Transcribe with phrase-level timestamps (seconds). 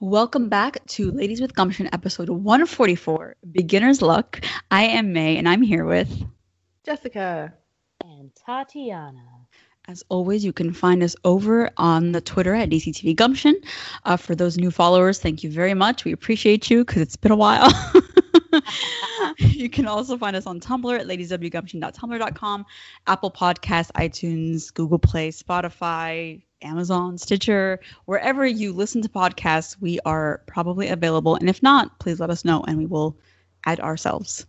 [0.00, 4.44] Welcome back to Ladies with Gumption, episode 144, Beginner's Luck.
[4.68, 6.24] I am May, and I'm here with
[6.84, 7.54] Jessica
[8.02, 9.24] and Tatiana.
[9.86, 13.54] As always, you can find us over on the Twitter at DCTV Gumption.
[14.04, 16.04] Uh, for those new followers, thank you very much.
[16.04, 17.70] We appreciate you because it's been a while.
[19.38, 22.66] you can also find us on Tumblr at ladieswgumption.tumblr.com,
[23.06, 30.42] Apple Podcasts, iTunes, Google Play, Spotify, Amazon, Stitcher, wherever you listen to podcasts, we are
[30.46, 31.36] probably available.
[31.36, 33.16] And if not, please let us know and we will
[33.66, 34.46] add ourselves.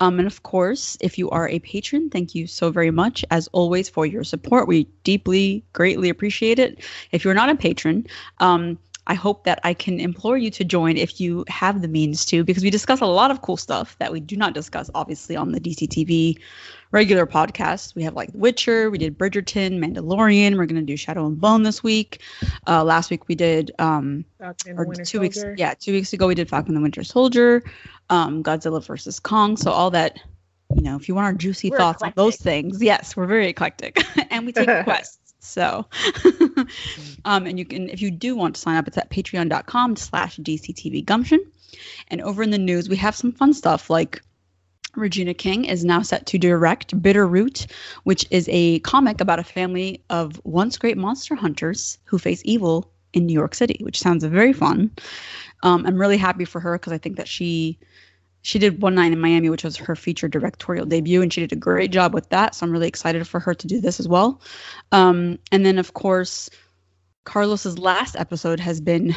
[0.00, 3.48] Um, and of course, if you are a patron, thank you so very much, as
[3.52, 4.68] always, for your support.
[4.68, 6.84] We deeply, greatly appreciate it.
[7.12, 8.06] If you're not a patron,
[8.38, 12.26] um, I hope that I can implore you to join if you have the means
[12.26, 15.34] to, because we discuss a lot of cool stuff that we do not discuss, obviously,
[15.34, 16.38] on the DCTV
[16.90, 17.94] regular podcast.
[17.94, 20.56] We have like The Witcher, we did Bridgerton, Mandalorian.
[20.56, 22.20] We're gonna do Shadow and Bone this week.
[22.66, 25.20] Uh, last week we did, um, or two Soldier.
[25.20, 27.62] weeks, yeah, two weeks ago we did Falcon the Winter Soldier,
[28.10, 29.56] um, Godzilla versus Kong.
[29.56, 30.18] So all that,
[30.74, 33.48] you know, if you want our juicy We're thoughts on those things, yes, we're very
[33.48, 35.18] eclectic, and we take requests.
[35.40, 35.86] So,
[37.24, 40.36] um, and you can, if you do want to sign up, it's at patreon.com slash
[40.38, 41.40] DCTV Gumption.
[42.08, 44.20] And over in the news, we have some fun stuff like
[44.98, 47.66] Regina King is now set to direct Bitter Root,
[48.04, 52.90] which is a comic about a family of once great monster hunters who face evil
[53.12, 54.90] in New York City, which sounds very fun.
[55.62, 57.78] Um, I'm really happy for her because I think that she
[58.42, 61.52] she did One Night in Miami, which was her feature directorial debut, and she did
[61.52, 62.54] a great job with that.
[62.54, 64.40] So I'm really excited for her to do this as well.
[64.92, 66.48] Um, and then, of course,
[67.24, 69.14] Carlos's last episode has been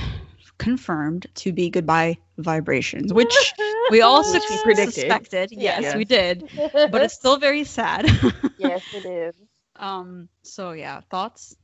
[0.62, 3.54] confirmed to be Goodbye Vibrations, which
[3.90, 5.52] we all Which we suspected.
[5.52, 5.96] Yes, Yes.
[5.96, 6.44] we did,
[6.92, 8.06] but it's still very sad.
[8.58, 9.36] yes, it is.
[9.78, 10.30] um.
[10.44, 11.56] So yeah, thoughts.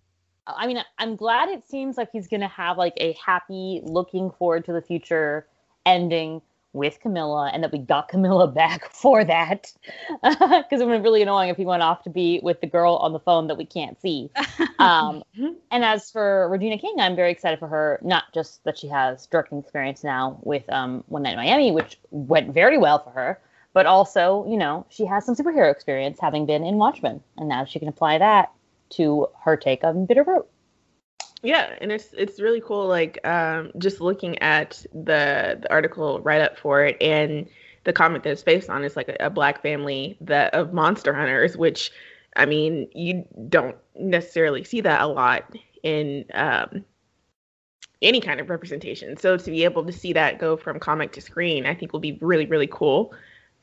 [0.48, 4.66] I mean, I'm glad it seems like he's gonna have like a happy, looking forward
[4.66, 5.48] to the future
[5.86, 6.42] ending
[6.78, 9.74] with Camilla, and that we got Camilla back for that.
[10.22, 12.96] Because it would be really annoying if he went off to be with the girl
[12.98, 14.30] on the phone that we can't see.
[14.80, 15.24] Um,
[15.72, 18.00] and as for Regina King, I'm very excited for her.
[18.04, 21.98] Not just that she has directing experience now with um, One Night in Miami, which
[22.12, 23.42] went very well for her,
[23.74, 27.66] but also, you know, she has some superhero experience having been in Watchmen, and now
[27.66, 28.52] she can apply that
[28.92, 30.48] to her take on Bitter Root.
[31.44, 32.88] Yeah, and it's it's really cool.
[32.88, 37.48] Like um, just looking at the the article write up for it and
[37.84, 41.14] the comic that it's based on is like a, a black family that of monster
[41.14, 41.92] hunters, which
[42.36, 46.84] I mean you don't necessarily see that a lot in um,
[48.02, 49.16] any kind of representation.
[49.18, 52.00] So to be able to see that go from comic to screen, I think will
[52.00, 53.14] be really really cool.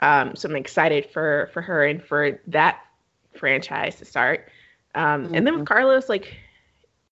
[0.01, 2.81] Um, so I'm excited for for her and for that
[3.37, 4.49] franchise to start.
[4.95, 6.37] Um, And then with Carlos, like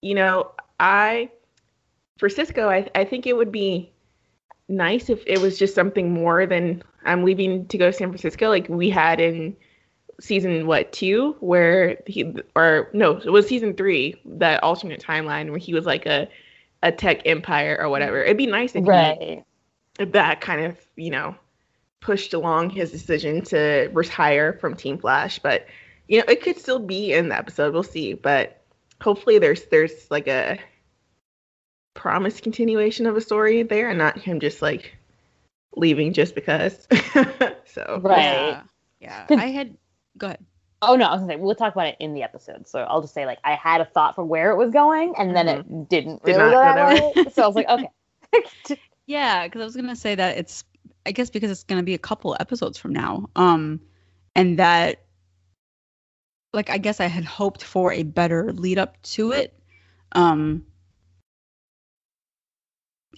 [0.03, 1.31] you know, I
[2.19, 3.93] for Cisco, I I think it would be
[4.69, 8.49] nice if it was just something more than I'm leaving to go to San Francisco,
[8.49, 9.57] like we had in
[10.21, 15.59] season what two, where he or no, it was season three, that alternate timeline where
[15.59, 16.29] he was like a
[16.83, 18.23] a tech empire or whatever.
[18.23, 19.45] It'd be nice if he Right.
[19.99, 21.35] if that kind of you know
[22.01, 25.67] pushed along his decision to retire from Team Flash, but
[26.09, 27.73] you know it could still be in the episode.
[27.73, 28.62] We'll see, but
[29.03, 30.59] hopefully there's there's like a
[31.95, 34.97] promised continuation of a story there, and not him just like
[35.77, 36.87] leaving just because.
[37.67, 38.23] so Right.
[38.23, 38.63] Yeah.
[39.01, 39.27] Yeah.
[39.31, 39.77] I had.
[40.17, 40.45] Go ahead.
[40.81, 42.67] Oh no, I was gonna say we'll talk about it in the episode.
[42.67, 45.35] So I'll just say like I had a thought for where it was going, and
[45.35, 47.33] then it didn't Did really not go go that that way.
[47.33, 48.79] So I was like, okay.
[49.07, 50.65] Yeah, because I was gonna say that it's.
[51.05, 53.29] I guess because it's gonna be a couple episodes from now.
[53.37, 53.81] Um,
[54.35, 55.03] and that.
[56.53, 59.55] Like I guess I had hoped for a better lead up to it.
[60.13, 60.65] Um.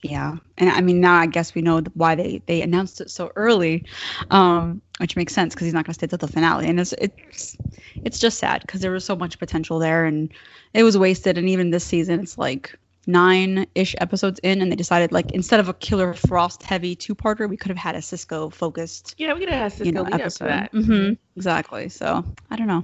[0.02, 3.32] Yeah, and I mean now I guess we know why they they announced it so
[3.36, 3.84] early,
[4.30, 7.56] um, which makes sense because he's not gonna stay till the finale, and it's it's
[8.04, 10.30] it's just sad because there was so much potential there and
[10.74, 11.38] it was wasted.
[11.38, 15.60] And even this season, it's like nine ish episodes in, and they decided like instead
[15.60, 19.32] of a Killer Frost heavy two parter, we could have had a Cisco focused yeah,
[19.34, 20.46] we could have Cisco you know lead up to episode.
[20.48, 20.70] that.
[20.72, 21.88] hmm exactly.
[21.88, 22.82] So I don't know,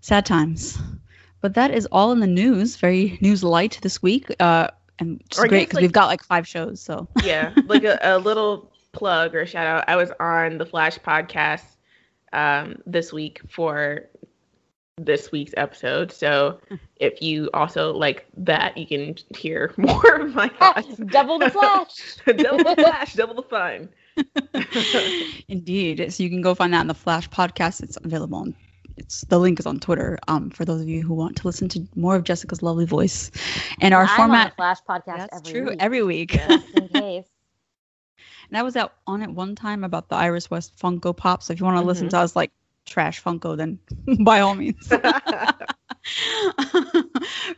[0.00, 0.78] sad times.
[1.40, 2.76] But that is all in the news.
[2.76, 4.34] Very news light this week.
[4.40, 4.68] Uh,
[4.98, 6.80] and it's great because like- we've got like five shows.
[6.80, 9.84] So yeah, like a, a little plug or shout out.
[9.88, 11.64] I was on the Flash podcast
[12.32, 14.08] um, this week for
[14.96, 16.12] this week's episode.
[16.12, 16.76] So hmm.
[16.96, 20.96] if you also like that, you can hear more of my ah, thoughts.
[20.96, 22.16] Double the flash.
[22.26, 23.88] double the flash, double the fun.
[25.48, 26.12] Indeed.
[26.12, 27.82] So you can go find that in the Flash podcast.
[27.82, 28.54] It's available on
[28.96, 30.20] it's the link is on Twitter.
[30.28, 33.32] Um, for those of you who want to listen to more of Jessica's lovely voice,
[33.80, 34.46] and our I'm format.
[34.46, 35.70] on a Flash podcast That's every true.
[35.70, 36.30] week, Every week.
[36.30, 37.26] just in case.
[38.48, 41.42] And I was out on it one time about the Iris West Funko Pop.
[41.42, 42.16] So if you want to listen mm-hmm.
[42.16, 42.52] to us like
[42.84, 43.78] trash Funko, then
[44.24, 44.86] by all means.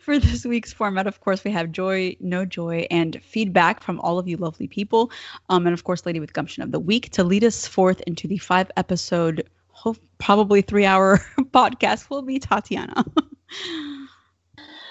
[0.01, 4.19] For this week's format, of course, we have joy, no joy, and feedback from all
[4.21, 5.11] of you lovely people.
[5.49, 8.29] Um, and of course, Lady with Gumption of the Week to lead us forth into
[8.29, 13.05] the five episode, hope, probably three hour podcast will be Tatiana.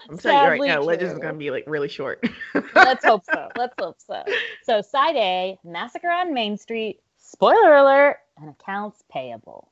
[0.09, 2.23] I'm telling you right Sadly now, Legends is gonna be like really short.
[2.75, 3.49] Let's hope so.
[3.57, 4.23] Let's hope so.
[4.63, 9.71] So, side A Massacre on Main Street, spoiler alert, and accounts payable.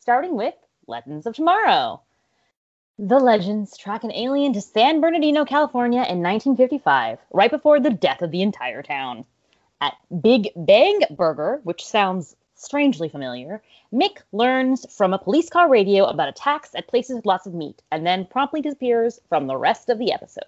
[0.00, 0.54] Starting with
[0.86, 2.00] Legends of Tomorrow.
[2.98, 8.22] The Legends track an alien to San Bernardino, California in 1955, right before the death
[8.22, 9.26] of the entire town.
[9.82, 13.62] At Big Bang Burger, which sounds strangely familiar,
[13.92, 17.82] Mick learns from a police car radio about attacks at places with lots of meat
[17.92, 20.44] and then promptly disappears from the rest of the episode.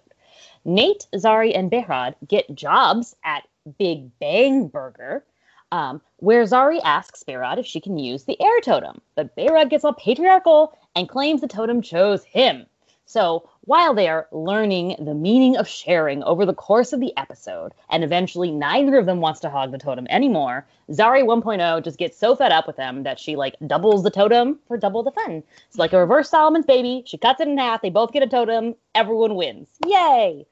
[0.64, 3.46] Nate, Zari, and Behrad get jobs at
[3.78, 5.26] Big Bang Burger,
[5.72, 9.00] um, where Zari asks Behrad if she can use the air totem.
[9.16, 12.66] But Behrad gets all patriarchal and claims the totem chose him.
[13.06, 17.72] So while they are learning the meaning of sharing over the course of the episode,
[17.90, 22.16] and eventually neither of them wants to hog the totem anymore, Zari 1.0 just gets
[22.16, 25.42] so fed up with them that she like doubles the totem for double the fun.
[25.68, 27.02] It's like a reverse Solomon's baby.
[27.06, 27.82] She cuts it in half.
[27.82, 28.76] They both get a totem.
[28.94, 29.68] Everyone wins.
[29.86, 30.46] Yay!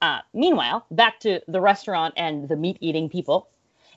[0.00, 3.48] Uh, meanwhile, back to the restaurant and the meat eating people.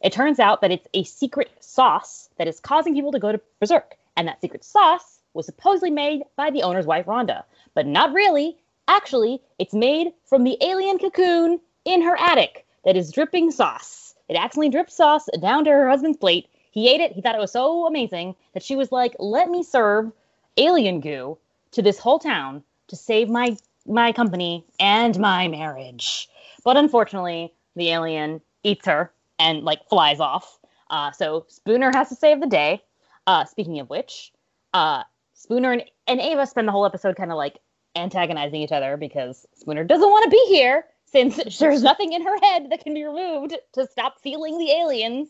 [0.05, 3.41] It turns out that it's a secret sauce that is causing people to go to
[3.59, 3.97] berserk.
[4.15, 7.43] And that secret sauce was supposedly made by the owner's wife, Rhonda.
[7.73, 8.55] But not really.
[8.87, 14.13] Actually, it's made from the alien cocoon in her attic that is dripping sauce.
[14.29, 16.49] It accidentally dripped sauce down to her husband's plate.
[16.69, 17.13] He ate it.
[17.13, 20.11] He thought it was so amazing that she was like, let me serve
[20.55, 21.39] alien goo
[21.71, 26.29] to this whole town to save my my company and my marriage.
[26.63, 30.59] But unfortunately, the alien eats her and like flies off.
[30.89, 32.81] Uh, so Spooner has to save the day.
[33.27, 34.31] Uh, speaking of which,
[34.73, 35.03] uh,
[35.33, 37.59] Spooner and, and Ava spend the whole episode kind of like
[37.95, 42.37] antagonizing each other because Spooner doesn't want to be here since there's nothing in her
[42.41, 45.29] head that can be removed to stop feeling the aliens.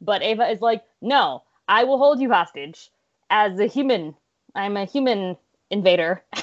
[0.00, 2.90] But Ava is like, no, I will hold you hostage
[3.30, 4.14] as a human.
[4.54, 5.36] I'm a human
[5.70, 6.22] invader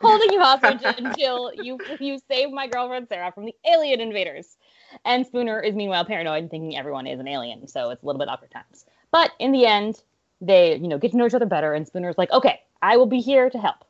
[0.00, 4.56] holding you hostage until you you save my girlfriend Sarah from the alien invaders.
[5.04, 8.18] And Spooner is meanwhile paranoid and thinking everyone is an alien, so it's a little
[8.18, 8.84] bit awkward times.
[9.10, 10.02] But in the end,
[10.40, 13.06] they you know get to know each other better, and Spooner's like, okay, I will
[13.06, 13.84] be here to help.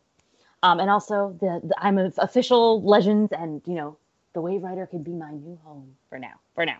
[0.62, 3.96] Um, and also, the, the I'm an official Legends, and you know,
[4.32, 6.34] the Wave Rider could be my new home for now.
[6.54, 6.78] For now.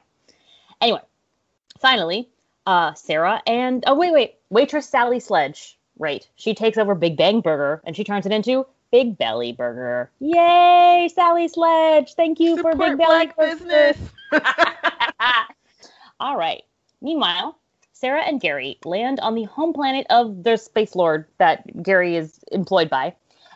[0.81, 1.01] Anyway,
[1.81, 2.29] finally,
[2.67, 5.79] uh, Sarah and oh wait, wait, waitress Sally Sledge.
[5.99, 10.11] Right, she takes over Big Bang Burger and she turns it into Big Belly Burger.
[10.21, 12.15] Yay, Sally Sledge!
[12.15, 13.97] Thank you for Big Belly business.
[16.21, 16.63] All right.
[17.01, 17.59] Meanwhile,
[17.95, 22.39] Sarah and Gary land on the home planet of the Space Lord that Gary is
[22.53, 23.15] employed by,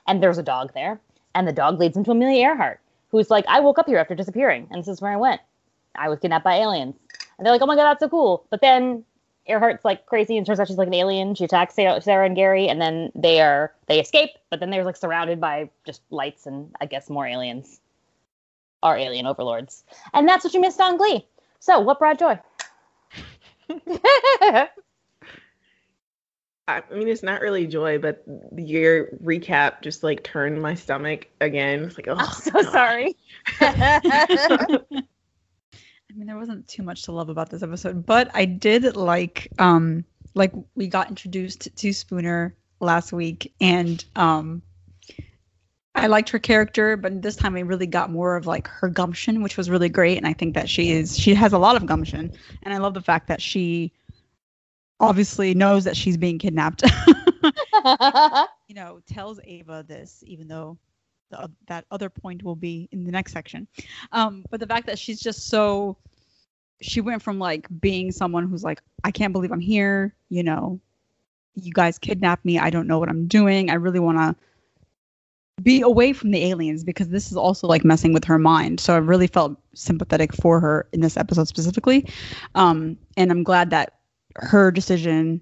[0.08, 1.00] and there's a dog there,
[1.34, 2.80] and the dog leads him to Amelia Earhart,
[3.10, 5.42] who's like, "I woke up here after disappearing, and this is where I went.
[5.96, 6.96] I was kidnapped by aliens."
[7.36, 9.04] And they're like, "Oh my god, that's so cool!" But then
[9.48, 11.34] Earhart's like crazy, and turns out she's like an alien.
[11.34, 14.96] She attacks Sarah, and Gary, and then they are they escape, but then they're like
[14.96, 17.80] surrounded by just lights and I guess more aliens,
[18.82, 21.26] our alien overlords, and that's what you missed on Glee.
[21.60, 22.38] So, what brought joy?
[26.68, 28.24] I mean, it's not really joy, but
[28.56, 31.84] your recap just like turned my stomach again.
[31.84, 32.72] It's like, oh, I'm so God.
[32.72, 33.16] sorry.
[36.16, 39.48] I mean, there wasn't too much to love about this episode, but I did like,
[39.58, 40.02] um,
[40.34, 44.62] like we got introduced to Spooner last week, and um,
[45.94, 49.42] I liked her character, but this time I really got more of like her gumption,
[49.42, 51.84] which was really great, and I think that she is she has a lot of
[51.84, 52.32] gumption,
[52.62, 53.92] and I love the fact that she
[54.98, 56.82] obviously knows that she's being kidnapped.
[58.68, 60.78] you know, tells Ava this, even though
[61.30, 63.66] the, that other point will be in the next section.
[64.12, 65.96] Um, but the fact that she's just so,
[66.80, 70.14] she went from like being someone who's like, I can't believe I'm here.
[70.28, 70.80] You know,
[71.54, 72.58] you guys kidnapped me.
[72.58, 73.70] I don't know what I'm doing.
[73.70, 74.36] I really want to
[75.62, 78.78] be away from the aliens because this is also like messing with her mind.
[78.78, 82.06] So I really felt sympathetic for her in this episode specifically.
[82.54, 83.94] Um, and I'm glad that
[84.36, 85.40] her decision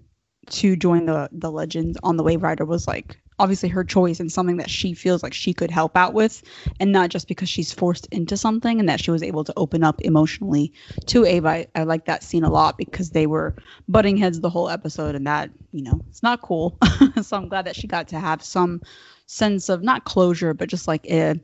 [0.50, 4.30] to join the the legends on the wave rider was like obviously her choice and
[4.30, 6.42] something that she feels like she could help out with
[6.78, 9.82] and not just because she's forced into something and that she was able to open
[9.82, 10.72] up emotionally
[11.06, 11.48] to ava.
[11.48, 13.54] I, I like that scene a lot because they were
[13.88, 16.78] butting heads the whole episode and that you know it's not cool.
[17.22, 18.80] So i'm glad that she got to have some
[19.26, 21.34] sense of not closure but just like a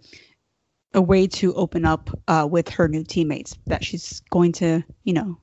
[0.94, 5.12] a way to open up uh, with her new teammates that she's going to you
[5.12, 5.38] know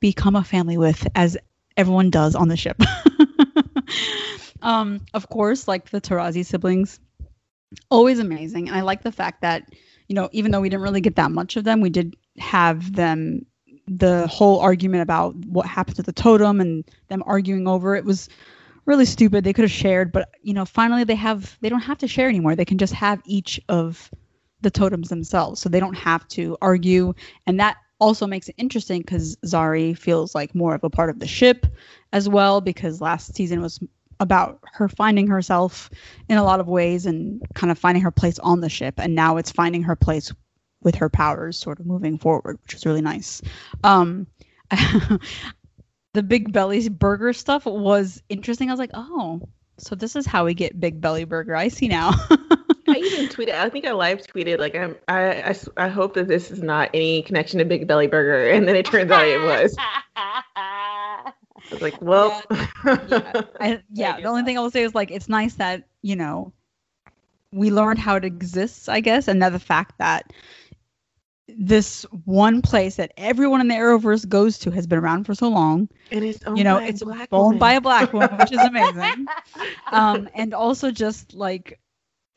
[0.00, 1.36] become a family with as
[1.76, 2.80] everyone does on the ship
[4.66, 6.98] um, of course, like the Tarazi siblings,
[7.88, 8.66] always amazing.
[8.66, 9.72] And I like the fact that,
[10.08, 12.92] you know, even though we didn't really get that much of them, we did have
[12.92, 13.46] them
[13.86, 18.28] the whole argument about what happened to the totem and them arguing over it was
[18.86, 19.44] really stupid.
[19.44, 22.28] They could have shared, but you know, finally they have they don't have to share
[22.28, 22.56] anymore.
[22.56, 24.10] They can just have each of
[24.62, 25.60] the totems themselves.
[25.60, 27.14] So they don't have to argue
[27.46, 31.20] and that also makes it interesting because Zari feels like more of a part of
[31.20, 31.66] the ship
[32.12, 33.78] as well because last season was
[34.20, 35.90] about her finding herself
[36.28, 39.14] in a lot of ways and kind of finding her place on the ship and
[39.14, 40.32] now it's finding her place
[40.82, 43.42] with her powers sort of moving forward which is really nice
[43.84, 44.26] um
[46.14, 49.40] the big belly burger stuff was interesting i was like oh
[49.78, 52.12] so this is how we get big belly burger i see now
[52.88, 53.54] I even tweeted.
[53.54, 54.96] I think I live tweeted like I'm.
[55.08, 58.68] I, I I hope that this is not any connection to Big Belly Burger, and
[58.68, 59.76] then it turns out it was.
[61.80, 62.66] Like, well, yeah.
[63.08, 63.42] yeah.
[63.60, 64.20] I, yeah.
[64.20, 66.52] The only thing I will say is like it's nice that you know
[67.52, 70.32] we learned how it exists, I guess, and that the fact that
[71.48, 75.48] this one place that everyone in the Arrowverse goes to has been around for so
[75.48, 75.88] long.
[76.10, 77.58] And it's you know it's owned woman.
[77.58, 79.26] by a black woman, which is amazing.
[79.90, 81.78] um, and also just like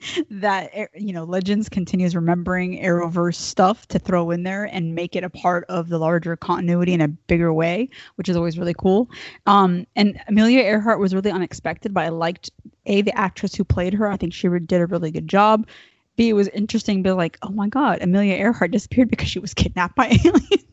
[0.30, 5.16] that eh, you know legends continues remembering arrowverse stuff to throw in there and make
[5.16, 8.74] it a part of the larger continuity in a bigger way which is always really
[8.74, 9.10] cool.
[9.46, 12.50] Um, and amelia earhart was really unexpected but i liked
[12.86, 14.10] a the actress who played her.
[14.10, 15.68] I think she did a really good job.
[16.16, 19.54] B it was interesting but like oh my god amelia earhart disappeared because she was
[19.54, 20.64] kidnapped by aliens.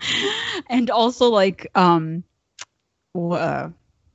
[0.70, 2.24] And also like um
[3.14, 3.70] uh,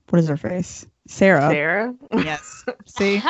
[0.09, 1.49] what is her face Sarah.
[1.49, 1.95] Sarah.
[2.13, 2.63] Yes.
[2.85, 3.21] See,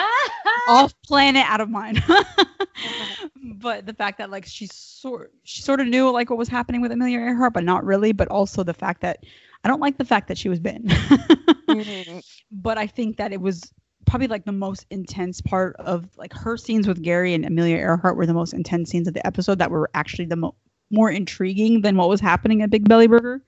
[0.68, 2.04] off planet, out of mind.
[3.44, 6.82] but the fact that like she sort she sort of knew like what was happening
[6.82, 8.12] with Amelia Earhart, but not really.
[8.12, 9.24] But also the fact that
[9.64, 10.88] I don't like the fact that she was bitten.
[10.88, 12.20] mm-hmm.
[12.52, 13.72] But I think that it was
[14.06, 18.18] probably like the most intense part of like her scenes with Gary and Amelia Earhart
[18.18, 20.56] were the most intense scenes of the episode that were actually the mo-
[20.92, 23.42] more intriguing than what was happening at Big Belly Burger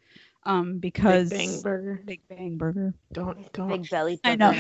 [0.45, 2.01] um because Big Bang Burger.
[2.05, 2.93] Big Bang Burger.
[3.11, 4.19] Don't don't Big Belly.
[4.23, 4.53] I know.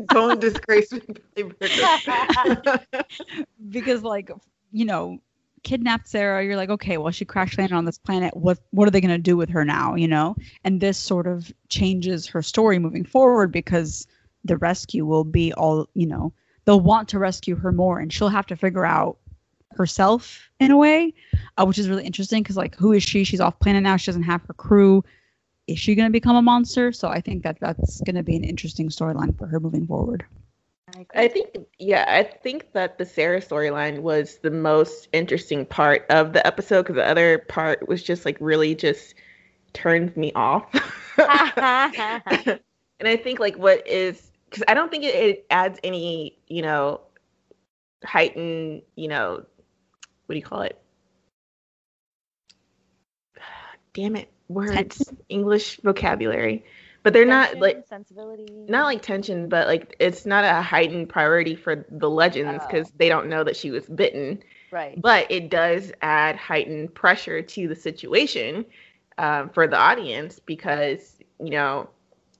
[0.08, 2.80] don't disgrace Big Belly Burger.
[3.70, 4.30] because like
[4.72, 5.18] you know,
[5.62, 6.44] kidnapped Sarah.
[6.44, 8.36] You're like, okay, well she crash landed on this planet.
[8.36, 9.94] What what are they gonna do with her now?
[9.94, 14.06] You know, and this sort of changes her story moving forward because
[14.44, 16.32] the rescue will be all you know.
[16.64, 19.18] They'll want to rescue her more, and she'll have to figure out
[19.70, 21.14] herself in a way,
[21.56, 23.24] uh, which is really interesting because like who is she?
[23.24, 23.96] She's off planet now.
[23.96, 25.04] She doesn't have her crew
[25.68, 26.90] is she going to become a monster?
[26.92, 30.24] So I think that that's going to be an interesting storyline for her moving forward.
[31.14, 36.32] I think, yeah, I think that the Sarah storyline was the most interesting part of
[36.32, 39.14] the episode because the other part was just like really just
[39.74, 40.64] turned me off.
[41.18, 42.60] and
[43.04, 47.02] I think like what is because I don't think it, it adds any, you know,
[48.02, 49.44] heightened, you know,
[50.24, 50.80] what do you call it?
[53.92, 56.64] Damn it words, English vocabulary,
[57.02, 61.08] but they're tension, not like sensibility, not like tension, but like it's not a heightened
[61.08, 62.94] priority for the legends because oh.
[62.96, 64.42] they don't know that she was bitten.
[64.70, 65.00] Right.
[65.00, 68.66] But it does add heightened pressure to the situation
[69.16, 71.88] um, for the audience because you know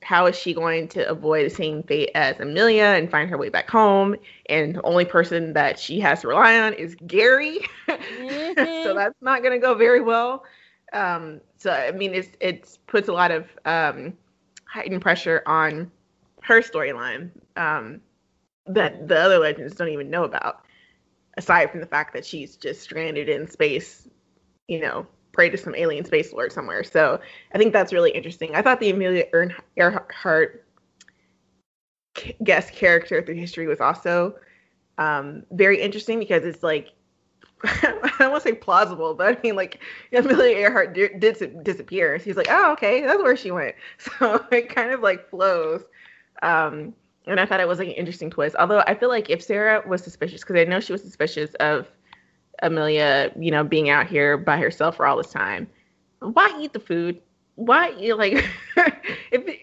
[0.02, 3.48] how is she going to avoid the same fate as Amelia and find her way
[3.48, 4.16] back home?
[4.48, 7.60] And the only person that she has to rely on is Gary.
[7.88, 8.84] Mm-hmm.
[8.84, 10.44] so that's not going to go very well.
[10.92, 14.14] Um, so I mean, it's it puts a lot of um,
[14.64, 15.90] heightened pressure on
[16.42, 18.00] her storyline um,
[18.66, 20.64] that the other legends don't even know about.
[21.36, 24.08] Aside from the fact that she's just stranded in space,
[24.66, 26.82] you know, prey to some alien space lord somewhere.
[26.82, 27.20] So
[27.54, 28.56] I think that's really interesting.
[28.56, 29.24] I thought the Amelia
[29.76, 30.64] Earhart
[32.42, 34.34] guest character through history was also
[34.98, 36.88] um, very interesting because it's like
[37.64, 39.80] I don't want to say plausible, but I mean, like
[40.12, 42.16] Amelia Earhart did, did disappear.
[42.16, 43.74] He's like, oh, okay, that's where she went.
[44.18, 45.84] So it kind of like flows.
[46.42, 46.94] Um,
[47.26, 48.56] and I thought it was like an interesting twist.
[48.58, 51.86] Although I feel like if Sarah was suspicious, because I know she was suspicious of
[52.62, 55.68] Amelia, you know, being out here by herself for all this time,
[56.20, 57.20] why eat the food?
[57.56, 58.44] Why like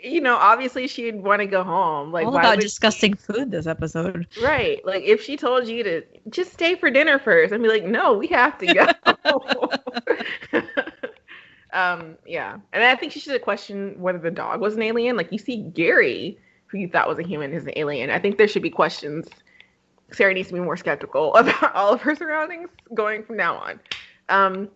[0.05, 2.11] you know, obviously she'd want to go home.
[2.11, 4.27] Like, All about disgusting food this episode.
[4.41, 4.85] Right.
[4.85, 8.13] Like if she told you to just stay for dinner first, I'd be like, no,
[8.13, 10.61] we have to go.
[11.73, 12.57] um, yeah.
[12.71, 15.17] And I think she should have questioned whether the dog was an alien.
[15.17, 18.11] Like you see Gary, who you thought was a human, is an alien.
[18.11, 19.27] I think there should be questions.
[20.11, 23.79] Sarah needs to be more skeptical about all of her surroundings going from now on.
[24.29, 24.69] Um,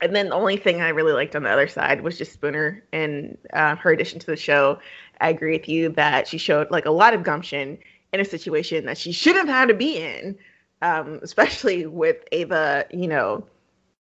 [0.00, 2.82] and then the only thing I really liked on the other side was just Spooner
[2.92, 4.78] and uh, her addition to the show.
[5.20, 7.78] I agree with you that she showed like a lot of gumption
[8.12, 10.38] in a situation that she shouldn't have had to be in,
[10.82, 13.46] um, especially with Ava, you know,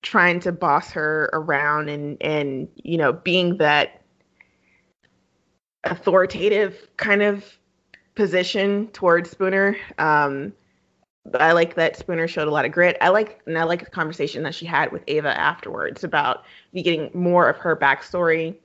[0.01, 4.01] trying to boss her around and and you know being that
[5.85, 7.57] authoritative kind of
[8.15, 9.77] position towards Spooner.
[9.97, 10.53] Um,
[11.39, 12.98] I like that Spooner showed a lot of grit.
[13.00, 16.44] I like and I like the conversation that she had with Ava afterwards about
[16.75, 18.56] getting more of her backstory.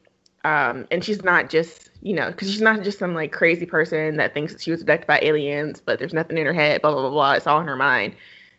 [0.44, 4.16] Um, and she's not just you know because she's not just some like crazy person
[4.16, 6.82] that thinks that she was abducted by aliens, but there's nothing in her head.
[6.82, 7.32] Blah blah blah blah.
[7.32, 8.14] It's all in her mind.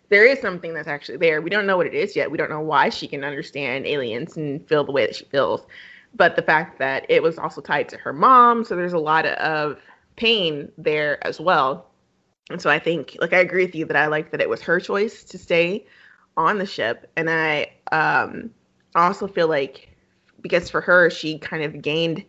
[0.08, 1.42] There is something that's actually there.
[1.42, 2.32] We don't know what it is yet.
[2.32, 5.66] We don't know why she can understand aliens and feel the way that she feels.
[6.16, 9.26] But the fact that it was also tied to her mom, so there's a lot
[9.26, 9.78] of
[10.16, 11.89] pain there as well
[12.50, 14.62] and so I think, like, I agree with you that I like that it was
[14.62, 15.86] her choice to stay
[16.36, 17.12] on the ship.
[17.16, 18.52] And I um,
[18.96, 19.90] also feel like
[20.42, 22.24] because for her, she kind of gained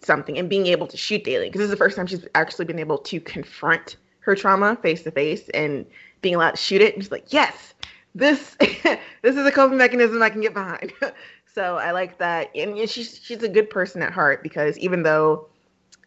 [0.00, 2.64] something and being able to shoot daily because this is the first time she's actually
[2.64, 5.86] been able to confront her trauma face to face and
[6.20, 6.94] being allowed to shoot it.
[6.94, 7.74] And she's like, yes,
[8.14, 10.92] this this is a coping mechanism I can get behind.
[11.54, 15.48] so I like that, and she's she's a good person at heart because even though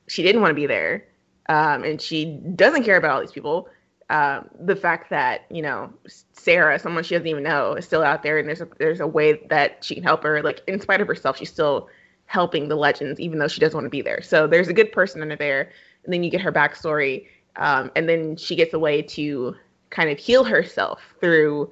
[0.08, 1.06] she didn't want to be there,
[1.50, 2.26] um, and she
[2.56, 3.68] doesn't care about all these people.
[4.12, 5.92] Um, the fact that you know
[6.32, 9.08] Sarah, someone she doesn't even know, is still out there, and there's a there's a
[9.08, 10.42] way that she can help her.
[10.42, 11.90] Like in spite of herself, she's still
[12.26, 14.22] helping the legends, even though she doesn't want to be there.
[14.22, 15.72] So there's a good person under there,
[16.04, 17.28] and then you get her backstory,
[17.58, 19.56] um, and then she gets a way to
[19.90, 21.72] kind of heal herself through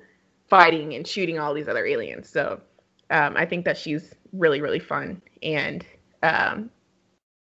[0.49, 2.29] fighting and shooting all these other aliens.
[2.29, 2.59] So
[3.11, 5.85] um, I think that she's really really fun, and
[6.23, 6.71] um,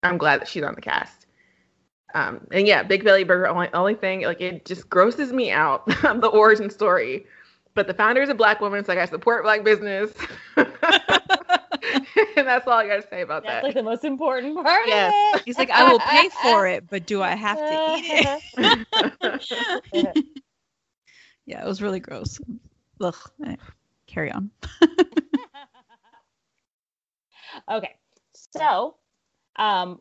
[0.05, 1.22] I'm glad that she's on the cast.
[2.15, 5.87] Um, and yeah, Big Belly Burger only only thing like it just grosses me out
[6.03, 7.27] the origin story.
[7.75, 10.13] But the founder is a black woman, so I support black business.
[10.57, 13.65] and that's all I got to say about That's that.
[13.65, 14.87] like the most important part.
[14.87, 15.35] Yes.
[15.35, 15.45] Of it.
[15.47, 20.27] He's like, I will pay for it, but do I have to eat it?
[21.47, 22.39] yeah, it was really gross.
[23.01, 23.17] Ugh.
[24.07, 24.51] Carry on.
[27.71, 27.95] okay,
[28.35, 28.97] so
[29.57, 30.01] um,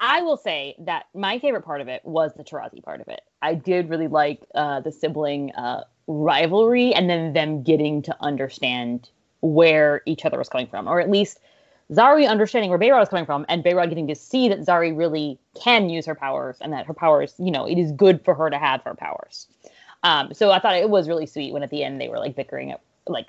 [0.00, 3.22] I will say that my favorite part of it was the Tarazi part of it.
[3.42, 9.08] I did really like uh, the sibling uh, rivalry and then them getting to understand
[9.40, 11.38] where each other was coming from, or at least
[11.92, 15.38] Zari understanding where Behrad was coming from, and Behrad getting to see that Zari really
[15.54, 18.48] can use her powers and that her powers, you know, it is good for her
[18.50, 19.46] to have her powers.
[20.02, 22.36] Um, so I thought it was really sweet when at the end they were like
[22.36, 23.28] bickering, at, like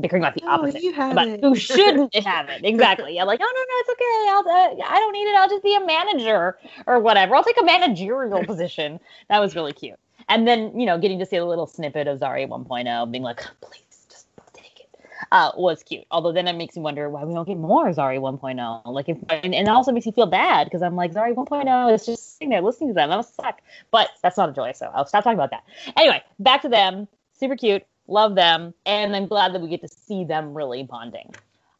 [0.00, 1.40] bickering about the Oh, opposite about it.
[1.40, 2.64] who shouldn't have it.
[2.64, 3.14] Exactly.
[3.14, 4.52] Yeah, like, oh no, no, it's okay.
[4.52, 5.36] I'll, uh, I don't need it.
[5.36, 7.34] I'll just be a manager or whatever.
[7.36, 9.00] I'll take a managerial position.
[9.28, 9.98] That was really cute.
[10.28, 13.40] And then, you know, getting to see a little snippet of Zari 1.0 being like,
[13.60, 14.88] please just take it,
[15.32, 16.04] uh, was cute.
[16.10, 18.86] Although then it makes me wonder why we don't get more Zari 1.0.
[18.86, 21.94] Like, if, and, and it also makes me feel bad because I'm like, Zari 1.0
[21.94, 23.10] is just sitting there listening to them.
[23.10, 23.60] That must suck.
[23.90, 25.64] But that's not a joy, so I'll stop talking about that.
[25.96, 27.06] Anyway, back to them.
[27.38, 27.84] Super cute.
[28.06, 28.74] Love them.
[28.84, 31.34] And I'm glad that we get to see them really bonding.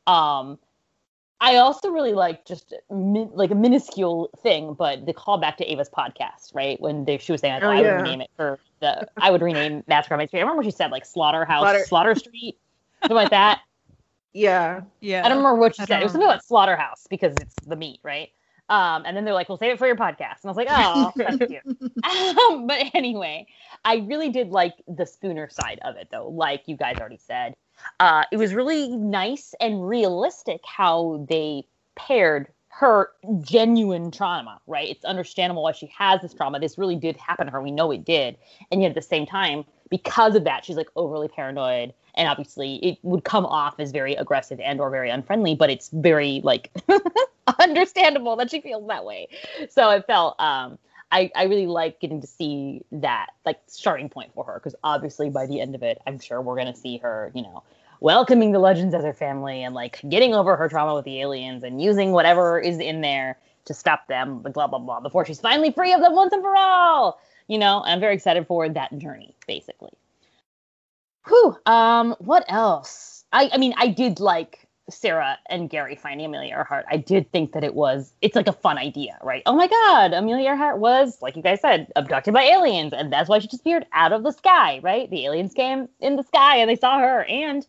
[0.06, 0.58] Um,
[1.40, 5.90] I also really like just min- like a minuscule thing, but the callback to Ava's
[5.90, 6.80] podcast, right?
[6.80, 7.96] When they, she was saying, like, Oh, I yeah.
[7.96, 10.40] would rename it for the, I would rename Massacre on Main Street.
[10.40, 12.56] I remember she said, like Slaughterhouse, Slaughter- Slaughter Street,
[13.02, 13.60] something like that.
[14.32, 14.82] yeah.
[15.00, 15.22] Yeah.
[15.24, 16.00] I don't remember what she I said.
[16.00, 18.30] It was something about Slaughterhouse because it's the meat, right?
[18.68, 20.68] Um, and then they're like, "We'll save it for your podcast," and I was like,
[20.70, 23.46] "Oh, that's cute." um, but anyway,
[23.84, 26.28] I really did like the Spooner side of it, though.
[26.28, 27.54] Like you guys already said,
[28.00, 33.10] uh, it was really nice and realistic how they paired her
[33.42, 34.60] genuine trauma.
[34.66, 34.88] Right?
[34.88, 36.58] It's understandable why she has this trauma.
[36.58, 37.60] This really did happen to her.
[37.60, 38.38] We know it did,
[38.72, 42.76] and yet at the same time, because of that, she's like overly paranoid and obviously
[42.76, 46.70] it would come off as very aggressive and or very unfriendly but it's very like
[47.58, 49.28] understandable that she feels that way.
[49.68, 50.78] So it felt um
[51.12, 55.30] I, I really like getting to see that like starting point for her because obviously
[55.30, 57.62] by the end of it i'm sure we're going to see her you know
[58.00, 61.62] welcoming the legends as her family and like getting over her trauma with the aliens
[61.62, 65.70] and using whatever is in there to stop them blah blah blah before she's finally
[65.70, 69.34] free of them once and for all you know i'm very excited for that journey
[69.46, 69.90] basically
[71.26, 71.56] Whew.
[71.66, 73.24] Um, what else?
[73.32, 77.52] I I mean, I did like Sarah and Gary finding Amelia Earhart, I did think
[77.52, 79.42] that it was it's like a fun idea, right?
[79.46, 83.28] Oh my god, Amelia Earhart was, like you guys said, abducted by aliens, and that's
[83.28, 85.08] why she disappeared out of the sky, right?
[85.10, 87.24] The aliens came in the sky and they saw her.
[87.24, 87.66] And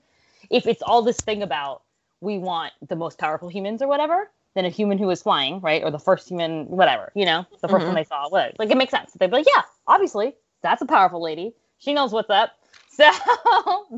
[0.49, 1.83] if it's all this thing about
[2.21, 5.83] we want the most powerful humans or whatever, then a human who was flying, right?
[5.83, 7.87] Or the first human, whatever, you know, the 1st Mhm.
[7.87, 8.53] one they saw, whatever.
[8.57, 9.11] Like it makes sense.
[9.13, 11.53] They'd be like, Yeah, obviously, that's a powerful lady.
[11.77, 12.51] She knows what's up.
[12.95, 13.11] So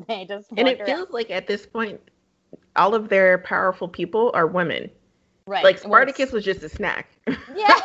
[0.07, 0.87] they just And it wander out.
[0.87, 2.01] feels like at this point,
[2.75, 4.89] all of their powerful people are women.
[5.45, 5.63] right.
[5.63, 7.07] Like Well, Spartacus was just a snack.
[7.55, 7.79] Yeah.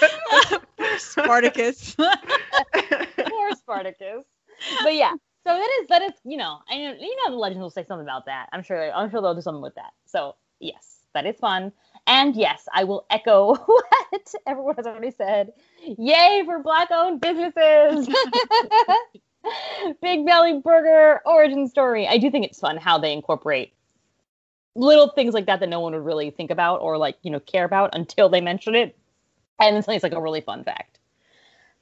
[0.98, 1.94] Spartacus.
[2.74, 4.24] Poor Spartacus.
[4.82, 5.12] But yeah,
[5.46, 7.84] so that is that is you know, I know you know the legends will say
[7.84, 8.48] something about that.
[8.52, 9.92] I'm sure I'm sure they'll do something with that.
[10.06, 11.72] So yes, that is fun.
[12.06, 15.52] And yes, I will echo what everyone has already said.
[15.98, 18.08] Yay for black owned businesses.
[20.02, 22.06] Big Belly Burger origin story.
[22.06, 23.72] I do think it's fun how they incorporate
[24.76, 27.40] little things like that that no one would really think about or like, you know,
[27.40, 28.96] care about until they mention it.
[29.60, 30.98] And then it's like a really fun fact.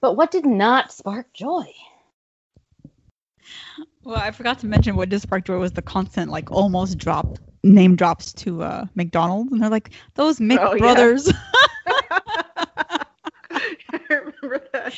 [0.00, 1.72] But what did not spark joy?
[4.04, 7.38] well, I forgot to mention what did spark joy was the constant like almost drop
[7.62, 10.78] name drops to uh McDonald's, and they're like those Mc Oh, yeah.
[10.78, 11.30] brothers.
[13.50, 14.94] I remember that.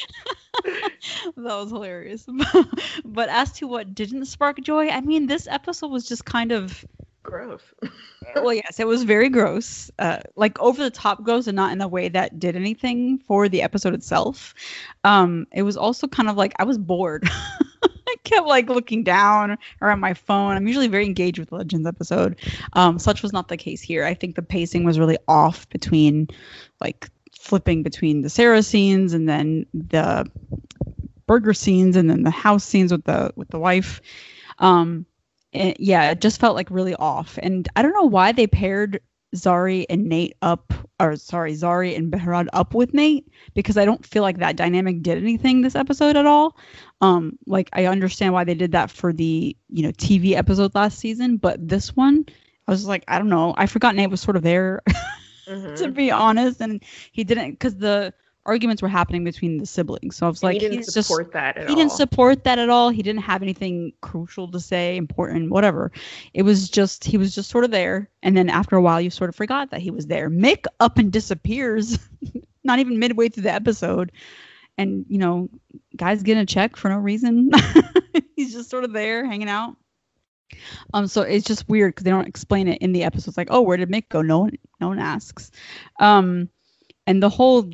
[0.64, 2.26] that was hilarious.
[3.04, 6.84] but as to what didn't spark joy, I mean, this episode was just kind of
[7.22, 7.60] Gross.
[8.34, 11.80] well, yes, it was very gross, uh, like over the top gross, and not in
[11.82, 14.54] a way that did anything for the episode itself.
[15.04, 17.28] Um, it was also kind of like I was bored.
[18.10, 20.56] I kept like looking down or at my phone.
[20.56, 22.36] I'm usually very engaged with Legends episode.
[22.72, 24.04] Um, such was not the case here.
[24.04, 26.28] I think the pacing was really off between
[26.80, 30.26] like flipping between the Sarah scenes and then the
[31.26, 34.00] burger scenes and then the house scenes with the with the wife.
[34.58, 35.06] Um,
[35.52, 37.38] it, yeah, it just felt like really off.
[37.42, 39.00] And I don't know why they paired
[39.34, 44.04] Zari and Nate up, or sorry, Zari and Behrad up with Nate because I don't
[44.04, 46.56] feel like that dynamic did anything this episode at all.
[47.00, 50.98] Um, like I understand why they did that for the you know TV episode last
[50.98, 52.26] season, but this one,
[52.66, 53.54] I was like, I don't know.
[53.56, 54.82] I forgot Nate was sort of there
[55.48, 55.76] Mhm.
[55.78, 58.12] to be honest, and he didn't because the
[58.46, 60.16] arguments were happening between the siblings.
[60.16, 61.76] So I was And like, he didn't he's just support that at he all.
[61.76, 62.90] didn't support that at all.
[62.90, 65.92] He didn't have anything crucial to say, important, whatever.
[66.34, 69.10] It was just he was just sort of there, and then after a while, you
[69.10, 70.30] sort of forgot that he was there.
[70.30, 71.98] Mick up and disappears,
[72.64, 74.12] not even midway through the episode,
[74.78, 75.48] and you know,
[75.96, 77.50] guys getting a check for no reason.
[78.36, 79.76] He's just sort of there, hanging out.
[80.94, 83.36] Um, so it's just weird because they don't explain it in the episodes.
[83.36, 84.22] Like, oh, where did Mick go?
[84.22, 85.50] No one, no one asks.
[86.00, 86.48] Um,
[87.06, 87.70] and the whole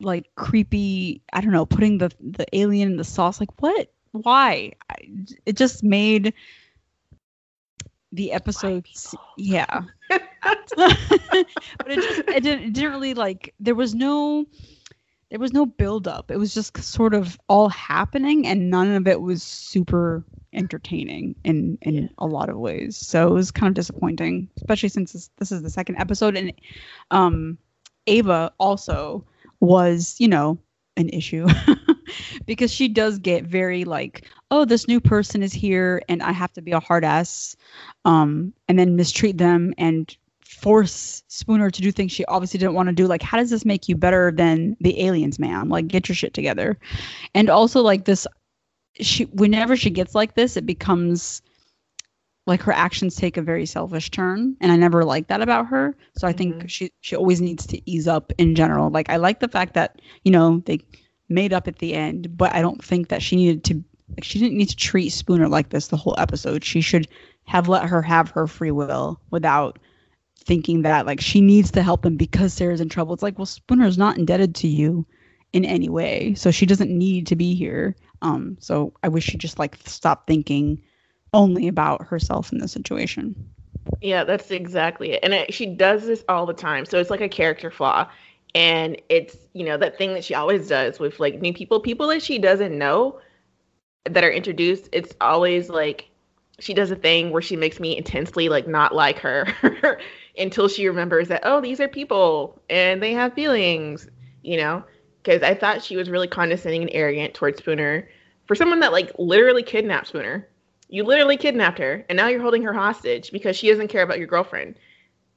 [0.00, 3.92] like creepy i don't know putting the the alien in the sauce like what?
[4.12, 4.72] Why?
[4.90, 4.96] I,
[5.46, 6.32] it just made
[8.12, 9.82] the episodes yeah.
[10.76, 14.46] But it just it didn't, it didn't really like there was no
[15.30, 19.06] there was no build up it was just sort of all happening and none of
[19.06, 22.08] it was super entertaining in in Yeah.
[22.18, 22.96] a lot of ways.
[22.96, 26.52] So it was kind of disappointing especially since this, this is the second episode and
[27.10, 27.58] um
[28.06, 29.24] ava also
[29.60, 30.58] was you know
[30.96, 31.46] an issue.
[32.44, 36.52] Because she does get very like oh this new person is here and i have
[36.54, 37.54] to be a hard ass
[38.04, 40.16] um and then mistreat them and
[40.60, 43.06] force spooner to do things she obviously didn't want to do.
[43.06, 45.68] Like how does this make you better than the aliens ma'am?
[45.68, 46.78] Like get your shit together.
[47.34, 48.26] And also like this
[48.94, 51.40] she whenever she gets like this it becomes
[52.46, 55.94] like her actions take a very selfish turn and i never like that about her.
[56.16, 56.68] So i think Mhm.
[56.68, 58.90] she she always needs to ease up in general.
[58.90, 60.78] Like i like the fact that you know they
[61.28, 63.74] made up at the end but i don't think that she needed to
[64.16, 66.64] like she didn't need to treat spooner like this the whole episode.
[66.64, 67.06] She should
[67.44, 69.78] have let her have her free will without
[70.44, 73.14] thinking that like she needs to help him because sarah's in trouble.
[73.14, 75.06] It's like well spooner's not indebted to you
[75.52, 77.94] in any way so she doesn't need to be here.
[78.22, 80.82] Um so i wish she just like stopped thinking
[81.32, 83.34] only about herself in this situation
[84.00, 85.20] Yeah, that's exactly it.
[85.22, 86.86] And it, she does this all the time.
[86.86, 88.08] So it's like a character flaw.
[88.54, 92.08] And it's, you know, that thing that she always does with like new people, people
[92.08, 93.20] that she doesn't know
[94.04, 94.88] that are introduced.
[94.92, 96.08] It's always like
[96.58, 99.46] she does a thing where she makes me intensely like not like her
[100.38, 104.08] until she remembers that, oh, these are people and they have feelings,
[104.42, 104.82] you know?
[105.22, 108.08] Because I thought she was really condescending and arrogant towards Spooner
[108.46, 110.48] for someone that like literally kidnapped Spooner.
[110.92, 114.18] You literally kidnapped her, and now you're holding her hostage because she doesn't care about
[114.18, 114.74] your girlfriend.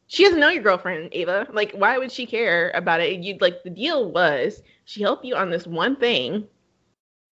[0.07, 1.47] She doesn't know your girlfriend, Ava.
[1.53, 3.19] Like, why would she care about it?
[3.19, 6.47] You like the deal was she helped you on this one thing,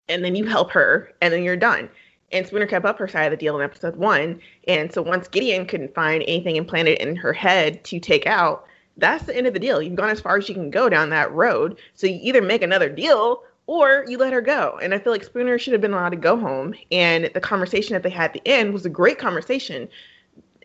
[0.09, 1.89] and then you help her, and then you're done.
[2.31, 4.39] and Spooner kept up her side of the deal in episode one.
[4.67, 8.65] And so once Gideon couldn't find anything implanted in her head to take out,
[8.97, 9.81] that's the end of the deal.
[9.81, 11.79] You've gone as far as you can go down that road.
[11.95, 14.79] So you either make another deal or you let her go.
[14.81, 16.73] And I feel like Spooner should have been allowed to go home.
[16.91, 19.87] And the conversation that they had at the end was a great conversation.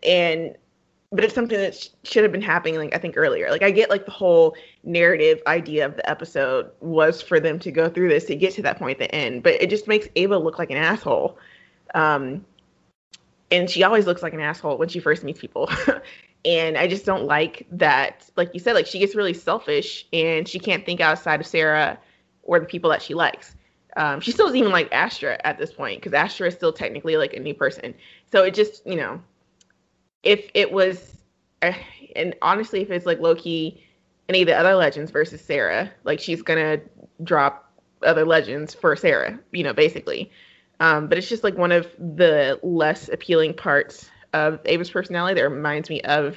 [0.01, 0.55] And
[1.11, 3.69] but it's something that sh- should have been happening like i think earlier like i
[3.69, 8.09] get like the whole narrative idea of the episode was for them to go through
[8.09, 10.57] this to get to that point at the end but it just makes ava look
[10.57, 11.37] like an asshole
[11.93, 12.43] um
[13.51, 15.69] and she always looks like an asshole when she first meets people
[16.43, 20.49] and i just don't like that like you said like she gets really selfish and
[20.49, 21.97] she can't think outside of sarah
[22.45, 23.55] or the people that she likes
[23.97, 27.17] um, she still doesn't even like astra at this point because astra is still technically
[27.17, 27.93] like a new person
[28.31, 29.21] so it just you know
[30.25, 31.17] if it was,
[31.61, 31.71] uh,
[32.15, 33.81] and honestly, if it's like Loki,
[34.27, 36.81] any of the other legends versus Sarah, like she's gonna
[37.23, 40.31] drop other legends for Sarah, you know, basically.
[40.81, 45.49] Um, but it's just like one of the less appealing parts of Ava's personality that
[45.49, 46.35] reminds me of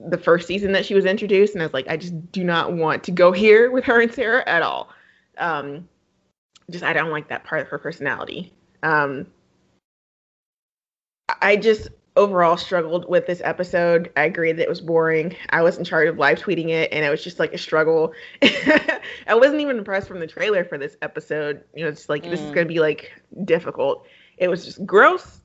[0.00, 2.72] the first season that she was introduced, and I was like, I just do not
[2.72, 4.90] want to go here with her and Sarah at all.
[5.38, 5.88] Um,
[6.70, 8.52] just I don't like that part of her personality.
[8.82, 9.26] Um,
[11.42, 14.10] I just overall struggled with this episode.
[14.16, 15.36] I agree that it was boring.
[15.50, 18.12] I was in charge of live tweeting it, and it was just like a struggle.
[18.42, 21.64] I wasn't even impressed from the trailer for this episode.
[21.74, 22.30] You know, it's like mm.
[22.30, 22.54] this is mm.
[22.54, 23.12] going to be like
[23.44, 24.06] difficult.
[24.36, 25.40] It was just gross,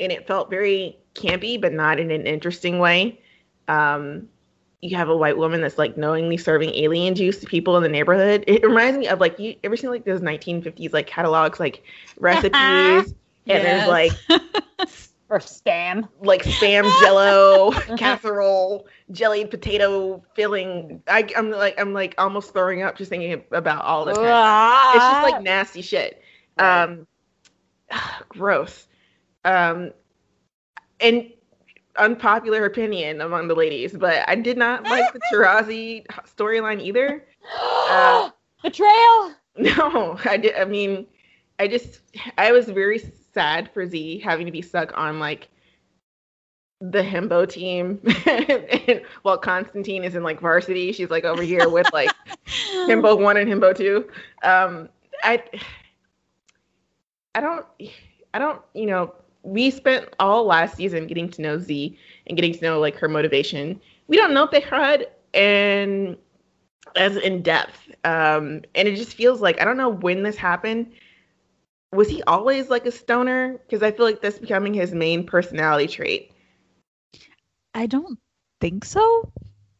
[0.00, 3.20] and it felt very campy, but not in an interesting way.
[3.68, 4.28] Um,
[4.80, 7.88] you have a white woman that's like knowingly serving alien juice to people in the
[7.88, 8.44] neighborhood.
[8.48, 11.84] It reminds me of like you ever seen like those 1950s like catalogs, like
[12.18, 12.52] recipes,
[13.46, 14.12] and there's like
[15.32, 16.08] or spam.
[16.20, 21.02] Like spam jello, casserole, jellied potato filling.
[21.08, 24.18] I, am like I'm like almost throwing up just thinking about all this.
[24.18, 26.22] it's just like nasty shit.
[26.58, 27.06] Um,
[28.28, 28.86] gross.
[29.44, 29.92] Um,
[31.00, 31.32] and
[31.96, 37.24] unpopular opinion among the ladies, but I did not like the Tarazi storyline either.
[37.88, 38.30] Uh,
[38.62, 39.34] Betrayal.
[39.58, 40.54] No, I did.
[40.54, 41.06] I mean,
[41.58, 42.00] I just
[42.38, 42.98] I was very
[43.34, 45.48] sad for Z having to be stuck on like
[46.80, 51.86] the himbo team and while Constantine is in like varsity, she's like over here with
[51.92, 52.10] like
[52.46, 54.08] himbo one and himbo two.
[54.42, 54.88] Um
[55.22, 55.42] I
[57.34, 57.66] I don't
[58.34, 62.52] I don't, you know, we spent all last season getting to know Z and getting
[62.54, 63.80] to know like her motivation.
[64.08, 66.16] We don't know Behrad and
[66.96, 67.90] as in depth.
[68.04, 70.92] Um and it just feels like I don't know when this happened
[71.92, 73.58] was he always like a stoner?
[73.66, 76.32] Because I feel like that's becoming his main personality trait.
[77.74, 78.18] I don't
[78.60, 79.30] think so.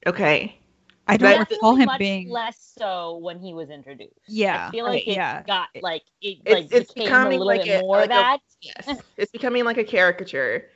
[0.07, 0.59] Okay.
[1.09, 4.13] I don't recall him being less so when he was introduced.
[4.29, 5.43] Yeah, I feel like it yeah.
[5.43, 8.39] got like it it's, like it's becoming a like a, more like that.
[8.39, 10.71] A, yes, it's becoming like a caricature,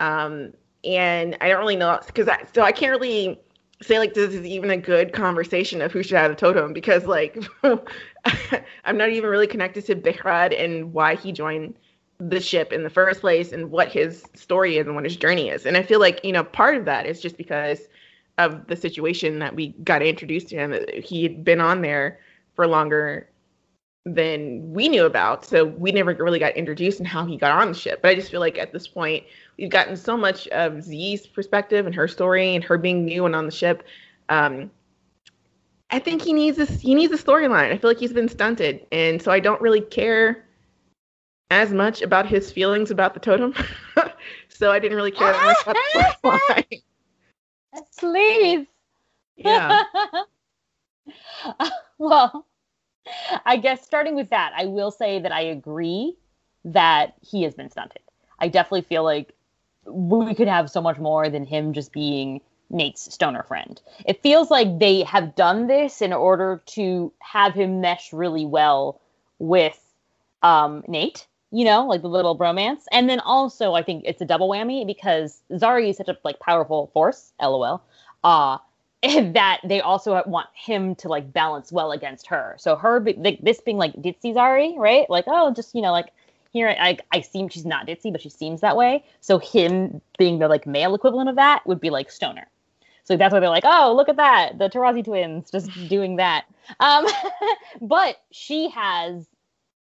[0.00, 0.52] um,
[0.84, 3.38] and I don't really know because I so I can't really
[3.82, 7.04] say like this is even a good conversation of who should have the totem because
[7.04, 7.44] like
[8.84, 11.74] I'm not even really connected to Behrad and why he joined
[12.18, 15.50] the ship in the first place and what his story is and what his journey
[15.50, 15.66] is.
[15.66, 17.80] And I feel like, you know, part of that is just because
[18.38, 20.74] of the situation that we got introduced to him.
[21.02, 22.20] He had been on there
[22.54, 23.28] for longer
[24.06, 25.44] than we knew about.
[25.44, 28.00] So we never really got introduced in how he got on the ship.
[28.02, 29.24] But I just feel like at this point,
[29.58, 33.34] we've gotten so much of Z's perspective and her story and her being new and
[33.34, 33.82] on the ship.
[34.28, 34.70] Um,
[35.90, 36.80] I think he needs this.
[36.80, 37.72] He needs a storyline.
[37.72, 40.44] I feel like he's been stunted, and so I don't really care
[41.50, 43.54] as much about his feelings about the totem.
[44.48, 45.76] so I didn't really care that much about
[46.22, 46.82] the storyline.
[47.98, 48.66] Please.
[49.36, 49.82] Yeah.
[51.98, 52.46] well,
[53.44, 56.16] I guess starting with that, I will say that I agree
[56.64, 58.02] that he has been stunted.
[58.38, 59.34] I definitely feel like
[59.84, 63.80] we could have so much more than him just being Nate's stoner friend.
[64.04, 69.00] It feels like they have done this in order to have him mesh really well
[69.38, 69.80] with
[70.42, 72.84] um, Nate, you know, like the little bromance.
[72.92, 76.38] And then also I think it's a double whammy because Zari is such a like
[76.40, 77.82] powerful force, lol.
[78.24, 78.58] Uh
[79.02, 82.56] that they also want him to like balance well against her.
[82.58, 85.08] So her like, this being like ditzy Zari, right?
[85.08, 86.12] Like, oh, just you know, like
[86.52, 89.04] here I I seem she's not ditzy, but she seems that way.
[89.20, 92.46] So him being the like male equivalent of that would be like stoner.
[93.04, 96.44] So that's why they're like, oh, look at that, the Tarazi twins just doing that.
[96.80, 97.06] Um,
[97.80, 99.28] but she has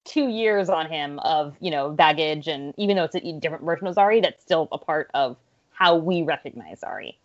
[0.08, 3.88] two years on him of you know baggage, and even though it's a different version
[3.88, 5.38] of Zari, that's still a part of
[5.72, 7.16] how we recognize Zari.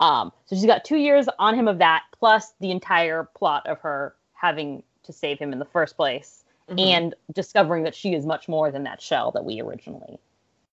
[0.00, 3.78] Um, so she's got two years on him of that, plus the entire plot of
[3.80, 6.78] her having to save him in the first place mm-hmm.
[6.78, 10.18] and discovering that she is much more than that shell that we originally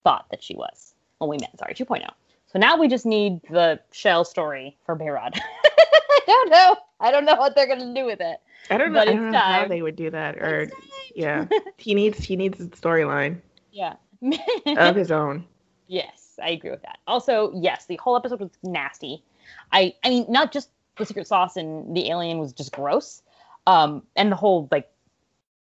[0.03, 1.57] thought that she was when we met.
[1.57, 2.07] Zari, 2.0.
[2.53, 5.41] So now we just need the shell story for Behrad.
[6.29, 6.77] I don't know.
[7.01, 8.41] I don't know what they're gonna do with it.
[8.71, 10.37] I don't know, I don't know how they would do that.
[10.37, 10.71] Or
[11.15, 13.41] yeah, he needs he needs a storyline.
[13.73, 13.95] Yeah,
[14.77, 15.45] of his own.
[15.87, 16.99] Yes, I agree with that.
[17.07, 19.23] Also, yes, the whole episode was nasty.
[19.73, 23.23] I I mean, not just the secret sauce and the alien was just gross.
[23.67, 24.91] Um, and the whole like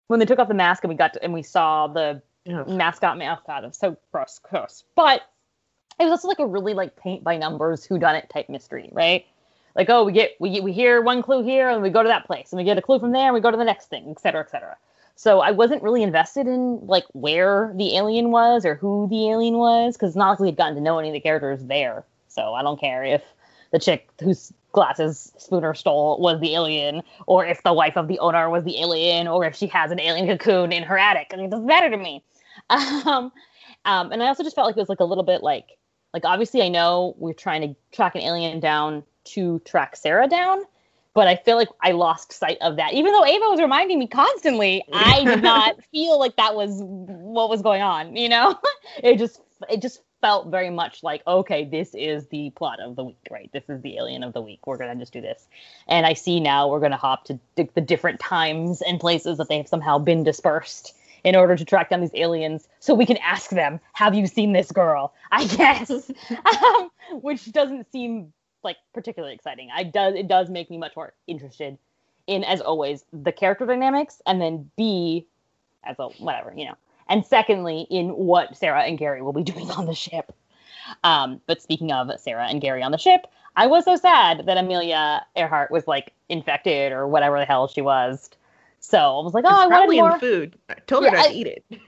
[0.08, 2.64] when they took off the mask and we got to, and we saw the yeah.
[2.64, 4.84] mascot mascot, it was so gross, gross.
[4.94, 5.22] But
[5.98, 8.88] it was also like a really like paint by numbers who done it type mystery,
[8.92, 9.26] right?
[9.74, 12.26] Like, oh, we get we we hear one clue here and we go to that
[12.26, 14.08] place and we get a clue from there and we go to the next thing,
[14.10, 14.76] et cetera, et cetera.
[15.16, 19.58] So I wasn't really invested in like where the alien was or who the alien
[19.58, 22.04] was because not like we had gotten to know any of the characters there.
[22.28, 23.22] So I don't care if
[23.72, 28.18] the chick whose glasses Spooner stole was the alien, or if the wife of the
[28.18, 31.30] owner was the alien, or if she has an alien cocoon in her attic.
[31.32, 32.24] I mean, it doesn't matter to me.
[32.70, 33.32] Um,
[33.84, 35.78] um, and I also just felt like it was like a little bit like,
[36.14, 40.62] like obviously I know we're trying to track an alien down to track Sarah down,
[41.14, 42.94] but I feel like I lost sight of that.
[42.94, 47.50] Even though Ava was reminding me constantly, I did not feel like that was what
[47.50, 48.16] was going on.
[48.16, 48.58] You know,
[49.02, 53.04] it just it just felt very much like okay, this is the plot of the
[53.04, 53.50] week, right?
[53.52, 54.66] This is the alien of the week.
[54.66, 55.46] We're gonna just do this,
[55.86, 59.58] and I see now we're gonna hop to the different times and places that they
[59.58, 63.50] have somehow been dispersed in order to track down these aliens so we can ask
[63.50, 65.14] them, have you seen this girl?
[65.30, 65.90] I guess.
[65.90, 68.32] um, which doesn't seem
[68.64, 69.68] like particularly exciting.
[69.74, 71.78] I does it does make me much more interested
[72.26, 75.26] in, as always, the character dynamics, and then B,
[75.84, 76.76] as a whatever you know,
[77.08, 80.32] and secondly, in what Sarah and Gary will be doing on the ship.
[81.04, 84.56] Um, but speaking of Sarah and Gary on the ship, I was so sad that
[84.56, 88.30] Amelia Earhart was like infected or whatever the hell she was.
[88.80, 90.14] So I was like, oh, it's I wanted more.
[90.14, 90.58] in food.
[90.68, 91.64] I told her yeah, not I, to eat it.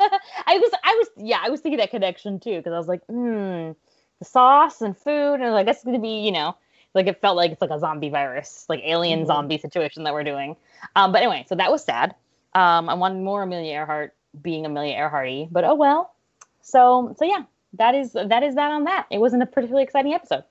[0.00, 3.04] I was, I was, yeah, I was thinking that connection too because I was like,
[3.06, 3.72] hmm,
[4.20, 6.56] the sauce and food, and like that's gonna be, you know,
[6.94, 9.26] like it felt like it's like a zombie virus, like alien mm-hmm.
[9.26, 10.56] zombie situation that we're doing.
[10.94, 12.14] Um, but anyway, so that was sad.
[12.54, 16.14] Um, I wanted more Amelia Earhart being Amelia Earharty, but oh well.
[16.62, 19.06] So so yeah, that is that is that on that.
[19.10, 20.44] It wasn't a particularly exciting episode.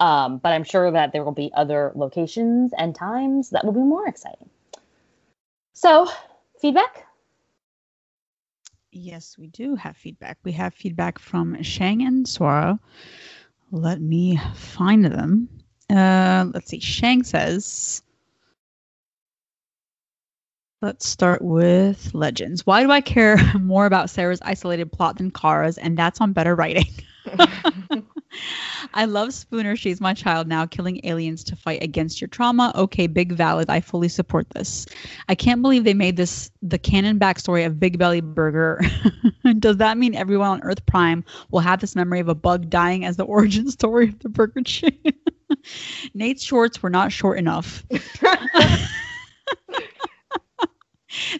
[0.00, 3.80] Um, but I'm sure that there will be other locations and times that will be
[3.80, 4.48] more exciting.
[5.74, 6.08] So,
[6.58, 7.06] feedback?
[8.92, 10.38] Yes, we do have feedback.
[10.42, 12.78] We have feedback from Shang and Swara.
[13.70, 15.48] Let me find them.
[15.88, 16.80] Uh, let's see.
[16.80, 18.02] Shang says,
[20.82, 22.64] Let's start with Legends.
[22.64, 25.76] Why do I care more about Sarah's isolated plot than Kara's?
[25.76, 26.86] And that's on better writing.
[28.94, 29.76] I love Spooner.
[29.76, 32.72] She's my child now, killing aliens to fight against your trauma.
[32.74, 33.68] Okay, big valid.
[33.70, 34.86] I fully support this.
[35.28, 38.80] I can't believe they made this the canon backstory of Big Belly Burger.
[39.58, 43.04] Does that mean everyone on Earth Prime will have this memory of a bug dying
[43.04, 44.98] as the origin story of the burger chain?
[46.14, 47.84] Nate's shorts were not short enough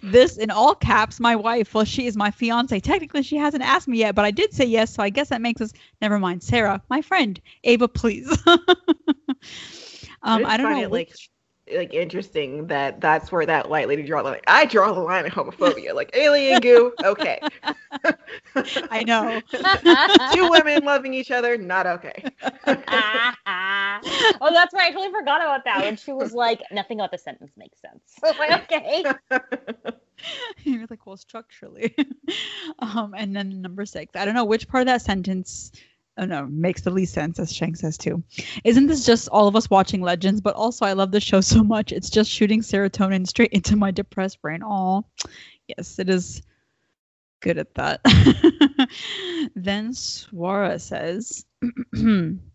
[0.02, 1.74] this in all caps, my wife.
[1.74, 2.78] Well, she is my fiance.
[2.80, 5.40] Technically, she hasn't asked me yet, but I did say yes, so I guess that
[5.40, 5.72] makes us.
[6.00, 8.30] Never mind, Sarah, my friend, Ava, please.
[8.46, 8.58] um,
[10.22, 10.82] I, don't know.
[10.82, 11.14] It, like
[11.74, 14.40] like interesting that that's where that white lady draw the line.
[14.46, 16.92] I draw the line at homophobia, like alien goo.
[17.04, 17.40] Okay.
[18.90, 19.40] I know.
[20.34, 22.24] Two women loving each other, not okay.
[22.42, 22.60] oh,
[24.52, 24.88] that's right.
[24.88, 28.18] I totally forgot about that And she was like, nothing about the sentence makes sense.
[28.22, 29.04] like, okay.
[30.64, 31.94] You're like, well, structurally.
[32.78, 35.72] um, and then number six, I don't know which part of that sentence
[36.20, 38.22] oh no, makes the least sense, as Shang says too.
[38.62, 40.40] Isn't this just all of us watching Legends?
[40.40, 41.90] But also, I love the show so much.
[41.92, 44.60] It's just shooting serotonin straight into my depressed brain.
[44.62, 45.04] Oh,
[45.66, 46.42] yes, it is
[47.40, 48.00] good at that.
[49.56, 51.44] then Swara says,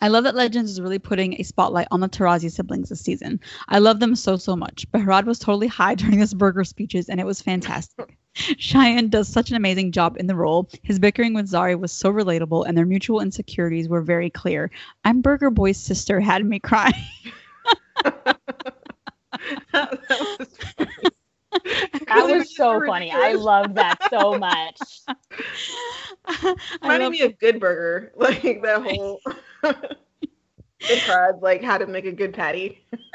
[0.00, 3.40] I love that Legends is really putting a spotlight on the Tarazi siblings this season.
[3.68, 4.90] I love them so, so much.
[4.92, 8.16] Behrad was totally high during his burger speeches, and it was fantastic.
[8.34, 10.68] Shayan does such an amazing job in the role.
[10.82, 14.70] His bickering with Zari was so relatable, and their mutual insecurities were very clear.
[15.04, 16.92] I'm Burger Boy's sister had me cry.
[18.04, 18.38] that,
[20.38, 21.10] was,
[22.08, 23.10] that was so funny.
[23.12, 25.00] I love that so much.
[26.82, 29.20] Love- me of Good Burger, like that whole.
[31.04, 32.84] Prod, like how to make a good patty.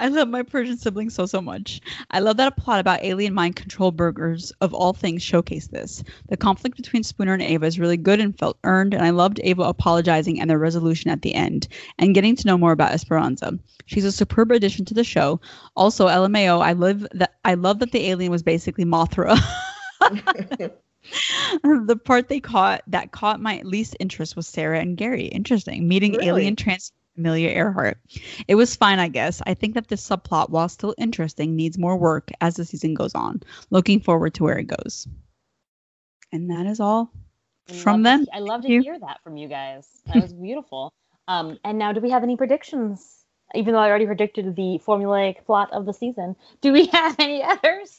[0.00, 1.80] I love my Persian siblings so so much.
[2.10, 6.02] I love that a plot about alien mind control burgers of all things showcase this.
[6.28, 9.40] The conflict between Spooner and Ava is really good and felt earned, and I loved
[9.44, 11.68] Ava apologizing and their resolution at the end,
[11.98, 13.58] and getting to know more about Esperanza.
[13.86, 15.40] She's a superb addition to the show.
[15.76, 19.38] Also, LMAO, I love that I love that the alien was basically Mothra.
[21.62, 25.26] the part they caught that caught my least interest was Sarah and Gary.
[25.26, 25.86] Interesting.
[25.88, 26.28] Meeting Really?
[26.28, 27.98] alien trans Amelia Earhart.
[28.48, 29.42] It was fine, I guess.
[29.46, 33.14] I think that this subplot, while still interesting, needs more work as the season goes
[33.14, 33.42] on.
[33.70, 35.06] Looking forward to where it goes.
[36.32, 37.12] And that is all
[37.68, 38.24] I from them.
[38.24, 39.86] to- I love to hear that from you guys.
[40.06, 40.92] That was beautiful.
[41.28, 43.18] um, and now, do we have any predictions?
[43.54, 47.42] Even though I already predicted the formulaic plot of the season, do we have any
[47.42, 47.98] others?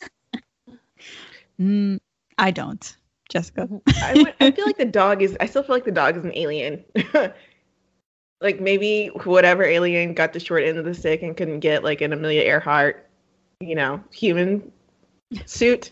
[1.60, 2.00] Mm,
[2.40, 2.98] I don't.
[3.34, 3.68] Jessica.
[3.68, 4.04] Mm-hmm.
[4.04, 5.36] I, would- I feel like the dog is.
[5.42, 6.84] I still feel like the dog is an alien.
[8.42, 12.02] like maybe whatever alien got the short end of the stick and couldn't get like
[12.02, 13.10] an Amelia Earhart,
[13.60, 14.72] you know, human
[15.46, 15.92] suit.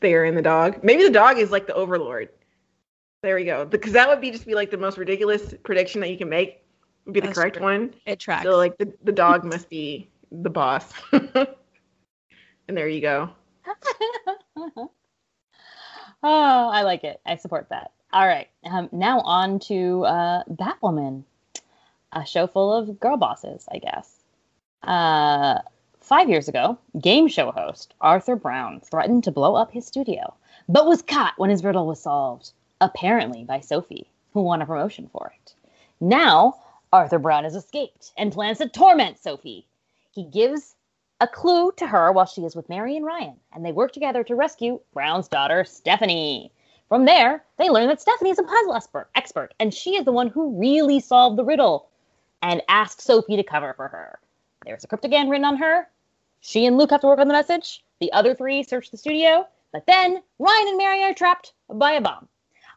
[0.00, 0.82] They are in the dog.
[0.82, 2.30] Maybe the dog is like the overlord.
[3.22, 3.64] There we go.
[3.66, 6.64] Because that would be just be like the most ridiculous prediction that you can make.
[7.04, 7.64] Would be the That's correct true.
[7.64, 7.94] one.
[8.06, 8.44] It tracks.
[8.44, 10.90] So like the, the dog must be the boss.
[11.12, 11.46] and
[12.68, 13.30] there you go.
[16.22, 17.20] Oh, I like it.
[17.24, 17.92] I support that.
[18.12, 18.48] All right.
[18.64, 21.24] Um, now on to uh, Batwoman,
[22.12, 24.16] a show full of girl bosses, I guess.
[24.82, 25.58] Uh,
[26.00, 30.34] five years ago, game show host Arthur Brown threatened to blow up his studio,
[30.68, 35.08] but was caught when his riddle was solved, apparently by Sophie, who won a promotion
[35.12, 35.54] for it.
[36.00, 36.58] Now,
[36.92, 39.66] Arthur Brown has escaped and plans to torment Sophie.
[40.10, 40.74] He gives
[41.20, 44.24] a clue to her while she is with Mary and Ryan, and they work together
[44.24, 46.50] to rescue Brown's daughter, Stephanie.
[46.88, 48.74] From there, they learn that Stephanie is a puzzle
[49.14, 51.88] expert, and she is the one who really solved the riddle
[52.42, 54.18] and asked Sophie to cover for her.
[54.64, 55.88] There's a cryptogram written on her.
[56.40, 57.84] She and Luke have to work on the message.
[58.00, 62.00] The other three search the studio, but then Ryan and Mary are trapped by a
[62.00, 62.28] bomb.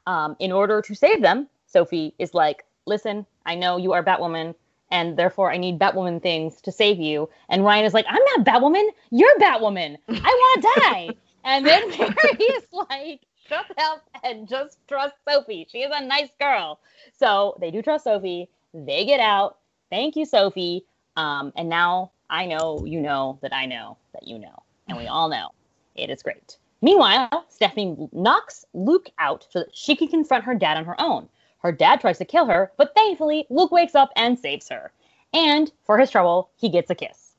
[0.06, 4.54] Um, in order to save them, Sophie is like, "Listen, I know you are Batwoman,
[4.94, 8.46] and therefore I need Batwoman things to save you." And Ryan is like, "I'm not
[8.46, 8.88] Batwoman.
[9.12, 9.98] You're Batwoman.
[10.08, 11.10] I want to die."
[11.44, 15.68] and then Mary is like, "Shut up and just trust Sophie.
[15.70, 16.80] She is a nice girl."
[17.12, 18.50] So they do trust Sophie.
[18.74, 19.58] They get out.
[19.90, 20.86] Thank you, Sophie.
[21.18, 25.08] Um, and now I know you know that I know that you know, and we
[25.08, 25.50] all know
[25.96, 26.58] it is great.
[26.82, 31.30] Meanwhile, Stephanie knocks Luke out so that she can confront her dad on her own.
[31.64, 34.92] Her dad tries to kill her, but thankfully, Luke wakes up and saves her.
[35.34, 37.32] And for his trouble, he gets a kiss.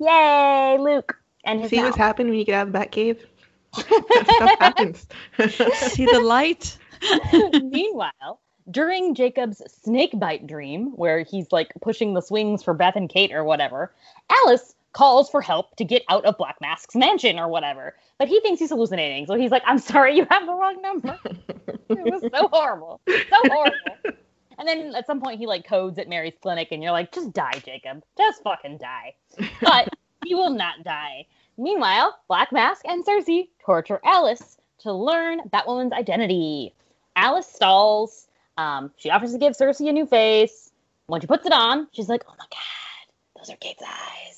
[0.00, 1.16] Yay, Luke!
[1.44, 1.96] And his See what's mouth.
[1.96, 3.20] happened when you get out of the Batcave?
[3.74, 5.06] Stuff happens.
[5.92, 6.76] See the light?
[7.62, 13.08] Meanwhile, during Jacob's snake bite dream, where he's like pushing the swings for Beth and
[13.08, 13.92] Kate or whatever,
[14.28, 17.94] Alice calls for help to get out of Black Mask's mansion or whatever.
[18.18, 21.18] But he thinks he's hallucinating, so he's like, "I'm sorry, you have the wrong number."
[21.88, 24.18] it was so horrible, so horrible.
[24.58, 27.32] And then at some point he like codes at Mary's clinic, and you're like, "Just
[27.32, 28.02] die, Jacob.
[28.16, 29.14] Just fucking die."
[29.60, 29.88] But
[30.24, 31.26] he will not die.
[31.56, 36.74] Meanwhile, Black Mask and Circe torture Alice to learn Batwoman's identity.
[37.16, 38.28] Alice stalls.
[38.56, 40.70] Um, she offers to give Circe a new face.
[41.06, 44.37] When she puts it on, she's like, "Oh my god, those are Kate's eyes."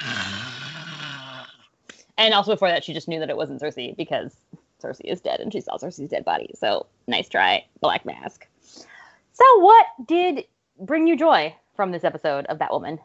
[2.18, 4.36] and also before that, she just knew that it wasn't Circe because
[4.80, 6.50] Circe is dead, and she saw Circe's dead body.
[6.54, 8.46] So nice try, Black Mask.
[9.32, 10.44] So, what did
[10.80, 12.98] bring you joy from this episode of Batwoman?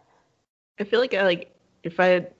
[0.80, 2.32] I feel like I like if I had,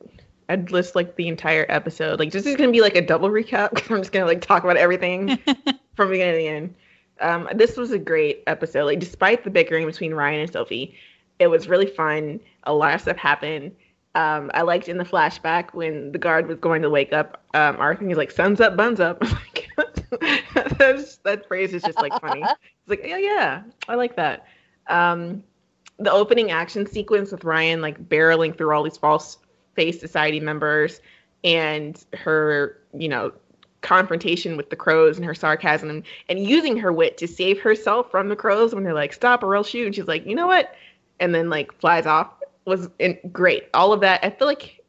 [0.49, 2.20] I'd list like the entire episode.
[2.20, 4.64] Like this is gonna be like a double recap because I'm just gonna like talk
[4.64, 5.38] about everything
[5.95, 6.76] from beginning to the end.
[7.22, 8.86] Um, this was a great episode.
[8.86, 10.95] Like despite the bickering between Ryan and Sophie,
[11.39, 12.39] it was really fun.
[12.64, 13.72] A lot of stuff happened.
[14.16, 17.76] Um, I liked in the flashback when the guard was going to wake up um,
[17.78, 18.07] Arthur.
[18.07, 19.22] He's like, "Suns up, buns up."
[21.24, 22.43] That phrase is just like funny.
[22.43, 24.45] It's like, yeah, yeah, I like that.
[24.88, 25.43] Um,
[25.97, 29.38] the opening action sequence with Ryan like barreling through all these false
[29.76, 31.01] face society members
[31.43, 33.32] and her, you know,
[33.82, 38.09] confrontation with the crows and her sarcasm and, and using her wit to save herself
[38.11, 39.86] from the crows when they're like, stop or I'll shoot.
[39.86, 40.76] And she's like, you know what?
[41.20, 42.30] And then like flies off
[42.66, 43.70] was in, great.
[43.74, 44.24] All of that.
[44.24, 44.84] I feel like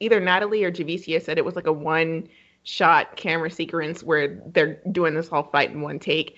[0.00, 2.28] either Natalie or Javicia said it was like a one
[2.64, 6.36] shot camera sequence where they're doing this whole fight in one take.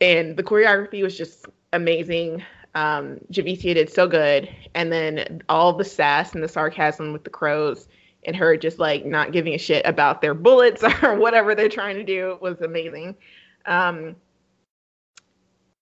[0.00, 2.42] And the choreography was just amazing.
[2.74, 4.48] Um, Javicia did so good.
[4.74, 7.88] And then all the sass and the sarcasm with the crows
[8.26, 11.96] and her just like not giving a shit about their bullets or whatever they're trying
[11.96, 13.14] to do was amazing.
[13.66, 14.16] Um,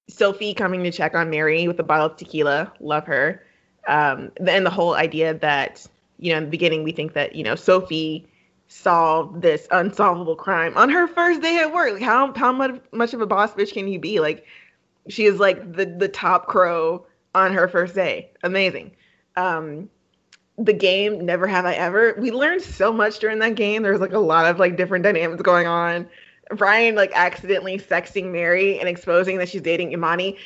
[0.09, 3.45] Sophie coming to check on Mary with a bottle of tequila, love her.
[3.89, 5.87] Um, and the whole idea that
[6.19, 8.27] you know in the beginning we think that you know Sophie
[8.69, 11.93] solved this unsolvable crime on her first day at work.
[11.93, 14.21] Like how how much much of a boss bitch can you be?
[14.21, 14.47] Like
[15.09, 18.31] she is like the the top crow on her first day.
[18.43, 18.93] Amazing.
[19.37, 19.89] Um,
[20.59, 22.15] the game Never Have I Ever.
[22.19, 23.83] We learned so much during that game.
[23.83, 26.09] There's like a lot of like different dynamics going on.
[26.57, 30.37] Brian like accidentally sexting Mary and exposing that she's dating Imani,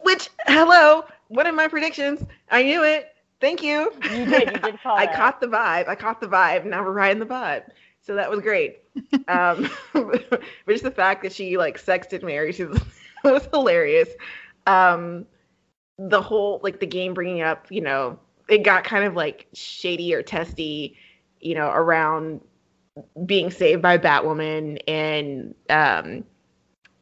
[0.00, 2.24] which hello, one of my predictions.
[2.50, 3.08] I knew it.
[3.40, 3.92] Thank you.
[4.10, 4.50] You did.
[4.52, 5.88] You did I caught the vibe.
[5.88, 6.64] I caught the vibe.
[6.64, 7.64] Now we're riding the vibe.
[8.00, 8.82] So that was great.
[9.28, 12.80] um, but just the fact that she like sexted Mary, she was,
[13.24, 14.08] was hilarious.
[14.66, 15.26] Um,
[15.98, 18.18] the whole like the game bringing up, you know,
[18.48, 20.96] it got kind of like shady or testy,
[21.40, 22.40] you know, around
[23.26, 26.24] being saved by Batwoman and um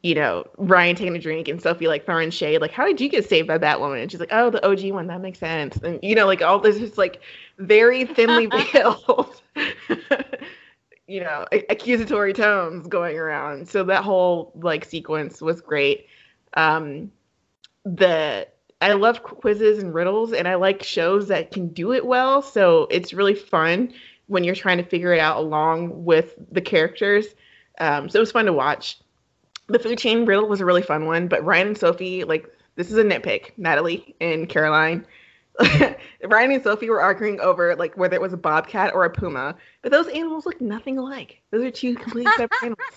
[0.02, 3.08] you know, Ryan taking a drink and Sophie like throwing shade, like, how did you
[3.08, 4.02] get saved by Batwoman?
[4.02, 5.76] And she's like, oh, the OG one, that makes sense.
[5.76, 7.20] And, you know, like all this is like
[7.58, 9.40] very thinly veiled,
[11.06, 13.68] you know, accusatory tones going around.
[13.68, 16.06] So that whole like sequence was great.
[16.54, 17.12] Um,
[17.84, 18.48] the,
[18.80, 22.42] I love quizzes and riddles and I like shows that can do it well.
[22.42, 23.92] So it's really fun
[24.26, 27.26] when you're trying to figure it out along with the characters.
[27.78, 28.98] Um, so it was fun to watch
[29.68, 32.46] the food chain riddle was a really fun one, but Ryan and Sophie, like,
[32.76, 33.52] this is a nitpick.
[33.56, 35.06] Natalie and Caroline.
[36.24, 39.54] Ryan and Sophie were arguing over like whether it was a bobcat or a puma,
[39.82, 41.42] but those animals look nothing alike.
[41.50, 42.88] Those are two completely separate animals.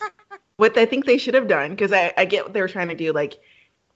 [0.58, 2.88] What I think they should have done, because I, I get what they were trying
[2.88, 3.38] to do, like,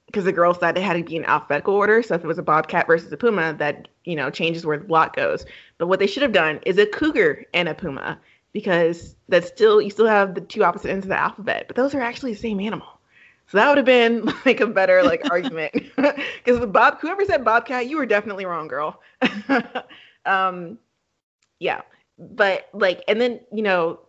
[0.08, 2.04] because the girls thought it had to be in alphabetical order.
[2.04, 4.84] So if it was a bobcat versus a puma, that you know changes where the
[4.84, 5.46] block goes.
[5.78, 8.20] But what they should have done is a cougar and a puma
[8.54, 11.94] because that's still you still have the two opposite ends of the alphabet, but those
[11.94, 12.88] are actually the same animal.
[13.48, 17.46] So that would have been like a better like argument because the Bob whoever said
[17.46, 19.02] Bobcat, you were definitely wrong, girl.
[20.26, 20.78] um,
[21.60, 21.82] yeah,
[22.18, 24.00] but like and then you know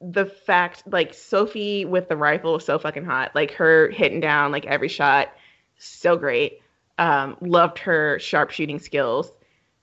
[0.00, 4.52] the fact like Sophie with the rifle was so fucking hot, like her hitting down
[4.52, 5.34] like every shot,
[5.78, 6.60] so great.
[6.98, 9.32] Um, loved her sharpshooting skills.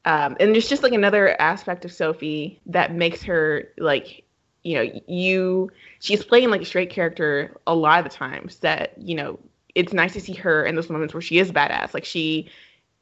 [0.07, 4.23] Um, and there's just like another aspect of Sophie that makes her like,
[4.63, 8.97] you know, you she's playing like a straight character a lot of the times that,
[8.97, 9.37] you know,
[9.75, 11.93] it's nice to see her in those moments where she is badass.
[11.93, 12.49] Like she,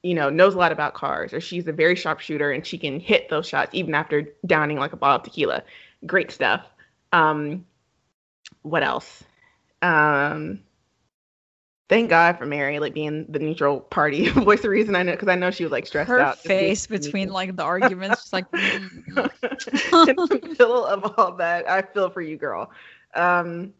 [0.01, 2.79] you know, knows a lot about cars or she's a very sharp shooter and she
[2.79, 5.61] can hit those shots even after downing like a bottle of tequila.
[6.07, 6.65] Great stuff.
[7.13, 7.67] Um
[8.63, 9.23] what else?
[9.83, 10.61] Um
[11.89, 14.61] thank God for Mary, like being the neutral party voice.
[14.61, 16.43] The reason I know because I know she was like stressed Her out.
[16.43, 18.79] being face between like the arguments, just like in
[19.13, 21.69] the middle of all that.
[21.69, 22.71] I feel for you, girl.
[23.13, 23.73] Um,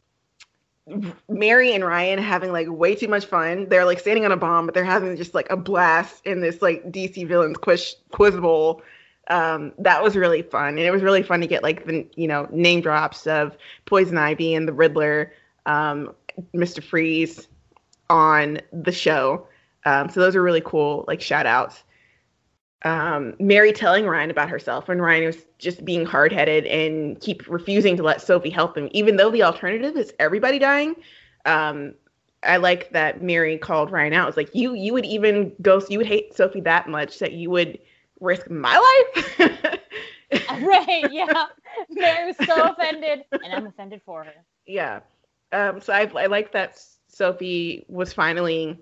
[1.27, 3.67] Mary and Ryan having like way too much fun.
[3.69, 6.61] They're like standing on a bomb, but they're having just like a blast in this
[6.61, 8.81] like DC villains quiz quiz bowl.
[9.27, 12.27] Um, that was really fun, and it was really fun to get like the you
[12.27, 15.33] know name drops of Poison Ivy and the Riddler,
[15.65, 16.13] um,
[16.53, 16.83] Mr.
[16.83, 17.47] Freeze
[18.09, 19.47] on the show.
[19.85, 21.83] Um, so those are really cool like shout outs
[22.85, 27.47] um, Mary telling Ryan about herself when Ryan was just being hard headed and keep
[27.47, 30.95] refusing to let Sophie help him, even though the alternative is everybody dying.
[31.45, 31.95] Um,
[32.43, 34.27] I like that Mary called Ryan out.
[34.27, 37.49] It's like you you would even go you would hate Sophie that much that you
[37.49, 37.79] would
[38.19, 39.39] risk my life.
[40.61, 41.47] right, yeah.
[41.89, 44.33] Mary was so offended, and I'm offended for her.
[44.67, 44.99] yeah.
[45.51, 46.79] Um, so I I like that
[47.15, 48.77] Sophie was finally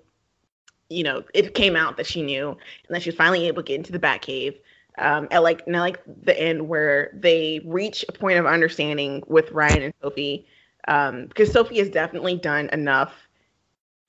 [0.90, 3.66] you know, it came out that she knew and that she was finally able to
[3.66, 4.58] get into the Batcave.
[4.98, 9.50] Um, I like now, like the end where they reach a point of understanding with
[9.50, 10.46] Ryan and Sophie.
[10.86, 13.28] Um, because Sophie has definitely done enough,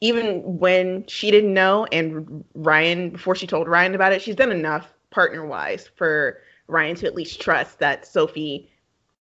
[0.02, 4.52] even when she didn't know, and Ryan before she told Ryan about it, she's done
[4.52, 8.70] enough partner wise for Ryan to at least trust that Sophie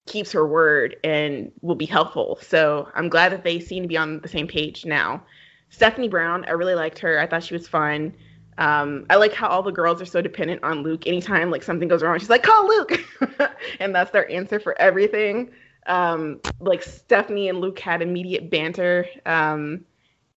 [0.08, 2.38] keeps her word and will be helpful.
[2.42, 5.22] So I'm glad that they seem to be on the same page now.
[5.70, 7.20] Stephanie Brown, I really liked her.
[7.20, 8.14] I thought she was fun.
[8.56, 11.06] Um, I like how all the girls are so dependent on Luke.
[11.06, 13.04] Anytime like something goes wrong, she's like, "Call Luke,"
[13.80, 15.50] and that's their answer for everything.
[15.86, 19.84] Um, like Stephanie and Luke had immediate banter, um,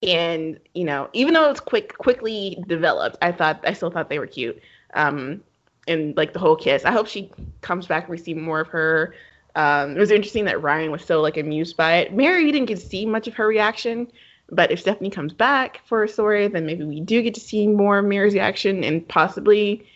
[0.02, 4.18] and you know, even though it's quick, quickly developed, I thought I still thought they
[4.18, 4.60] were cute.
[4.92, 5.42] Um,
[5.88, 6.84] and like the whole kiss.
[6.84, 7.30] I hope she
[7.62, 9.14] comes back and we see more of her.
[9.56, 12.14] Um, it was interesting that Ryan was so like amused by it.
[12.14, 14.10] Mary, you didn't get to see much of her reaction.
[14.50, 17.68] But if Stephanie comes back for a story, then maybe we do get to see
[17.68, 19.86] more of Mary's reaction and possibly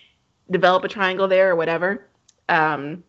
[0.50, 2.06] develop a triangle there or whatever.
[2.48, 3.02] Um,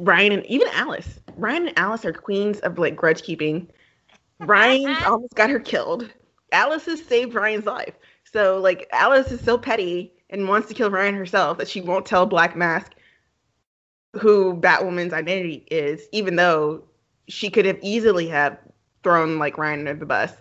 [0.00, 1.18] Ryan and even Alice.
[1.36, 3.68] Ryan and Alice are queens of like grudge keeping.
[4.38, 6.08] Ryan almost got her killed.
[6.52, 7.94] Alice has saved Ryan's life.
[8.32, 12.06] So like Alice is so petty and wants to kill Ryan herself that she won't
[12.06, 12.92] tell Black Mask
[14.14, 16.84] who Batwoman's identity is, even though
[17.28, 18.58] she could have easily have
[19.02, 20.32] thrown like Ryan under the bus.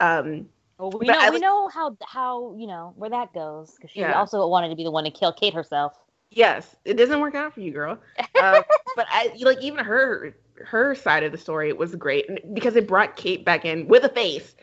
[0.00, 0.48] Um,
[0.78, 4.12] well, we know we know how how you know where that goes because she yeah.
[4.12, 5.94] also wanted to be the one to kill Kate herself.
[6.30, 7.98] Yes, it doesn't work out for you, girl.
[8.36, 8.62] Uh,
[8.96, 13.16] but I like even her her side of the story was great because it brought
[13.16, 14.54] Kate back in with a face.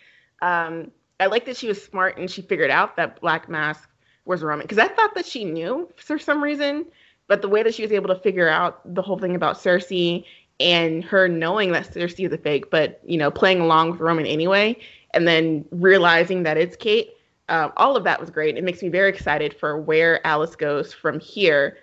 [0.43, 3.89] Um, I like that she was smart and she figured out that Black Mask
[4.25, 6.85] was Roman because I thought that she knew for some reason,
[7.27, 9.91] but the way that she was able to figure out the whole thing about Circe
[10.59, 14.25] and her knowing that Circe is a fake, but you know playing along with Roman
[14.25, 14.77] anyway,
[15.13, 17.11] and then realizing that it's Kate.
[17.49, 18.57] Uh, all of that was great.
[18.57, 21.77] It makes me very excited for where Alice goes from here.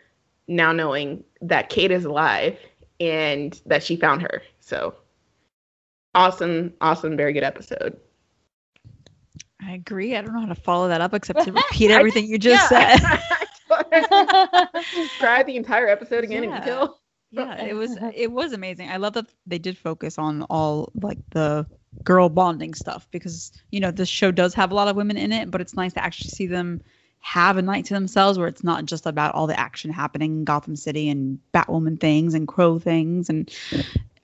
[0.48, 2.58] Now knowing that Kate is alive
[2.98, 4.94] and that she found her, so
[6.14, 7.96] awesome, awesome, very good episode.
[9.62, 10.16] I agree.
[10.16, 12.96] I don't know how to follow that up except to repeat everything you just yeah.
[12.96, 13.22] said.
[15.18, 16.56] Try the entire episode again yeah.
[16.56, 16.98] in detail.
[17.30, 18.90] Yeah, it was it was amazing.
[18.90, 21.66] I love that they did focus on all like the
[22.04, 25.32] girl bonding stuff because you know this show does have a lot of women in
[25.32, 26.80] it, but it's nice to actually see them
[27.20, 30.44] have a night to themselves where it's not just about all the action happening in
[30.44, 33.54] Gotham City and Batwoman things and Crow things and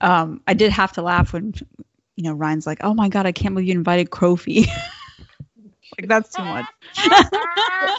[0.00, 1.54] um I did have to laugh when
[2.16, 4.66] you know Ryan's like, "Oh my god, I can't believe you invited Crowfy."
[5.98, 6.66] like that's too much.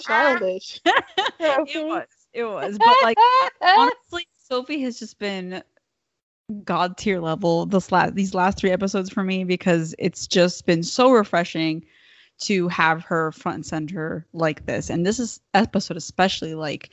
[0.03, 0.79] Childish.
[0.85, 2.07] it was.
[2.33, 2.77] It was.
[2.77, 3.17] But like
[3.61, 5.63] honestly, Sophie has just been
[6.63, 10.81] god tier level this last these last three episodes for me because it's just been
[10.81, 11.83] so refreshing
[12.39, 14.89] to have her front and center like this.
[14.89, 16.89] And this is episode especially like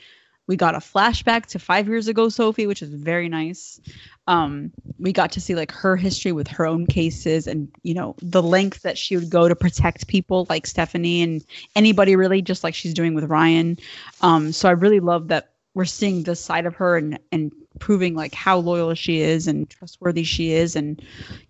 [0.47, 3.79] we got a flashback to five years ago, Sophie, which is very nice.
[4.27, 8.15] Um, we got to see like her history with her own cases and you know
[8.21, 11.43] the length that she would go to protect people like Stephanie and
[11.75, 13.77] anybody really, just like she's doing with Ryan.
[14.21, 18.15] Um, so I really love that we're seeing this side of her and and proving
[18.15, 21.01] like how loyal she is and trustworthy she is and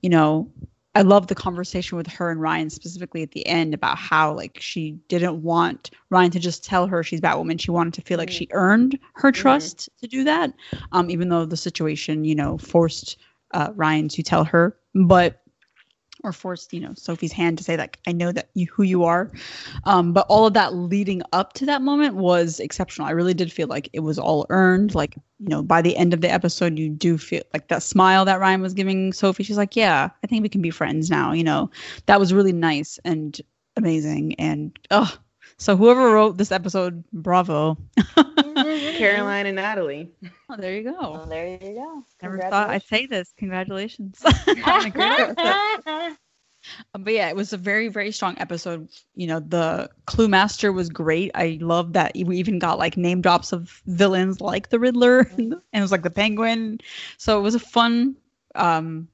[0.01, 0.49] you know
[0.95, 4.57] I love the conversation with her and Ryan specifically at the end about how like
[4.61, 7.59] she didn't want Ryan to just tell her she's Batwoman.
[7.59, 8.37] She wanted to feel like mm-hmm.
[8.37, 9.41] she earned her mm-hmm.
[9.41, 10.53] trust to do that,
[10.93, 13.17] um, even though the situation you know forced
[13.51, 14.77] uh, Ryan to tell her.
[14.93, 15.41] But
[16.25, 19.03] or forced, you know, Sophie's hand to say like, I know that you who you
[19.03, 19.31] are.
[19.85, 23.07] Um, but all of that leading up to that moment was exceptional.
[23.07, 24.95] I really did feel like it was all earned.
[24.95, 28.25] Like, you know, by the end of the episode, you do feel like that smile
[28.25, 29.43] that Ryan was giving Sophie.
[29.43, 31.31] She's like, Yeah, I think we can be friends now.
[31.31, 31.69] You know,
[32.07, 33.39] that was really nice and
[33.77, 34.35] amazing.
[34.35, 35.15] And oh,
[35.57, 37.77] so whoever wrote this episode, bravo.
[38.15, 40.11] Caroline and Natalie.
[40.49, 40.95] Oh, there you go.
[40.99, 42.03] Oh, there you go.
[42.21, 43.33] Never thought I'd say this.
[43.37, 44.23] Congratulations.
[46.97, 48.89] But yeah, it was a very, very strong episode.
[49.15, 51.31] You know, the Clue Master was great.
[51.35, 55.53] I love that we even got like name drops of villains like the Riddler and
[55.73, 56.79] it was like the Penguin.
[57.17, 58.15] So it was a fun
[58.55, 59.07] um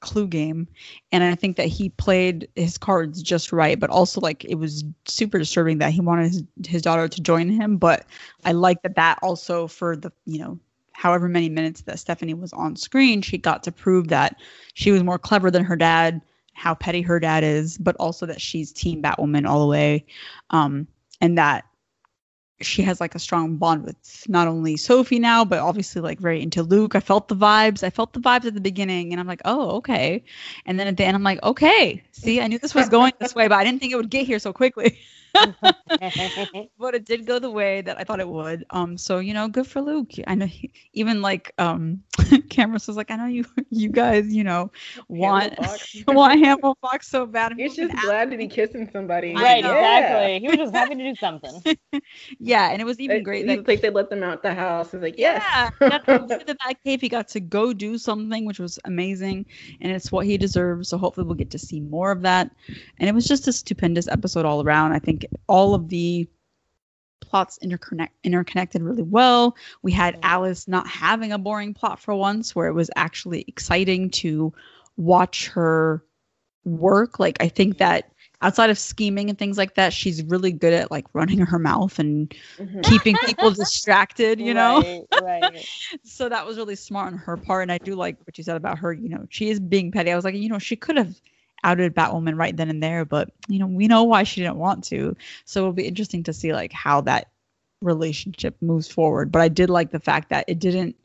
[0.00, 0.66] clue game
[1.12, 4.84] and i think that he played his cards just right but also like it was
[5.06, 8.06] super disturbing that he wanted his, his daughter to join him but
[8.44, 10.58] i like that that also for the you know
[10.92, 14.36] however many minutes that stephanie was on screen she got to prove that
[14.74, 16.20] she was more clever than her dad
[16.52, 20.04] how petty her dad is but also that she's team batwoman all the way
[20.50, 20.86] um
[21.20, 21.64] and that
[22.60, 26.42] she has like a strong bond with not only Sophie now, but obviously like very
[26.42, 26.94] into Luke.
[26.94, 27.82] I felt the vibes.
[27.82, 30.24] I felt the vibes at the beginning, and I'm like, oh, okay.
[30.66, 32.02] And then at the end, I'm like, okay.
[32.12, 34.26] See, I knew this was going this way, but I didn't think it would get
[34.26, 34.98] here so quickly.
[36.78, 38.64] but it did go the way that I thought it would.
[38.70, 40.12] Um, so you know, good for Luke.
[40.26, 42.02] I know he, even like um,
[42.50, 44.70] Cameron was like, I know you, you guys, you know,
[45.08, 45.54] want
[46.08, 47.54] want Hamilfox so bad.
[47.56, 49.34] He's just glad to be kissing somebody.
[49.34, 50.40] Right, exactly.
[50.40, 51.76] He was just happy to do something.
[52.38, 53.46] yeah, and it was even great.
[53.46, 54.92] That, like they let them out the house.
[54.94, 55.42] It's like, yes.
[55.46, 57.00] yeah, he got to the Batcave.
[57.00, 59.46] He got to go do something, which was amazing,
[59.80, 60.88] and it's what he deserves.
[60.88, 62.50] So hopefully, we'll get to see more of that.
[62.98, 64.92] And it was just a stupendous episode all around.
[64.92, 66.28] I think all of the
[67.20, 69.56] plots interconnect interconnected really well.
[69.82, 74.10] We had Alice not having a boring plot for once, where it was actually exciting
[74.10, 74.52] to
[74.96, 76.04] watch her
[76.64, 77.18] work.
[77.18, 78.10] Like I think that
[78.40, 81.98] outside of scheming and things like that, she's really good at like running her mouth
[81.98, 82.80] and mm-hmm.
[82.82, 85.04] keeping people distracted, you know?
[85.12, 85.68] Right, right.
[86.04, 87.62] so that was really smart on her part.
[87.62, 90.12] And I do like what you said about her, you know, she is being petty.
[90.12, 91.20] I was like, you know, she could have
[91.64, 94.84] outed Batwoman right then and there, but you know, we know why she didn't want
[94.84, 95.16] to.
[95.44, 97.28] So it'll be interesting to see like how that
[97.80, 99.32] relationship moves forward.
[99.32, 100.96] But I did like the fact that it didn't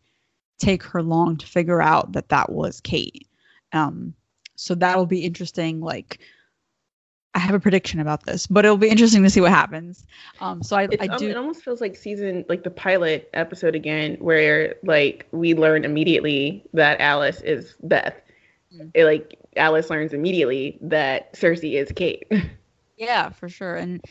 [0.60, 3.28] take her long to figure out that that was Kate.
[3.72, 4.14] Um,
[4.56, 5.82] so that'll be interesting.
[5.82, 6.20] Like
[7.36, 10.06] I have a prediction about this, but it'll be interesting to see what happens.
[10.40, 11.30] Um, so I, I um, do.
[11.30, 16.64] it almost feels like season like the pilot episode again, where like we learn immediately
[16.74, 18.23] that Alice is Beth.
[18.76, 18.92] Mm.
[18.94, 22.26] It, like Alice learns immediately that Circe is Kate.
[22.96, 23.76] Yeah, for sure.
[23.76, 24.06] And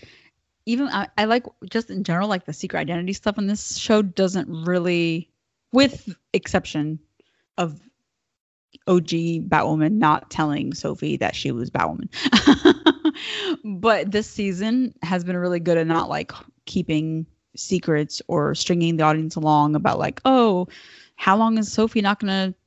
[0.66, 4.02] even I, I like just in general, like the secret identity stuff in this show
[4.02, 5.30] doesn't really,
[5.72, 6.98] with exception
[7.58, 7.80] of
[8.88, 9.08] OG
[9.48, 12.08] Batwoman not telling Sophie that she was Batwoman.
[13.80, 16.32] but this season has been really good at not like
[16.66, 20.68] keeping secrets or stringing the audience along about like, oh,
[21.16, 22.58] how long is Sophie not going to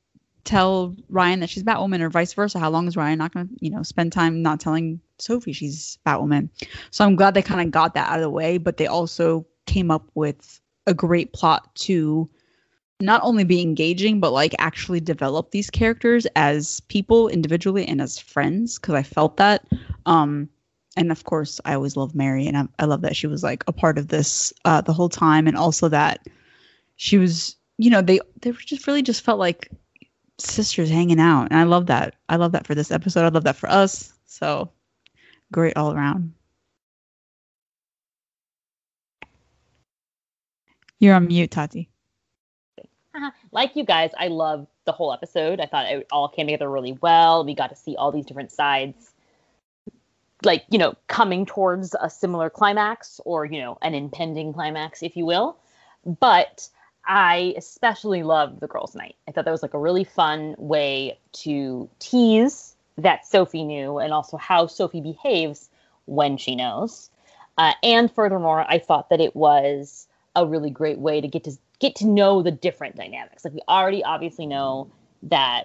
[0.46, 2.58] tell Ryan that she's Batwoman or vice versa?
[2.58, 5.98] How long is Ryan not going to, you know, spend time not telling Sophie she's
[6.06, 6.48] Batwoman?
[6.90, 9.46] So I'm glad they kind of got that out of the way, but they also
[9.66, 12.30] came up with a great plot to
[13.00, 18.18] not only be engaging but like actually develop these characters as people individually and as
[18.18, 19.66] friends because I felt that
[20.06, 20.48] um
[20.96, 23.64] and of course I always love Mary and I, I love that she was like
[23.66, 26.26] a part of this uh the whole time and also that
[26.96, 29.70] she was you know they they just really just felt like
[30.38, 33.44] sisters hanging out and I love that I love that for this episode I love
[33.44, 34.70] that for us so
[35.52, 36.34] great all around
[40.98, 41.88] you're on mute Tati
[43.52, 45.60] like you guys, I love the whole episode.
[45.60, 47.44] I thought it all came together really well.
[47.44, 49.12] We got to see all these different sides,
[50.44, 55.16] like, you know, coming towards a similar climax or, you know, an impending climax, if
[55.16, 55.58] you will.
[56.04, 56.68] But
[57.06, 59.16] I especially loved the girls' night.
[59.28, 64.12] I thought that was like a really fun way to tease that Sophie knew and
[64.12, 65.70] also how Sophie behaves
[66.06, 67.10] when she knows.
[67.58, 71.52] Uh, and furthermore, I thought that it was a really great way to get to
[71.78, 73.44] get to know the different dynamics.
[73.44, 74.90] Like we already obviously know
[75.24, 75.64] that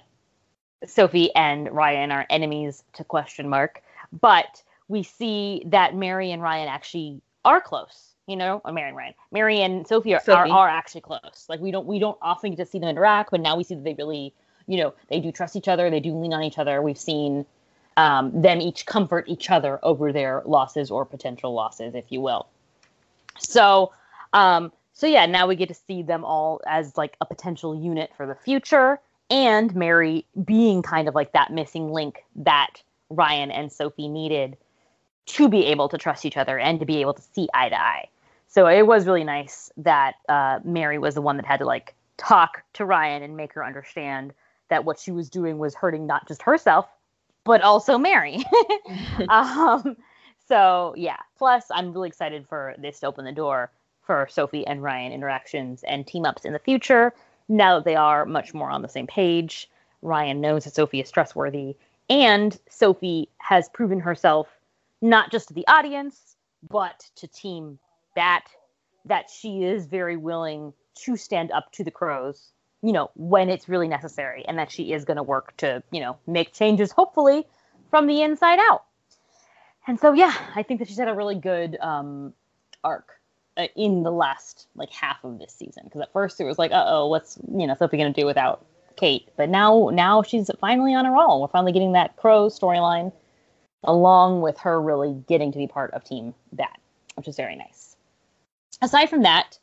[0.86, 3.82] Sophie and Ryan are enemies to question mark,
[4.12, 8.11] but we see that Mary and Ryan actually are close.
[8.32, 11.46] You know, or Mary and Ryan, Mary and Sophie are, are, are actually close.
[11.50, 13.76] Like we don't we don't often get to see them interact, but now we see
[13.76, 14.34] that they really,
[14.68, 15.90] you know, they do trust each other.
[15.90, 16.82] They do lean on each other.
[16.82, 17.46] We've seen
[17.98, 22.48] um, them each comfort each other over their losses or potential losses, if you will.
[23.38, 23.92] So,
[24.32, 28.12] um, so yeah, now we get to see them all as like a potential unit
[28.16, 28.98] for the future,
[29.30, 34.56] and Mary being kind of like that missing link that Ryan and Sophie needed
[35.28, 37.80] to be able to trust each other and to be able to see eye to
[37.80, 38.08] eye.
[38.52, 41.96] So it was really nice that uh, Mary was the one that had to like
[42.18, 44.34] talk to Ryan and make her understand
[44.68, 46.86] that what she was doing was hurting not just herself,
[47.46, 48.44] but also Mary.
[49.30, 49.96] um,
[50.50, 51.16] so yeah.
[51.38, 53.72] Plus, I'm really excited for this to open the door
[54.02, 57.14] for Sophie and Ryan interactions and team ups in the future.
[57.48, 59.70] Now that they are much more on the same page,
[60.02, 61.78] Ryan knows that Sophie is trustworthy,
[62.10, 64.50] and Sophie has proven herself
[65.02, 66.36] not just to the audience,
[66.70, 67.80] but to Team
[68.16, 68.44] Bat,
[69.06, 72.52] that she is very willing to stand up to the crows,
[72.82, 76.00] you know, when it's really necessary, and that she is going to work to, you
[76.00, 77.46] know, make changes, hopefully,
[77.90, 78.84] from the inside out.
[79.88, 82.34] And so, yeah, I think that she's had a really good um,
[82.84, 83.10] arc
[83.58, 85.84] uh, in the last like half of this season.
[85.86, 88.66] Because at first it was like, uh oh, what's you know Sophie gonna do without
[88.96, 89.28] Kate?
[89.36, 91.42] But now, now she's finally on a roll.
[91.42, 93.12] We're finally getting that Crow storyline,
[93.84, 96.80] along with her really getting to be part of Team Bat,
[97.16, 97.91] which is very nice.
[98.82, 99.60] Aside from that,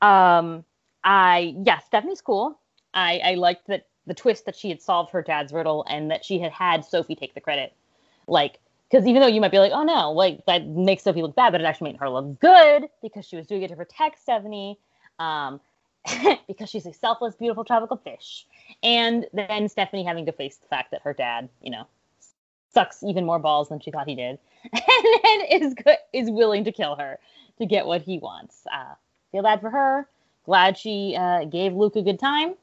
[0.00, 0.64] um,
[1.04, 2.58] I yeah, Stephanie's cool.
[2.94, 6.24] I I liked that the twist that she had solved her dad's riddle and that
[6.24, 7.74] she had had Sophie take the credit,
[8.26, 8.58] like
[8.90, 11.50] because even though you might be like, oh no, like that makes Sophie look bad,
[11.52, 14.78] but it actually made her look good because she was doing it to protect Stephanie,
[15.18, 15.60] um,
[16.46, 18.46] because she's a selfless, beautiful tropical fish.
[18.82, 21.86] And then Stephanie having to face the fact that her dad, you know,
[22.74, 24.38] sucks even more balls than she thought he did,
[24.72, 24.82] and
[25.24, 25.74] then is
[26.12, 27.18] is willing to kill her
[27.62, 28.66] to get what he wants.
[28.72, 28.94] Uh,
[29.32, 30.08] feel bad for her.
[30.44, 32.54] Glad she uh, gave Luke a good time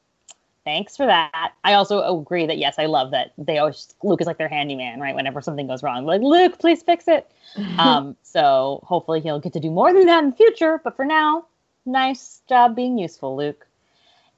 [0.70, 1.54] thanks for that.
[1.64, 5.00] I also agree that yes, I love that they always Luke is like their handyman,
[5.00, 5.16] right?
[5.16, 7.30] Whenever something goes wrong, like Luke, please fix it.
[7.80, 10.80] um, so hopefully he'll get to do more than that in the future.
[10.84, 11.46] But for now,
[11.86, 13.66] nice job being useful, Luke.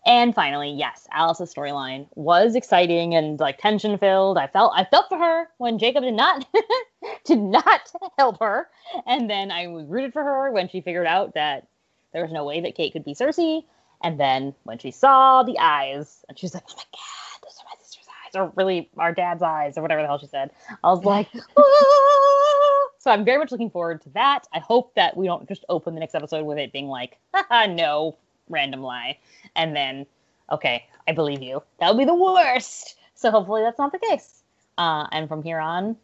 [0.06, 4.38] And finally, yes, Alice's storyline was exciting and like tension filled.
[4.38, 6.45] I felt I felt for her when Jacob did not
[7.26, 8.68] did not help her,
[9.06, 11.68] and then I was rooted for her when she figured out that
[12.14, 13.64] there was no way that Kate could be Circe.
[14.04, 17.60] And then when she saw the eyes, and she was like, "Oh my god, those
[17.60, 20.49] are my sister's eyes, or really our dad's eyes, or whatever the hell she said,"
[20.84, 24.47] I was like, "Ah!" so I'm very much looking forward to that.
[24.52, 27.68] I hope that we don't just open the next episode with it being like, Haha,
[27.68, 28.18] "No,
[28.52, 29.18] random lie,"
[29.56, 30.06] and then,
[30.52, 31.64] okay, I believe you.
[31.80, 32.95] That would be the worst.
[33.16, 34.43] So hopefully that's not the case.
[34.78, 35.95] Uh, and from here on,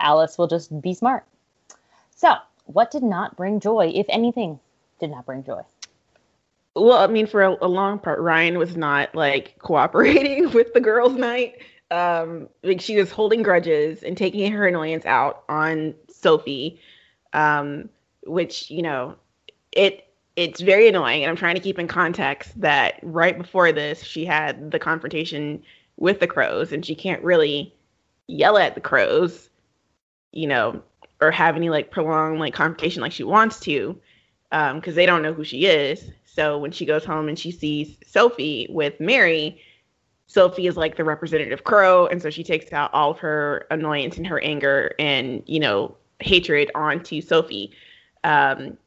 [0.00, 1.24] Alice will just be smart.
[2.14, 2.34] So,
[2.66, 4.58] what did not bring joy, if anything,
[5.00, 5.62] did not bring joy?
[6.74, 10.80] Well, I mean, for a, a long part, Ryan was not like cooperating with the
[10.80, 11.58] girls' night.
[11.90, 16.80] Um, like she was holding grudges and taking her annoyance out on Sophie,
[17.34, 17.90] um,
[18.24, 19.16] which you know,
[19.72, 21.22] it it's very annoying.
[21.22, 25.62] And I'm trying to keep in context that right before this, she had the confrontation
[25.96, 27.74] with the crows, and she can't really
[28.26, 29.50] yell at the crows,
[30.32, 30.82] you know,
[31.20, 33.98] or have any like prolonged like confrontation like she wants to,
[34.50, 36.10] because um, they don't know who she is.
[36.24, 39.60] So when she goes home and she sees Sophie with Mary,
[40.26, 44.16] Sophie is like the representative crow, and so she takes out all of her annoyance
[44.16, 47.72] and her anger and you know hatred onto Sophie.
[48.24, 48.78] Um,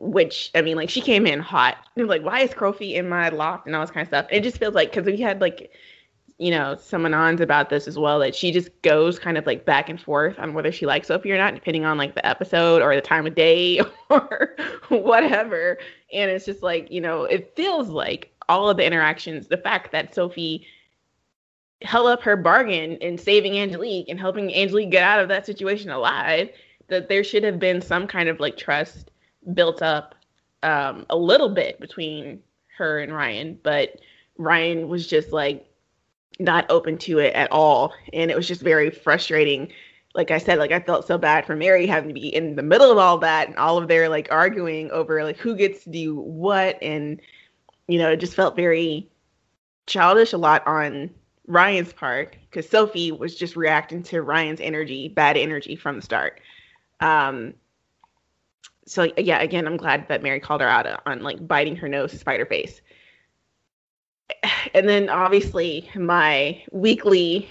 [0.00, 1.76] which I mean, like she came in hot.
[1.96, 4.26] And like, why is Crowfeet in my loft and all this kind of stuff?
[4.30, 5.70] It just feels like because we had like
[6.38, 9.64] you know, some anons about this as well that she just goes kind of like
[9.64, 12.82] back and forth on whether she likes Sophie or not, depending on like the episode
[12.82, 13.80] or the time of day
[14.10, 14.56] or
[14.88, 15.78] whatever.
[16.12, 19.92] And it's just like, you know, it feels like all of the interactions, the fact
[19.92, 20.66] that Sophie
[21.82, 25.90] held up her bargain in saving Angelique and helping Angelique get out of that situation
[25.90, 26.50] alive,
[26.88, 29.10] that there should have been some kind of like trust
[29.52, 30.14] built up
[30.62, 32.40] um, a little bit between
[32.78, 33.58] her and Ryan.
[33.62, 34.00] But
[34.38, 35.66] Ryan was just like,
[36.38, 37.92] not open to it at all.
[38.12, 39.70] And it was just very frustrating.
[40.14, 42.62] Like I said, like I felt so bad for Mary having to be in the
[42.62, 45.90] middle of all that and all of their like arguing over like who gets to
[45.90, 46.80] do what.
[46.82, 47.20] And,
[47.88, 49.08] you know, it just felt very
[49.86, 51.10] childish a lot on
[51.46, 56.40] Ryan's part because Sophie was just reacting to Ryan's energy, bad energy from the start.
[57.00, 57.54] Um,
[58.86, 62.18] so yeah, again, I'm glad that Mary called her out on like biting her nose
[62.18, 62.80] spider face
[64.74, 67.48] and then obviously my weekly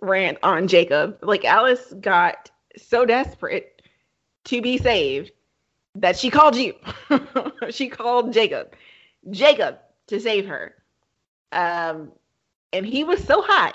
[0.00, 1.18] rant on Jacob.
[1.22, 3.82] Like Alice got so desperate
[4.44, 5.32] to be saved
[5.94, 6.74] that she called you.
[7.70, 8.74] she called Jacob.
[9.30, 10.74] Jacob to save her.
[11.52, 12.12] Um
[12.72, 13.72] and he was so high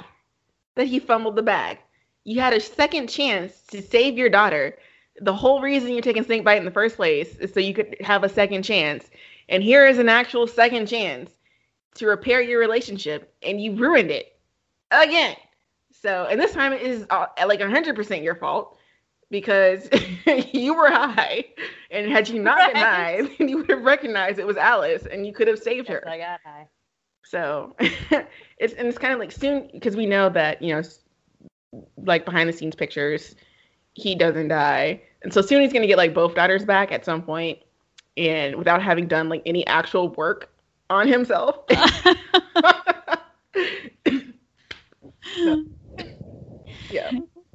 [0.75, 1.79] that he fumbled the bag.
[2.23, 4.77] You had a second chance to save your daughter.
[5.21, 7.95] The whole reason you're taking snake bite in the first place is so you could
[8.01, 9.09] have a second chance.
[9.49, 11.31] And here is an actual second chance
[11.95, 14.37] to repair your relationship and you ruined it
[14.91, 15.35] again.
[16.01, 18.77] So, and this time it is uh, like 100% your fault
[19.29, 19.89] because
[20.53, 21.45] you were high.
[21.91, 22.73] And had you not right.
[22.73, 25.87] been high, then you would have recognized it was Alice and you could have saved
[25.87, 26.07] her.
[26.07, 26.67] I got high.
[27.25, 27.75] So,
[28.57, 30.81] it's and it's kind of like soon because we know that, you know,
[31.97, 33.35] like behind the scenes pictures,
[33.93, 35.01] he doesn't die.
[35.21, 37.59] And so soon he's going to get like both daughters back at some point
[38.17, 40.49] and without having done like any actual work
[40.89, 41.59] on himself.
[45.35, 45.63] so,
[46.89, 47.11] yeah.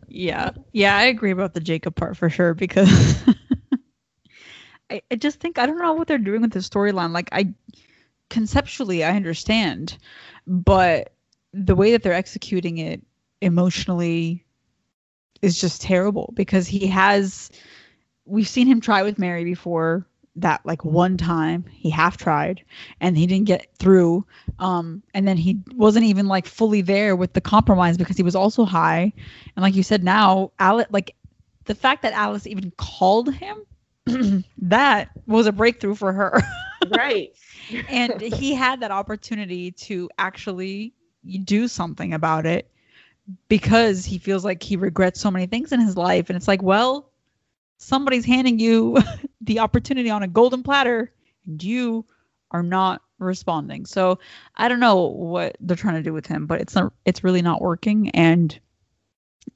[0.08, 0.50] Yeah.
[0.72, 2.90] Yeah, I agree about the Jacob part for sure because
[4.90, 7.12] I, I just think I don't know what they're doing with the storyline.
[7.12, 7.52] Like I
[8.30, 9.98] conceptually I understand,
[10.46, 11.12] but
[11.52, 13.02] the way that they're executing it
[13.40, 14.44] emotionally
[15.42, 17.50] is just terrible because he has
[18.24, 21.64] we've seen him try with Mary before that like one time.
[21.70, 22.62] He half tried
[23.00, 24.24] and he didn't get through.
[24.58, 28.36] Um and then he wasn't even like fully there with the compromise because he was
[28.36, 29.12] also high.
[29.56, 31.14] And like you said now alice like
[31.64, 33.64] the fact that alice even called him
[34.58, 36.40] that was a breakthrough for her.
[36.96, 37.32] Right.
[37.88, 40.94] And he had that opportunity to actually
[41.44, 42.70] do something about it
[43.48, 46.62] because he feels like he regrets so many things in his life and it's like
[46.62, 47.10] well
[47.78, 48.98] somebody's handing you
[49.40, 51.12] the opportunity on a golden platter
[51.46, 52.04] and you
[52.50, 53.86] are not responding.
[53.86, 54.18] So
[54.56, 57.42] I don't know what they're trying to do with him, but it's not it's really
[57.42, 58.58] not working and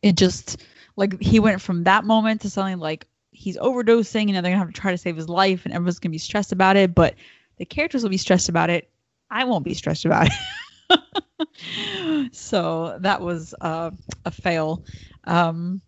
[0.03, 0.63] it just
[0.97, 4.73] like he went from that moment to something like he's overdosing and they're gonna have
[4.73, 7.15] to try to save his life and everyone's gonna be stressed about it, but
[7.57, 8.89] the characters will be stressed about it.
[9.31, 10.33] I won't be stressed about it.
[12.33, 13.91] so that was uh,
[14.25, 14.85] a fail.
[15.25, 15.81] Um,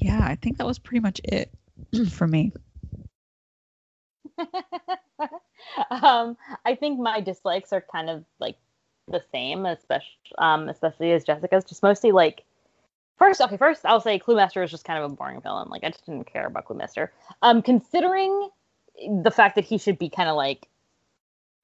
[0.00, 1.52] yeah, I think that was pretty much it
[2.10, 2.52] for me.
[5.90, 8.56] um, I think my dislikes are kind of like
[9.08, 10.06] the same, especially
[10.38, 11.64] um, especially as Jessica's.
[11.64, 12.44] Just mostly like
[13.18, 15.68] first, okay, first I'll say Cluemaster is just kind of a boring villain.
[15.68, 17.08] Like I just didn't care about Cluemaster.
[17.42, 18.48] Um, considering
[19.22, 20.68] the fact that he should be kind of like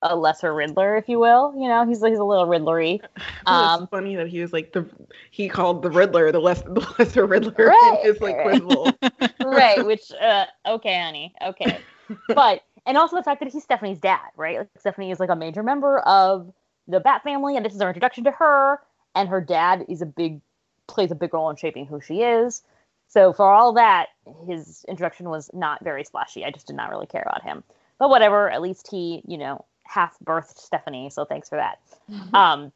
[0.03, 1.55] a lesser Riddler, if you will.
[1.57, 3.01] You know, he's he's a little Riddlery.
[3.47, 4.87] Um, it's funny that he was like the
[5.31, 8.93] he called the Riddler the less the lesser Riddler right, in his like quibble.
[9.45, 11.81] right, which uh, okay, honey, okay,
[12.29, 14.59] but and also the fact that he's Stephanie's dad, right?
[14.59, 16.53] Like Stephanie is like a major member of
[16.89, 18.81] the Bat family, and this is our introduction to her.
[19.15, 20.41] And her dad is a big
[20.87, 22.63] plays a big role in shaping who she is.
[23.09, 24.09] So for all that,
[24.47, 26.45] his introduction was not very splashy.
[26.45, 27.63] I just did not really care about him.
[27.99, 31.79] But whatever, at least he, you know, half birthed Stephanie, so thanks for that.
[32.11, 32.35] Mm-hmm.
[32.35, 32.73] Um,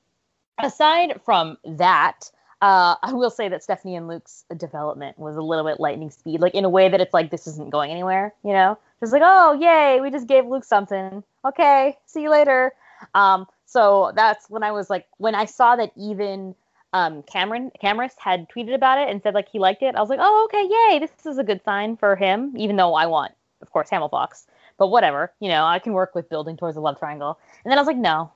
[0.63, 2.31] aside from that,
[2.63, 6.41] uh, I will say that Stephanie and Luke's development was a little bit lightning speed,
[6.41, 8.79] like in a way that it's like this isn't going anywhere, you know?
[9.01, 11.25] Just like, oh, yay, we just gave Luke something.
[11.45, 12.73] Okay, see you later.
[13.15, 16.55] Um, so that's when I was like, when I saw that even
[16.93, 19.95] um, Cameron Camrus had tweeted about it and said like he liked it.
[19.95, 22.55] I was like, oh, okay, yay, this is a good sign for him.
[22.57, 23.33] Even though I want,
[23.63, 24.47] of course, Hamilfox,
[24.81, 27.39] but whatever, you know, I can work with building towards a love triangle.
[27.65, 28.33] And then I was like, no,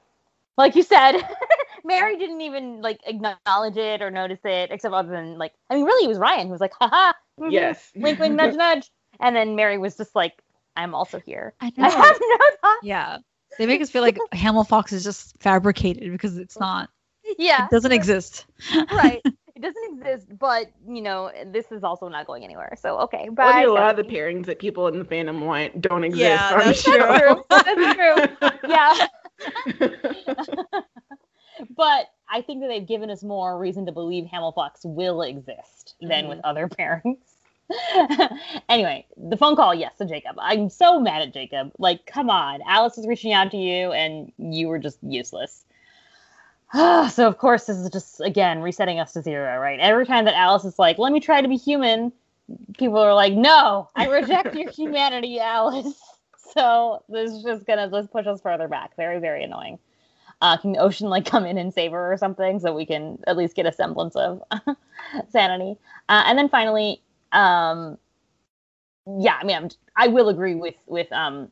[0.59, 1.17] like you said,
[1.85, 5.85] Mary didn't even like acknowledge it or notice it, except other than like, I mean,
[5.85, 8.91] really, it was Ryan who was like, haha, mm-hmm, yes, wink, wink, nudge, nudge,
[9.21, 10.35] and then Mary was just like,
[10.77, 11.55] I'm also here.
[11.61, 11.87] I, know.
[11.87, 12.79] I have no thought.
[12.83, 13.19] Yeah,
[13.59, 16.91] they make us feel like Hamilfox is just fabricated because it's not.
[17.39, 18.45] Yeah, it doesn't exist.
[18.93, 19.23] right.
[19.57, 22.77] It doesn't exist, but you know, this is also not going anywhere.
[22.81, 23.65] So okay, bye.
[23.65, 26.23] Well, a lot of the pairings that people in the fandom want don't exist.
[26.23, 27.45] Yeah, that's true.
[27.51, 28.51] that's true.
[28.69, 29.07] Yeah.
[31.77, 36.11] but I think that they've given us more reason to believe Hamilfox will exist than
[36.11, 36.29] mm-hmm.
[36.31, 37.19] with other pairings.
[38.69, 40.37] anyway, the phone call, yes, to Jacob.
[40.39, 41.73] I'm so mad at Jacob.
[41.79, 42.61] Like, come on.
[42.67, 45.65] Alice is reaching out to you and you were just useless.
[47.11, 49.79] so of course this is just again resetting us to zero, right?
[49.81, 52.13] Every time that Alice is like, "Let me try to be human,"
[52.79, 55.95] people are like, "No, I reject your humanity, Alice."
[56.53, 58.95] So this is just gonna let's push us further back.
[58.97, 59.79] Very very annoying.
[60.41, 63.19] Uh, can the ocean like come in and save her or something so we can
[63.27, 64.43] at least get a semblance of
[65.31, 65.77] sanity?
[66.09, 67.01] Uh, and then finally,
[67.33, 67.99] um,
[69.19, 71.51] yeah, I mean, I'm, I will agree with with um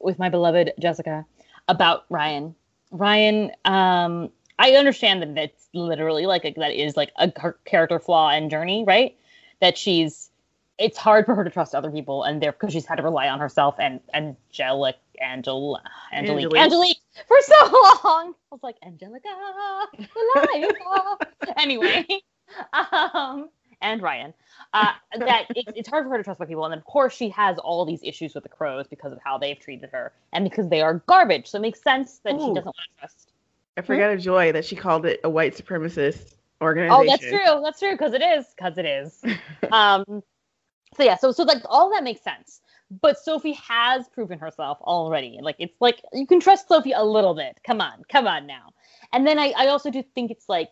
[0.00, 1.26] with my beloved Jessica
[1.68, 2.54] about Ryan.
[2.90, 7.32] Ryan, um, I understand that that's literally like a, that is like a
[7.64, 9.16] character flaw and journey, right?
[9.60, 10.30] That she's
[10.78, 13.28] it's hard for her to trust other people, and there because she's had to rely
[13.28, 15.78] on herself and angelic Angel
[16.12, 17.64] Angelique Angelique, Angelique for so
[18.04, 18.34] long.
[18.34, 19.28] I was like Angelica,
[21.56, 22.06] anyway,
[22.72, 23.50] um,
[23.82, 24.34] and Ryan.
[24.72, 27.14] Uh, that it, it's hard for her to trust by people, and then of course
[27.14, 30.44] she has all these issues with the crows because of how they've treated her, and
[30.44, 31.48] because they are garbage.
[31.48, 32.38] So it makes sense that Ooh.
[32.38, 33.30] she doesn't want to trust
[33.76, 34.18] I forgot hmm?
[34.18, 37.00] a joy that she called it a white supremacist organization.
[37.00, 37.62] Oh, that's true.
[37.62, 38.46] That's true because it is.
[38.56, 39.22] Because it is.
[39.72, 40.22] um.
[40.96, 41.16] So yeah.
[41.16, 42.60] So so like all that makes sense.
[43.00, 45.38] But Sophie has proven herself already.
[45.40, 47.60] Like it's like you can trust Sophie a little bit.
[47.64, 48.72] Come on, come on now.
[49.12, 50.70] And then I, I also do think it's like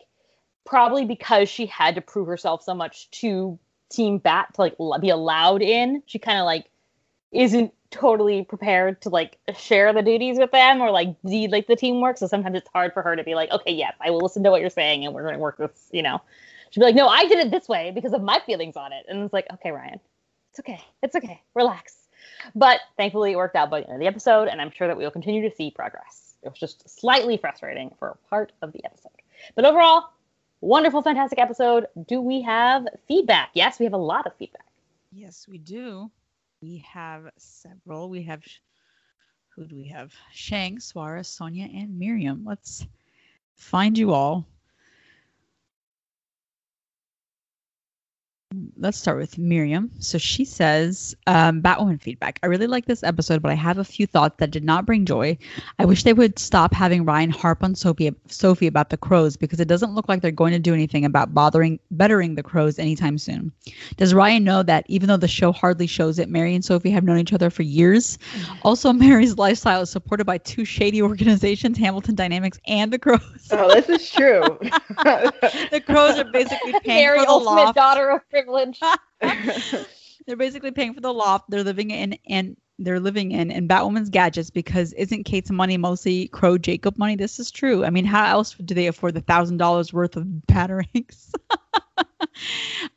[0.68, 3.58] probably because she had to prove herself so much to
[3.88, 6.02] Team Bat to like be allowed in.
[6.04, 6.66] She kind of like
[7.32, 11.76] isn't totally prepared to like share the duties with them or like do like the
[11.76, 12.18] teamwork.
[12.18, 14.50] So sometimes it's hard for her to be like, okay, yes, I will listen to
[14.50, 16.20] what you're saying and we're going to work this, you know.
[16.68, 19.06] She'd be like, no, I did it this way because of my feelings on it.
[19.08, 19.98] And it's like, okay, Ryan,
[20.50, 20.84] it's okay.
[21.02, 21.40] It's okay.
[21.54, 21.96] Relax.
[22.54, 24.48] But thankfully it worked out by the end of the episode.
[24.48, 26.34] And I'm sure that we will continue to see progress.
[26.42, 29.12] It was just slightly frustrating for part of the episode.
[29.54, 30.10] But overall,
[30.60, 31.86] wonderful, fantastic episode.
[32.06, 33.50] Do we have feedback?
[33.54, 34.66] Yes, we have a lot of feedback.
[35.12, 36.10] Yes, we do.
[36.60, 38.10] We have several.
[38.10, 38.42] We have
[39.54, 40.12] who do we have?
[40.32, 42.44] Shayan, Suarez, Sonia, and Miriam.
[42.44, 42.86] Let's
[43.56, 44.46] find you all.
[48.78, 49.90] Let's start with Miriam.
[49.98, 52.38] So she says, um, Batwoman feedback.
[52.42, 55.04] I really like this episode, but I have a few thoughts that did not bring
[55.04, 55.36] joy.
[55.78, 59.60] I wish they would stop having Ryan harp on Sophie, Sophie about the crows because
[59.60, 63.18] it doesn't look like they're going to do anything about bothering bettering the crows anytime
[63.18, 63.52] soon.
[63.96, 67.04] Does Ryan know that even though the show hardly shows it, Mary and Sophie have
[67.04, 68.18] known each other for years?
[68.62, 73.20] Also, Mary's lifestyle is supported by two shady organizations, Hamilton Dynamics and the Crows.
[73.50, 74.40] Oh, this is true.
[74.60, 77.76] the Crows are basically paying Mary, for the ultimate loft.
[77.76, 78.80] daughter of privilege.
[80.26, 84.08] they're basically paying for the loft they're living in and they're living in and Batwoman's
[84.08, 87.16] gadgets because isn't Kate's money mostly Crow Jacob money?
[87.16, 87.84] This is true.
[87.84, 91.32] I mean, how else do they afford the thousand dollars worth of batarangs?
[92.20, 92.28] um,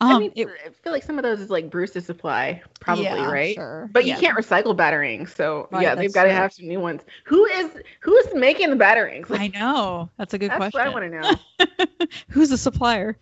[0.02, 3.30] I mean, it, I feel like some of those is like Bruce's supply, probably, yeah,
[3.30, 3.56] right?
[3.56, 3.90] Sure.
[3.92, 4.16] But yeah.
[4.16, 7.02] you can't recycle batarangs, so right, yeah, they've got to have some new ones.
[7.26, 7.70] Who is
[8.00, 9.28] who's making the batarangs?
[9.30, 10.82] I know that's a good that's question.
[10.82, 12.06] I want to know.
[12.30, 13.18] who's the supplier?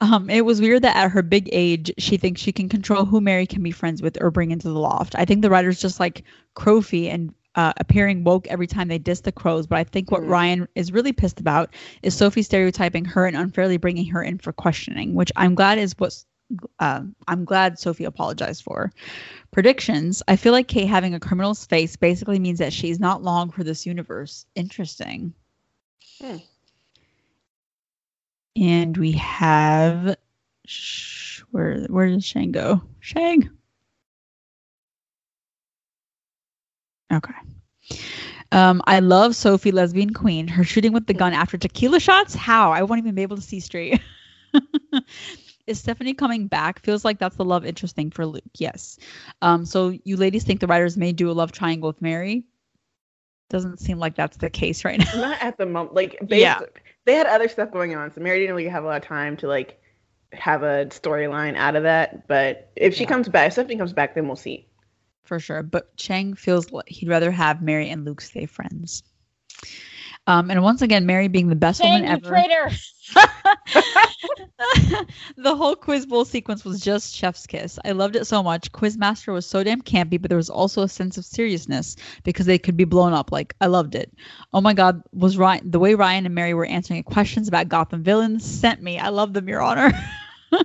[0.00, 3.20] Um, it was weird that at her big age, she thinks she can control who
[3.20, 5.14] Mary can be friends with or bring into the loft.
[5.16, 6.24] I think the writers just like
[6.54, 9.66] Crofy and uh, appearing woke every time they diss the crows.
[9.66, 10.28] But I think what mm.
[10.28, 14.52] Ryan is really pissed about is Sophie stereotyping her and unfairly bringing her in for
[14.52, 16.22] questioning, which I'm glad is what
[16.78, 18.92] uh, I'm glad Sophie apologized for.
[19.50, 20.22] Predictions.
[20.28, 23.64] I feel like Kate having a criminal's face basically means that she's not long for
[23.64, 24.46] this universe.
[24.54, 25.32] Interesting.
[26.20, 26.36] Hmm.
[28.54, 30.16] And we have
[30.66, 32.82] sh- where where did Shayan go?
[33.02, 33.50] Shayan.
[37.12, 37.32] Okay.
[38.52, 40.48] Um, I love Sophie, lesbian queen.
[40.48, 42.34] Her shooting with the gun after tequila shots.
[42.34, 42.72] How?
[42.72, 44.00] I won't even be able to see straight.
[45.66, 46.80] Is Stephanie coming back?
[46.82, 48.44] Feels like that's the love interest thing for Luke.
[48.58, 48.98] Yes.
[49.42, 52.44] Um, so you ladies think the writers may do a love triangle with Mary?
[53.50, 55.20] Doesn't seem like that's the case right now.
[55.20, 55.94] Not at the moment.
[55.94, 56.60] Like they, Yeah.
[57.04, 59.36] they had other stuff going on, so Mary didn't really have a lot of time
[59.38, 59.80] to like
[60.32, 62.28] have a storyline out of that.
[62.28, 63.08] But if she Yeah.
[63.08, 64.66] comes back, if Stephanie comes back, then we'll see.
[65.26, 65.62] For sure.
[65.62, 69.02] But Shayan feels like he'd rather have Mary and Luke stay friends.
[70.28, 72.28] Um, and once again, Mary being the best Shayan, woman ever.
[72.28, 72.70] traitor.
[75.36, 77.78] the whole quiz bowl sequence was just chef's kiss.
[77.84, 78.72] I loved it so much.
[78.72, 82.58] Quizmaster was so damn campy, but there was also a sense of seriousness because they
[82.58, 83.30] could be blown up.
[83.30, 84.12] Like I loved it.
[84.52, 88.02] Oh my god, was Ryan the way Ryan and Mary were answering questions about Gotham
[88.02, 88.98] villains sent me.
[88.98, 89.92] I love them, Your Honor.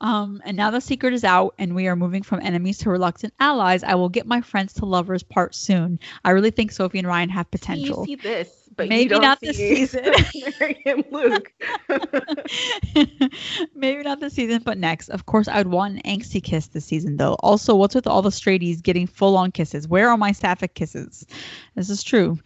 [0.00, 3.34] Um, and now the secret is out, and we are moving from enemies to reluctant
[3.38, 3.82] allies.
[3.82, 6.00] I will get my friends to lovers part soon.
[6.24, 8.06] I really think Sophie and Ryan have potential.
[8.06, 10.12] You see this, but Maybe not this season.
[10.58, 11.52] Mary and Luke.
[13.74, 15.10] Maybe not this season, but next.
[15.10, 17.34] Of course, I would want an angsty kiss this season, though.
[17.40, 19.86] Also, what's with all the straighties getting full on kisses?
[19.86, 21.26] Where are my sapphic kisses?
[21.74, 22.38] This is true.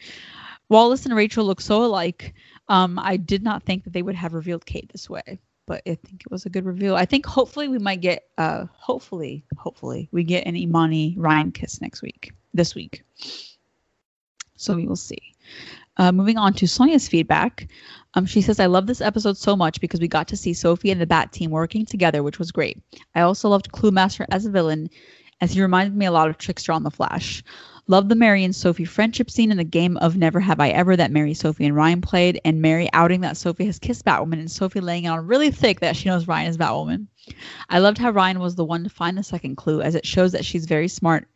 [0.68, 2.34] Wallis and Rachel look so alike.
[2.68, 5.94] Um, I did not think that they would have revealed Kate this way, but I
[5.94, 6.96] think it was a good reveal.
[6.96, 11.80] I think hopefully we might get, uh, hopefully, hopefully we get an Imani Ryan kiss
[11.80, 13.02] next week, this week.
[14.56, 15.34] So we will see.
[15.96, 17.68] Uh, moving on to Sonia's feedback.
[18.14, 20.90] Um, she says, I love this episode so much because we got to see Sophie
[20.90, 22.78] and the Bat team working together, which was great.
[23.14, 24.88] I also loved Cluemaster as a villain,
[25.40, 27.42] as he reminded me a lot of Trickster on The Flash.
[27.87, 30.97] Love the Mary and Sophie friendship scene in the game of Never Have I Ever
[30.97, 34.51] that Mary, Sophie, and Ryan played, and Mary outing that Sophie has kissed Batwoman, and
[34.51, 37.07] Sophie laying on really thick that she knows Ryan is Batwoman.
[37.68, 40.32] I loved how Ryan was the one to find the second clue, as it shows
[40.32, 41.28] that she's very smart,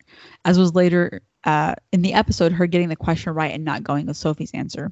[0.43, 4.07] as was later uh, in the episode, her getting the question right and not going
[4.07, 4.91] with Sophie's answer.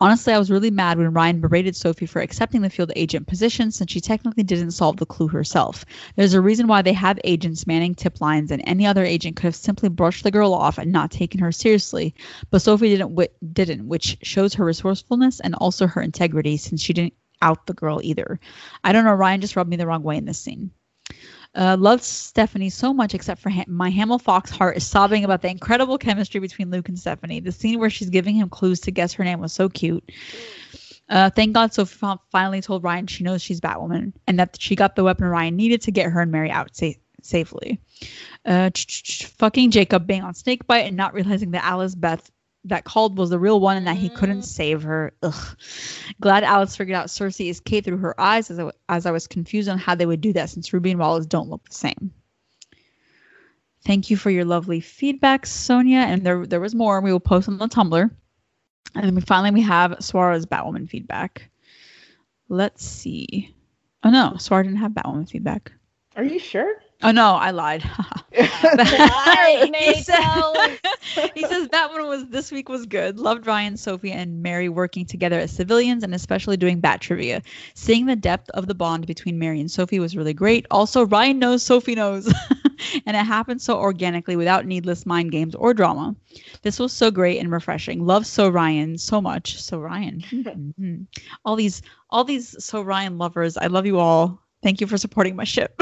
[0.00, 3.70] Honestly, I was really mad when Ryan berated Sophie for accepting the field agent position
[3.70, 5.84] since she technically didn't solve the clue herself.
[6.16, 9.44] There's a reason why they have agents manning tip lines, and any other agent could
[9.44, 12.14] have simply brushed the girl off and not taken her seriously.
[12.50, 13.18] But Sophie didn't,
[13.52, 18.00] didn't, which shows her resourcefulness and also her integrity since she didn't out the girl
[18.02, 18.40] either.
[18.84, 20.70] I don't know, Ryan just rubbed me the wrong way in this scene.
[21.54, 25.50] Uh, loved Stephanie so much, except for ha- my Hamilfox heart is sobbing about the
[25.50, 27.40] incredible chemistry between Luke and Stephanie.
[27.40, 30.08] The scene where she's giving him clues to guess her name was so cute.
[31.08, 34.76] Uh, thank God Sophie fi- finally told Ryan she knows she's Batwoman and that she
[34.76, 37.80] got the weapon Ryan needed to get her and Mary out sa- safely.
[38.44, 38.70] Uh,
[39.36, 42.30] fucking Jacob being on Snakebite and not realizing that Alice Beth
[42.64, 44.44] that called was the real one and that he couldn't Mm.
[44.44, 45.12] save her.
[45.22, 45.56] Ugh.
[46.20, 49.10] Glad Alice figured out Circe is Kate through her eyes as I, w- as I
[49.10, 51.74] was confused on how they would do that since Ruby and Wallis don't look the
[51.74, 52.12] same.
[53.84, 56.00] Thank you for your lovely feedback, Sonia.
[56.00, 57.00] And there there was more.
[57.00, 58.10] We will post on the Tumblr.
[58.94, 61.48] And then we finally we have Swara's Batwoman feedback.
[62.48, 63.54] Let's see.
[64.02, 65.72] Oh no, Swara didn't have Batwoman feedback.
[66.16, 66.74] Are you sure?
[67.02, 67.82] Oh no, I lied.
[68.32, 70.76] Lies, he, said, Nato.
[71.34, 73.18] he says Batwoman was this week was good.
[73.18, 77.42] Loved Ryan, Sophie, and Mary working together as civilians and especially doing bat trivia.
[77.74, 80.64] Seeing the depth of the bond between Mary and Sophie was really great.
[80.70, 82.26] Also, Ryan knows Sophie knows.
[83.06, 86.14] and it happened so organically without needless mind games or drama.
[86.62, 88.06] This was so great and refreshing.
[88.06, 89.60] Love So Ryan so much.
[89.60, 90.20] So Ryan.
[90.30, 91.06] Mhm.
[91.44, 93.56] All these all these So Ryan lovers.
[93.56, 94.40] I love you all.
[94.62, 95.80] Thank you for supporting my ship.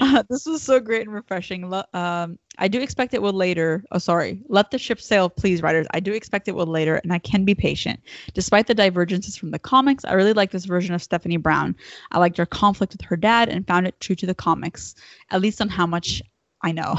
[0.00, 1.70] Uh, this was so great and refreshing.
[1.70, 3.84] Lo- um, I do expect it will later.
[3.92, 4.42] Oh, sorry.
[4.48, 5.86] Let the ship sail, please, writers.
[5.92, 8.00] I do expect it will later, and I can be patient.
[8.34, 11.76] Despite the divergences from the comics, I really like this version of Stephanie Brown.
[12.10, 14.94] I liked her conflict with her dad and found it true to the comics,
[15.30, 16.22] at least on how much
[16.62, 16.94] I know.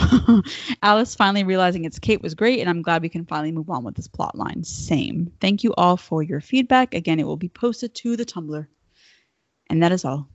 [0.82, 3.84] Alice finally realizing it's Kate was great, and I'm glad we can finally move on
[3.84, 4.64] with this plot line.
[4.64, 5.32] Same.
[5.40, 6.94] Thank you all for your feedback.
[6.94, 8.68] Again, it will be posted to the Tumblr.
[9.74, 10.28] And that is all.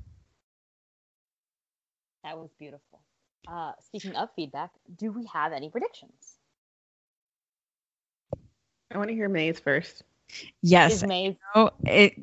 [2.24, 2.98] That was beautiful.
[3.46, 6.38] Uh, speaking of feedback, do we have any predictions?
[8.92, 10.02] I want to hear May's first.
[10.60, 10.94] Yes.
[10.94, 12.14] Is Maeve Oh, it.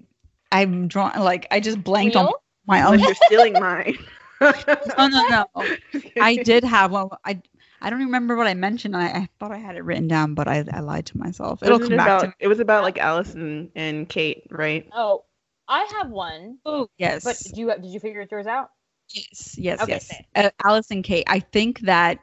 [0.52, 2.34] I'm drawing like I just blanked on
[2.68, 2.96] my own.
[2.96, 3.98] Unless you're stealing mine.
[4.42, 6.02] Oh no no!
[6.22, 7.08] I did have one.
[7.24, 7.42] I
[7.80, 8.94] I don't remember what I mentioned.
[8.94, 11.64] I, I thought I had it written down, but I, I lied to myself.
[11.64, 12.34] It'll Wasn't come it back about, to me.
[12.42, 14.90] It was about like Allison and, and Kate, right?
[14.92, 15.24] Oh,
[15.68, 16.60] I have one.
[16.66, 18.70] Oh yes, But did you did you figure yours out?
[19.10, 20.14] yes, yes, Okay, yes.
[20.36, 21.26] Uh, Alice and Kate.
[21.28, 22.20] I think that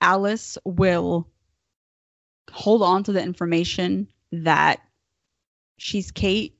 [0.00, 1.28] Alice will
[2.50, 4.80] hold on to the information that
[5.78, 6.54] she's Kate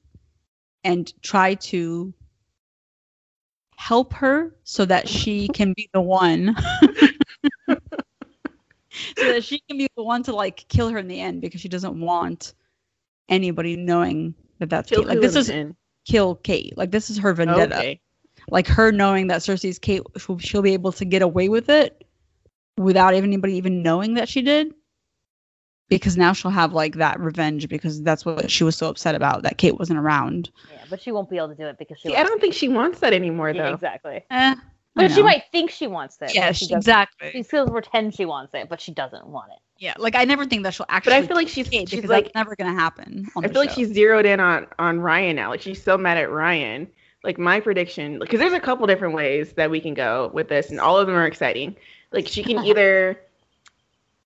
[0.84, 2.14] and try to
[3.76, 6.54] help her so that she can be the one
[9.16, 11.60] so that she can be the one to like kill her in the end because
[11.60, 12.54] she doesn't want
[13.28, 15.08] anybody knowing that that's Kill Kate.
[15.08, 15.76] Like this is the end?
[16.04, 16.76] Kill Kate.
[16.76, 17.76] Like this is her vendetta.
[17.78, 18.00] Okay.
[18.50, 22.04] Like her knowing that Circe's Kate, she'll, she'll be able to get away with it
[22.76, 24.74] without anybody even knowing that she did.
[25.88, 29.42] Because now she'll have like that revenge because that's what she was so upset about
[29.42, 30.50] that Kate wasn't around.
[30.72, 32.08] Yeah, but she won't be able to do it because she.
[32.08, 33.74] See, I don't think she wants that anymore, Yeah, though.
[33.74, 34.24] exactly.
[34.30, 34.54] Eh,
[34.94, 36.34] But she might think she wants it.
[36.34, 37.30] Yeah, she she- exactly.
[37.32, 39.58] She feels pretend she wants it, but she doesn't want it.
[39.82, 41.14] Yeah, like I never think that she'll actually.
[41.14, 41.24] But.
[41.24, 43.26] I feel like she's she's because like that's never gonna happen.
[43.34, 43.74] On I feel like show.
[43.74, 45.50] she's zeroed in on on Ryan now.
[45.50, 46.86] Like she's so mad at Ryan.
[47.24, 50.70] Like my prediction, because there's a couple different ways that we can go with this,
[50.70, 51.74] and all of them are exciting.
[52.12, 53.18] Like she can either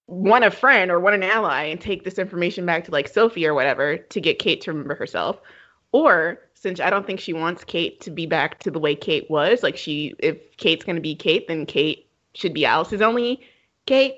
[0.06, 3.46] want a friend or want an ally and take this information back to like Sophie
[3.46, 5.40] or whatever to get Kate to remember herself,
[5.90, 9.30] or since I don't think she wants Kate to be back to the way Kate
[9.30, 13.40] was, like she if Kate's gonna be Kate, then Kate should be Alice's only
[13.86, 14.16] Kate.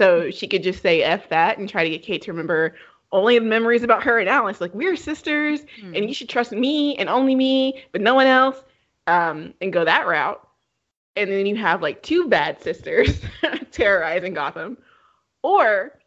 [0.00, 2.74] So she could just say F that and try to get Kate to remember
[3.12, 4.58] only the memories about her and Alice.
[4.58, 5.94] Like we're sisters Hmm.
[5.94, 8.56] and you should trust me and only me, but no one else.
[9.06, 10.40] Um, and go that route.
[11.16, 13.20] And then you have like two bad sisters
[13.72, 14.78] terrorizing Gotham.
[15.42, 15.98] Or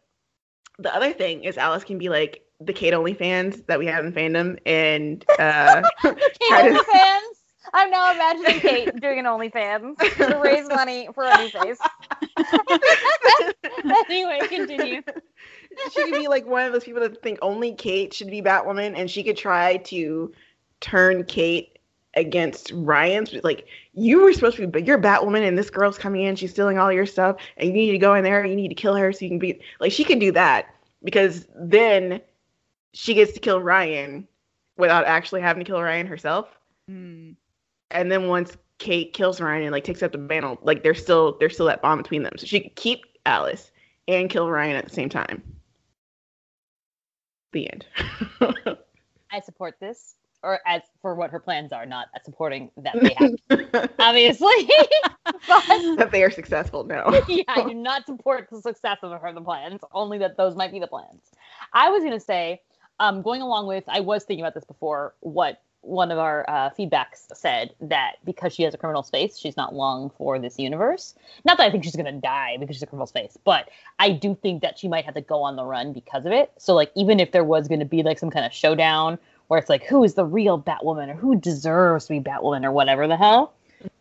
[0.80, 4.04] the other thing is Alice can be like the Kate only fans that we have
[4.04, 7.33] in fandom and uh Kate Try to- OnlyFans.
[7.72, 11.78] I'm now imagining Kate doing an OnlyFans to raise money for a new face.
[14.08, 15.02] anyway, continue.
[15.92, 18.94] she could be like one of those people that think only Kate should be Batwoman,
[18.96, 20.32] and she could try to
[20.80, 21.78] turn Kate
[22.14, 23.32] against Ryan's.
[23.42, 26.50] Like you were supposed to be, but you're Batwoman, and this girl's coming in, she's
[26.50, 28.74] stealing all your stuff, and you need to go in there, and you need to
[28.74, 30.66] kill her so you can be like she can do that
[31.02, 32.20] because then
[32.92, 34.26] she gets to kill Ryan
[34.76, 36.48] without actually having to kill Ryan herself.
[36.88, 37.32] Hmm.
[37.90, 41.36] And then once Kate kills Ryan and like takes up the mantle, like there's still
[41.38, 42.32] there's still that bond between them.
[42.36, 43.70] So she could keep Alice
[44.08, 45.42] and kill Ryan at the same time.
[47.52, 47.86] The end.
[49.30, 53.90] I support this, or as for what her plans are, not supporting that they have,
[53.98, 54.48] obviously.
[55.24, 55.64] but
[55.96, 56.84] that they are successful.
[56.84, 57.22] No.
[57.28, 60.72] yeah, I do not support the success of her the plans, only that those might
[60.72, 61.30] be the plans.
[61.72, 62.60] I was gonna say,
[63.00, 66.70] um, going along with, I was thinking about this before, what one of our uh,
[66.70, 71.14] feedbacks said that because she has a criminal space, she's not long for this universe.
[71.44, 74.34] Not that I think she's gonna die because she's a criminal space, but I do
[74.34, 76.52] think that she might have to go on the run because of it.
[76.58, 79.68] So like, even if there was gonna be like some kind of showdown where it's
[79.68, 83.16] like, who is the real Batwoman or who deserves to be Batwoman or whatever the
[83.16, 83.52] hell,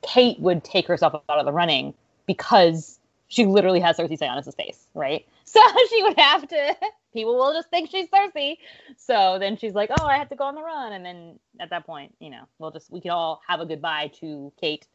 [0.02, 1.94] Kate would take herself out of the running
[2.26, 5.26] because she literally has Circe Sionis' face, right?
[5.46, 5.60] So
[5.90, 6.76] she would have to.
[7.14, 8.60] People will just think she's thirsty.
[8.98, 11.70] So then she's like, "Oh, I have to go on the run," and then at
[11.70, 14.88] that point, you know, we'll just we can all have a goodbye to Kate,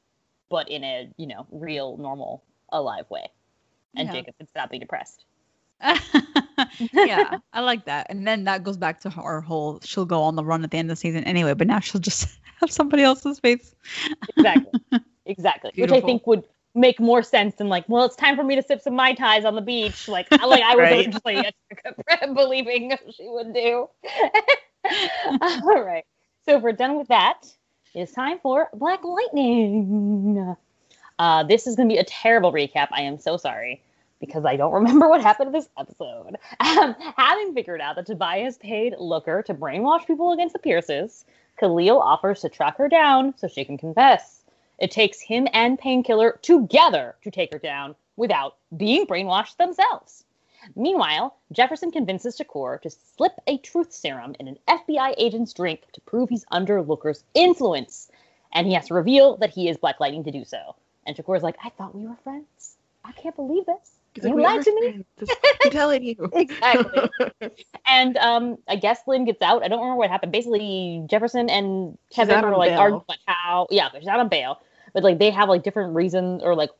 [0.48, 2.42] but in a you know real, normal,
[2.72, 3.30] alive way,
[3.94, 4.14] and Yeah.
[4.14, 5.26] Jacob can stop being depressed.
[6.92, 8.06] yeah, I like that.
[8.10, 10.78] And then that goes back to her whole she'll go on the run at the
[10.78, 13.74] end of the season anyway, but now she'll just have somebody else's face.
[14.36, 14.72] Exactly,
[15.24, 15.70] exactly.
[15.76, 16.44] Which I think would
[16.78, 19.44] make more sense than like, well, it's time for me to sip some mai tais
[19.44, 20.08] on the beach.
[20.08, 21.06] Like, I- like I was Right.
[21.06, 23.88] originally believing she would do.
[25.42, 26.04] All right.
[26.44, 27.42] So if we're done with that,
[27.94, 30.56] it's time for Black Lightning.
[31.18, 32.88] Uh, this is going to be a terrible recap.
[32.92, 33.82] I am so sorry
[34.20, 36.36] because I don't remember what happened in this episode.
[36.60, 41.24] Um, having figured out that Tobias paid Looker to brainwash people against the Pierces,
[41.58, 44.37] Khalil offers to track her down so she can confess.
[44.78, 50.24] It takes him and Painkiller together to take her down without being brainwashed themselves.
[50.76, 56.00] Meanwhile, Jefferson convinces Shakur to slip a truth serum in an FBI agent's drink to
[56.02, 58.10] prove he's under Looker's influence.
[58.52, 60.74] And he has to reveal that he is Black Lightning to do so.
[61.06, 62.76] And Shakur's like, I thought we were friends.
[63.04, 63.98] I can't believe this.
[64.22, 65.30] You like, lied to me." This-
[65.64, 66.30] I'm telling you.
[66.32, 67.10] Exactly.
[67.86, 69.64] And um, I guess Lynn gets out.
[69.64, 70.30] I don't remember what happened.
[70.30, 72.80] Basically, Jefferson and Kevin were like bail.
[72.80, 74.60] arguing about how yeah, she's out on bail.
[74.94, 76.70] But like they have like different reasons or like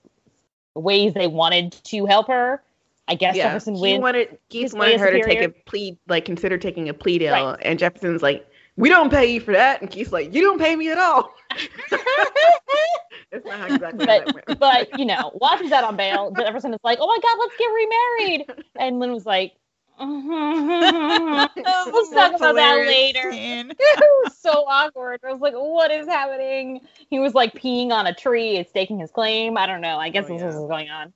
[0.74, 2.62] ways they wanted to help her.
[3.08, 3.44] I guess yeah.
[3.44, 4.02] Jefferson he wins.
[4.02, 7.56] wanted Keith wanted her to take a plea, like consider taking a plea deal, Right.
[7.62, 10.76] and Jefferson's like, "We don't pay you for that," and Keith's like, "You don't pay
[10.76, 11.32] me at all."
[13.30, 16.80] That's not how exactly but but you know, while she's out on bail, Jefferson is
[16.84, 19.52] like, "Oh my God, let's get remarried," and Lynn was like,
[19.98, 21.54] "Let's
[22.10, 23.30] talk about that later."
[23.78, 25.20] it was so awkward.
[25.26, 26.80] I was like, what is happening?
[27.10, 29.56] He was like peeing on a tree and staking his claim.
[29.56, 29.98] I don't know.
[29.98, 30.48] I guess Oh, this yeah.
[30.48, 31.12] is what's going on.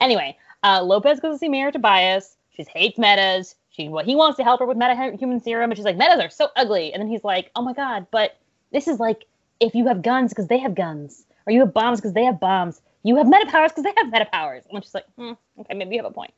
[0.00, 2.36] Anyway, uh, Lopez goes to see Mayor Tobias.
[2.56, 3.54] She hates metas.
[3.70, 6.20] She what he wants to help her with meta human serum, and she's like, metas
[6.20, 6.92] are so ugly.
[6.92, 8.36] And then he's like, oh my god, but
[8.72, 9.24] this is like
[9.60, 12.40] if you have guns because they have guns, or you have bombs because they have
[12.40, 12.80] bombs.
[13.02, 14.64] You have meta powers because they have meta powers.
[14.68, 16.32] And I'm just like, hmm, okay, maybe you have a point.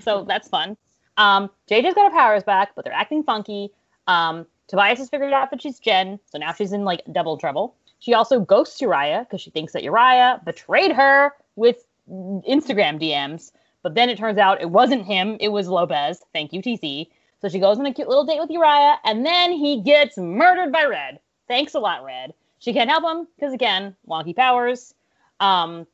[0.00, 0.76] So that's fun.
[1.16, 3.70] Um, JJ's got her powers back, but they're acting funky.
[4.06, 7.76] Um, Tobias has figured out that she's Jen, so now she's in like double trouble.
[7.98, 13.52] She also ghosts Uriah because she thinks that Uriah betrayed her with Instagram DMs.
[13.82, 16.22] But then it turns out it wasn't him, it was Lopez.
[16.32, 17.08] Thank you, TC.
[17.40, 20.72] So she goes on a cute little date with Uriah, and then he gets murdered
[20.72, 21.20] by Red.
[21.46, 22.32] Thanks a lot, Red.
[22.58, 24.94] She can't help him because, again, wonky powers.
[25.40, 25.86] Um,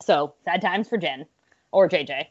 [0.00, 1.26] so sad times for Jen
[1.72, 2.26] or JJ.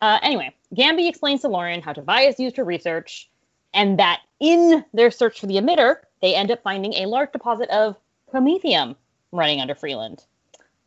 [0.00, 3.28] Uh, anyway, Gambi explains to Lauren how Tobias used her research,
[3.74, 7.68] and that in their search for the emitter, they end up finding a large deposit
[7.70, 7.96] of
[8.32, 8.94] promethium
[9.32, 10.24] running under Freeland.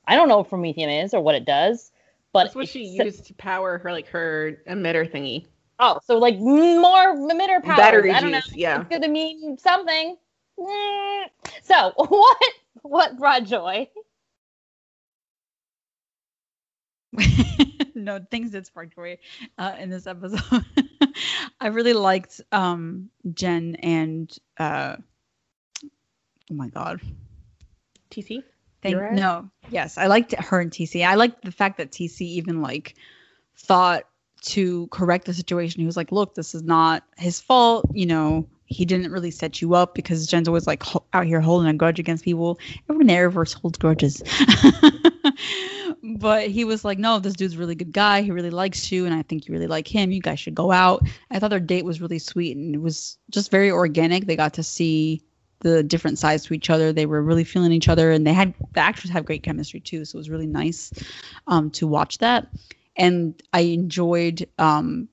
[0.07, 1.91] I don't know what promethium is or what it does,
[2.33, 5.45] but that's what she used to power her like her emitter thingy.
[5.79, 7.77] Oh, so like more emitter power.
[7.77, 8.57] Battery I don't juice, know.
[8.57, 8.81] yeah.
[8.81, 10.15] It's gonna mean something.
[10.59, 11.23] Mm.
[11.63, 12.43] So what
[12.83, 13.89] what brought joy?
[18.03, 19.17] no things that sparked joy
[19.57, 20.65] uh, in this episode.
[21.61, 24.97] I really liked um, Jen and uh,
[25.83, 27.01] oh my god,
[28.09, 28.43] TC.
[28.81, 31.05] Thank, no, yes, I liked her and TC.
[31.05, 32.95] I liked the fact that TC even like
[33.55, 34.03] thought
[34.41, 35.81] to correct the situation.
[35.81, 37.85] He was like, "Look, this is not his fault.
[37.93, 41.41] You know, he didn't really set you up because Jen's always like ho- out here
[41.41, 42.59] holding a grudge against people.
[42.89, 44.23] Everyone in the Arrowverse holds grudges."
[46.03, 48.21] but he was like, "No, this dude's a really good guy.
[48.21, 50.11] He really likes you, and I think you really like him.
[50.11, 53.17] You guys should go out." I thought their date was really sweet, and it was
[53.29, 54.25] just very organic.
[54.25, 55.21] They got to see
[55.59, 56.91] the different sides to each other.
[56.91, 60.05] They were really feeling each other, and they had the actors have great chemistry too.
[60.05, 60.91] So it was really nice
[61.47, 62.47] um, to watch that,
[62.95, 64.47] and I enjoyed.
[64.57, 65.07] Um,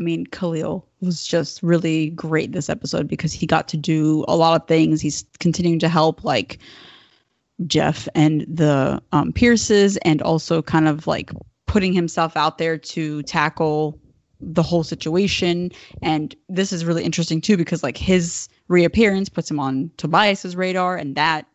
[0.00, 4.36] I mean, Khalil was just really great this episode because he got to do a
[4.36, 5.00] lot of things.
[5.00, 6.58] He's continuing to help like
[7.66, 11.30] Jeff and the um, Pierces, and also kind of like
[11.66, 13.98] putting himself out there to tackle
[14.40, 15.70] the whole situation.
[16.02, 20.96] And this is really interesting too because like his reappearance puts him on Tobias's radar,
[20.96, 21.46] and that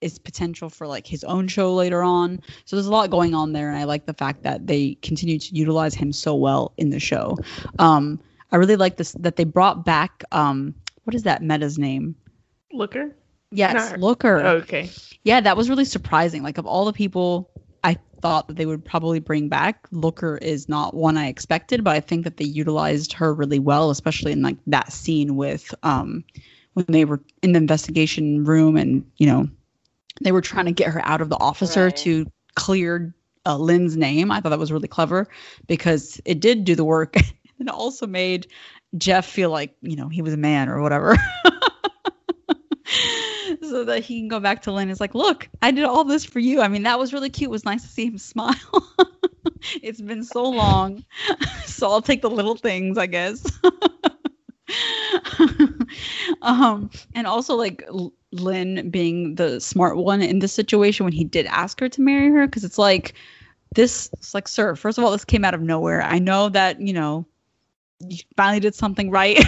[0.00, 2.40] is potential for like his own show later on.
[2.64, 5.38] So there's a lot going on there, and I like the fact that they continue
[5.38, 7.36] to utilize him so well in the show.
[7.78, 8.20] Um,
[8.52, 10.74] I really like this that they brought back um,
[11.04, 12.14] what is that meta's name?
[12.72, 13.16] Looker.
[13.50, 14.40] Yes, Not- Looker.
[14.40, 14.90] Okay.
[15.24, 16.42] Yeah, that was really surprising.
[16.42, 17.50] Like of all the people
[17.84, 21.94] I thought that they would probably bring back, Looker is not one I expected, but
[21.94, 26.24] I think that they utilized her really well, especially in like that scene with um
[26.74, 29.48] when they were in the investigation room and, you know,
[30.22, 31.96] they were trying to get her out of the officer Right.
[31.96, 33.14] to clear
[33.46, 34.30] uh, Lynn's name.
[34.30, 35.26] I thought that was really clever
[35.66, 37.16] because it did do the work.
[37.58, 38.46] and it also made
[38.96, 41.16] Jeff feel like, you know, he was a man or whatever.
[43.68, 44.90] so that he can go back to Lynn.
[44.90, 46.60] It's like, look, I did all this for you.
[46.60, 47.48] I mean, that was really cute.
[47.48, 48.54] It was nice to see him smile.
[49.82, 51.04] it's been so long.
[51.64, 53.44] so I'll take the little things, I guess.
[56.42, 57.84] um, and also like
[58.32, 62.30] Lynn being the smart one in this situation when he did ask her to marry
[62.30, 63.14] her, because it's like
[63.74, 66.02] this it's like, sir, first of all, this came out of nowhere.
[66.02, 67.26] I know that, you know,
[68.00, 69.38] you finally did something right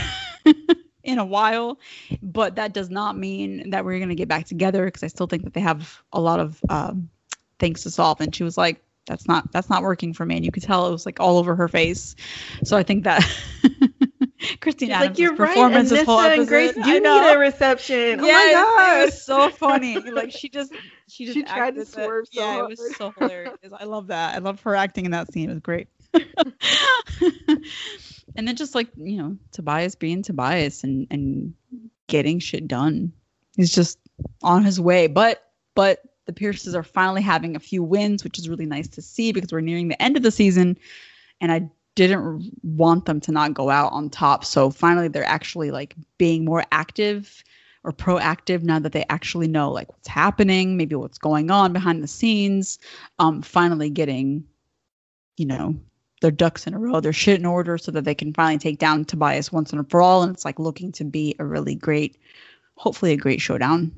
[1.11, 1.79] in a while,
[2.23, 5.27] but that does not mean that we're going to get back together because I still
[5.27, 7.11] think that they have a lot of um,
[7.59, 8.21] things to solve.
[8.21, 10.37] And she was like, that's not that's not working for me.
[10.37, 12.15] And you could tell it was like all over her face.
[12.65, 13.23] So I think that
[14.61, 15.57] Christine Adams' like you're right.
[15.57, 17.33] performance this whole episode, Grace I do need know.
[17.33, 18.21] a reception.
[18.23, 19.97] Yes, oh my it was so funny.
[20.13, 20.73] Like she just
[21.09, 23.57] she just She tried to swerve so Yeah, it was so hilarious.
[23.73, 24.35] I love that.
[24.35, 25.51] I love her acting in that scene.
[25.51, 25.89] It was great.
[28.37, 31.55] and then just like you know Tobias being Tobias and and
[32.09, 33.13] getting shit done.
[33.57, 33.99] He's just
[34.43, 35.07] on his way.
[35.07, 39.03] But but the Pierces are finally having a few wins, which is really nice to
[39.03, 40.77] see because we're nearing the end of the season,
[41.41, 44.45] and I didn't want them to not go out on top.
[44.45, 47.43] So finally, they're actually like being more active
[47.83, 52.03] or proactive now that they actually know like what's happening, maybe what's going on behind
[52.03, 52.79] the scenes.
[53.19, 54.45] Um, finally getting,
[55.37, 55.81] you know,
[56.21, 58.79] their ducks in a row, their shit in order, so that they can finally take
[58.79, 60.23] down Tobias once and for all.
[60.23, 62.17] And it's like looking to be a really great,
[62.75, 63.93] hopefully a great showdown.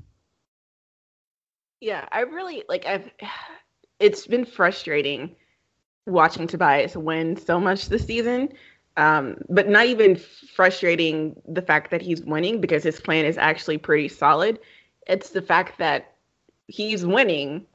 [1.80, 3.10] Yeah, I really like I've
[3.98, 5.34] it's been frustrating
[6.06, 8.52] watching Tobias win so much this season.
[8.96, 13.78] Um, but not even frustrating the fact that he's winning because his plan is actually
[13.78, 14.58] pretty solid.
[15.06, 16.12] It's the fact that
[16.66, 17.66] he's winning.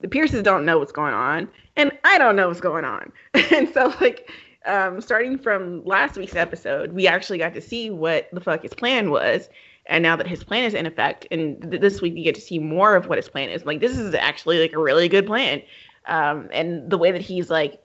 [0.00, 3.12] The Pierces don't know what's going on, and I don't know what's going on.
[3.34, 4.30] and so like
[4.66, 8.74] um, starting from last week's episode, we actually got to see what the fuck his
[8.74, 9.48] plan was.
[9.86, 12.40] And now that his plan is in effect, and th- this week you get to
[12.40, 13.66] see more of what his plan is.
[13.66, 15.62] Like this is actually like a really good plan,
[16.06, 17.82] um, and the way that he's like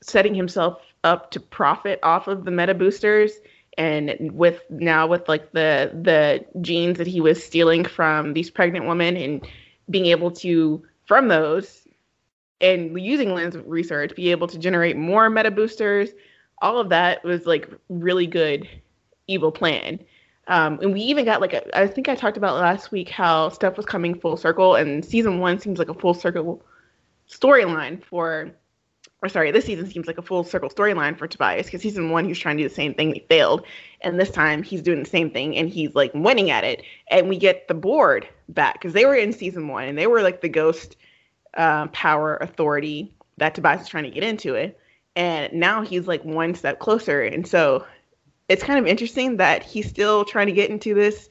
[0.00, 3.32] setting himself up to profit off of the meta boosters,
[3.76, 8.86] and with now with like the the genes that he was stealing from these pregnant
[8.86, 9.44] women, and
[9.90, 11.86] being able to from those
[12.60, 16.10] and using Lynn's research, be able to generate more meta boosters.
[16.62, 18.68] All of that was like really good
[19.26, 19.98] evil plan.
[20.48, 23.48] Um, and we even got like a, I think I talked about last week how
[23.48, 26.62] stuff was coming full circle, and season one seems like a full circle
[27.28, 28.50] storyline for,
[29.22, 32.24] or sorry, this season seems like a full circle storyline for Tobias because season one
[32.24, 33.64] he was trying to do the same thing, he failed,
[34.00, 37.28] and this time he's doing the same thing and he's like winning at it, and
[37.28, 40.40] we get the board back because they were in season one and they were like
[40.40, 40.96] the ghost
[41.56, 44.78] uh, power authority that Tobias is trying to get into it.
[45.14, 47.22] And now he's like one step closer.
[47.22, 47.84] And so
[48.48, 51.28] it's kind of interesting that he's still trying to get into this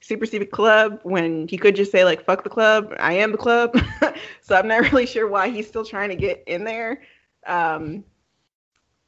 [0.00, 3.38] super secret club when he could just say like fuck the club i am the
[3.38, 3.74] club
[4.42, 7.00] so i'm not really sure why he's still trying to get in there
[7.46, 8.04] um,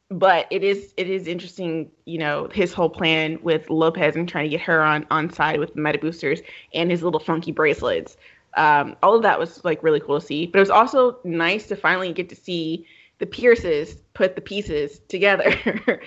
[0.09, 4.45] but it is it is interesting you know his whole plan with lopez and trying
[4.45, 6.41] to get her on on side with the meta boosters
[6.75, 8.17] and his little funky bracelets
[8.57, 10.47] um, all of that was like really cool to see.
[10.47, 12.87] But it was also nice to finally get to see
[13.19, 15.55] the Pierces put the pieces together.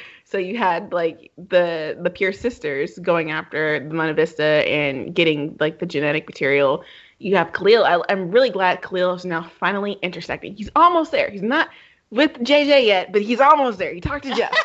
[0.25, 5.55] so you had like the the Pierce sisters going after the Monte Vista and getting
[5.59, 6.83] like the genetic material.
[7.19, 7.83] You have Khalil.
[7.83, 10.55] I, am really glad Khalil is now finally intersecting.
[10.55, 11.29] He's almost there.
[11.29, 11.69] He's not
[12.11, 13.93] with JJ yet, but he's almost there.
[13.93, 14.55] He talked to Jeff,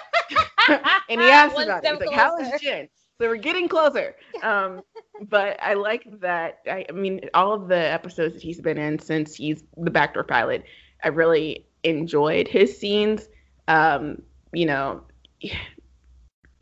[1.09, 1.91] and he asked about it.
[1.91, 2.89] He's like, "How is Jen?"
[3.21, 4.17] So we're getting closer.
[4.43, 4.83] Um,
[5.29, 6.61] but I like that.
[6.67, 10.25] I, I, mean, all of the episodes that he's been in since he's the backdoor
[10.25, 10.65] pilot,
[11.05, 13.29] I really enjoyed his scenes.
[13.69, 14.23] Um,
[14.53, 15.03] you know,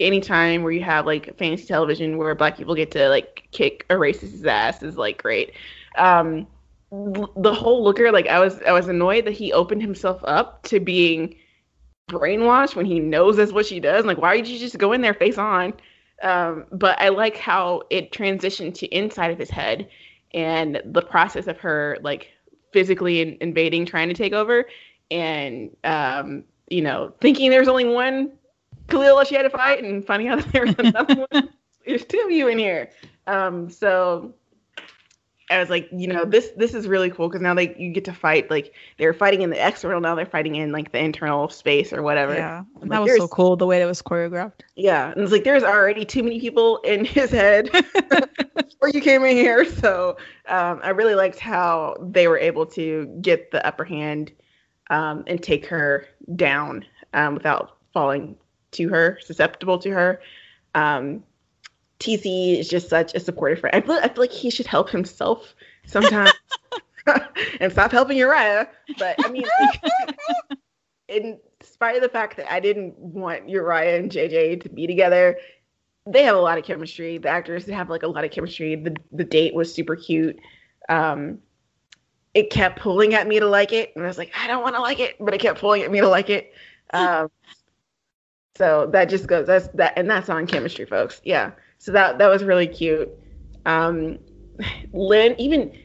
[0.00, 3.96] anytime where you have like fantasy television where black people get to like kick a
[3.96, 5.52] racist's ass is like great.
[5.96, 6.46] Um,
[6.93, 10.78] the whole looker, like I was, I was annoyed that he opened himself up to
[10.78, 11.35] being
[12.10, 14.05] brainwashed when he knows that's what she does.
[14.05, 15.73] Like, why did you just go in there face on?
[16.23, 19.89] Um, but I like how it transitioned to inside of his head
[20.35, 22.31] and the process of her like
[22.73, 24.66] physically in- invading, trying to take over,
[25.10, 28.32] and um, you know, thinking there's only one
[28.89, 31.48] Khalil she had to fight, and finding out that there was another one.
[31.86, 32.90] There's two of you in here.
[33.27, 34.35] Um, so
[35.52, 38.04] I was like, you know, this this is really cool because now they you get
[38.06, 41.48] to fight like they're fighting in the external, now they're fighting in like the internal
[41.48, 42.34] space or whatever.
[42.34, 44.60] Yeah, that was so cool the way that was choreographed.
[44.76, 47.70] Yeah, and it's like there's already too many people in his head
[48.56, 50.16] before you came in here, so
[50.48, 54.32] um, I really liked how they were able to get the upper hand
[54.90, 56.06] um, and take her
[56.36, 56.84] down
[57.14, 58.36] um, without falling
[58.72, 60.20] to her, susceptible to her.
[60.74, 61.22] Um,
[62.02, 63.76] TC is just such a supportive friend.
[63.76, 65.54] I feel, I feel like he should help himself
[65.86, 66.32] sometimes
[67.60, 68.68] and stop helping Uriah.
[68.98, 69.44] But I mean,
[71.08, 75.38] in spite of the fact that I didn't want Uriah and JJ to be together,
[76.06, 77.18] they have a lot of chemistry.
[77.18, 78.74] The actors have like a lot of chemistry.
[78.74, 80.38] The the date was super cute.
[80.88, 81.38] Um,
[82.34, 84.74] it kept pulling at me to like it, and I was like, I don't want
[84.74, 86.52] to like it, but it kept pulling at me to like it.
[86.94, 87.30] Um,
[88.54, 91.22] so that just goes that's that, and that's on chemistry, folks.
[91.24, 91.52] Yeah.
[91.82, 93.10] So that that was really cute.
[93.66, 94.20] Um,
[94.92, 95.76] Lynn, even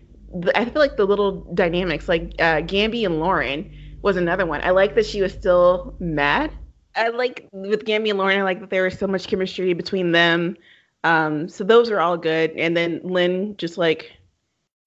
[0.54, 4.62] I feel like the little dynamics, like uh, Gambi and Lauren, was another one.
[4.62, 6.52] I like that she was still mad.
[6.96, 8.38] I like with Gambi and Lauren.
[8.38, 10.56] I like that there was so much chemistry between them.
[11.04, 12.52] Um, so those are all good.
[12.52, 14.12] And then Lynn just like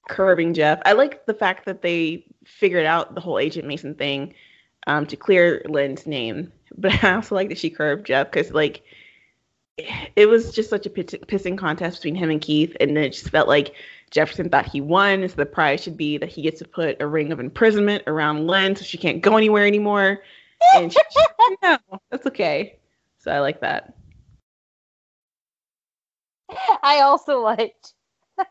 [0.08, 0.80] curbing Jeff.
[0.86, 4.32] I like the fact that they figured out the whole Agent Mason thing
[4.86, 6.52] um, to clear Lynn's name.
[6.78, 8.84] But I also like that she curbed Jeff because like
[9.78, 13.48] it was just such a pissing contest between him and Keith, and it just felt
[13.48, 13.74] like
[14.10, 17.06] Jefferson thought he won, so the prize should be that he gets to put a
[17.06, 20.22] ring of imprisonment around Lynn, so she can't go anywhere anymore.
[20.74, 20.98] And she,
[21.62, 21.78] no,
[22.10, 22.78] that's okay.
[23.18, 23.94] So I like that.
[26.82, 27.94] I also liked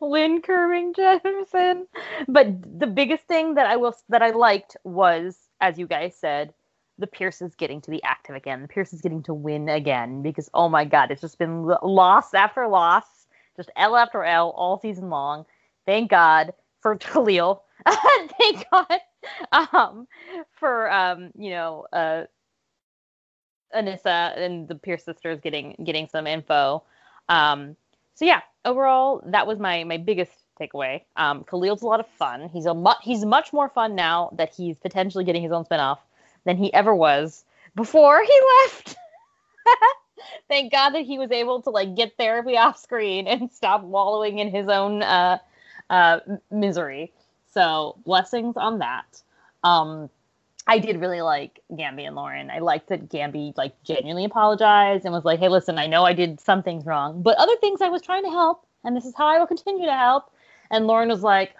[0.00, 1.86] Lynn curving Jefferson,
[2.28, 6.54] but the biggest thing that I will that I liked was, as you guys said,
[7.00, 8.62] the Pierce is getting to be active again.
[8.62, 12.34] The Pierce is getting to win again because oh my god, it's just been loss
[12.34, 15.46] after loss, just L after L all season long.
[15.86, 17.64] Thank God for Khalil.
[18.38, 19.00] Thank God
[19.52, 20.06] um,
[20.52, 22.24] for um, you know uh,
[23.74, 26.84] Anissa and the Pierce sisters getting getting some info.
[27.28, 27.76] Um,
[28.14, 31.00] so yeah, overall that was my my biggest takeaway.
[31.16, 32.50] Um, Khalil's a lot of fun.
[32.52, 35.98] He's a mu- he's much more fun now that he's potentially getting his own spinoff
[36.44, 37.44] than he ever was
[37.74, 38.96] before he left.
[40.48, 44.38] Thank God that he was able to like get therapy off screen and stop wallowing
[44.38, 45.38] in his own uh,
[45.88, 47.12] uh, misery.
[47.52, 49.22] So blessings on that.
[49.64, 50.10] Um,
[50.66, 52.50] I did really like Gambi and Lauren.
[52.50, 56.12] I liked that Gambi like genuinely apologized and was like, "Hey, listen, I know I
[56.12, 59.14] did some things wrong, but other things I was trying to help, and this is
[59.16, 60.30] how I will continue to help."
[60.70, 61.56] And Lauren was like,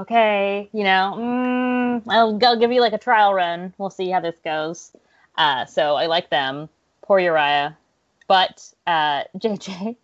[0.00, 3.74] "Okay, you know, mm, I'll, I'll give you like a trial run.
[3.78, 4.92] We'll see how this goes."
[5.36, 6.68] Uh, so I like them.
[7.02, 7.76] Poor Uriah,
[8.28, 9.96] but uh, JJ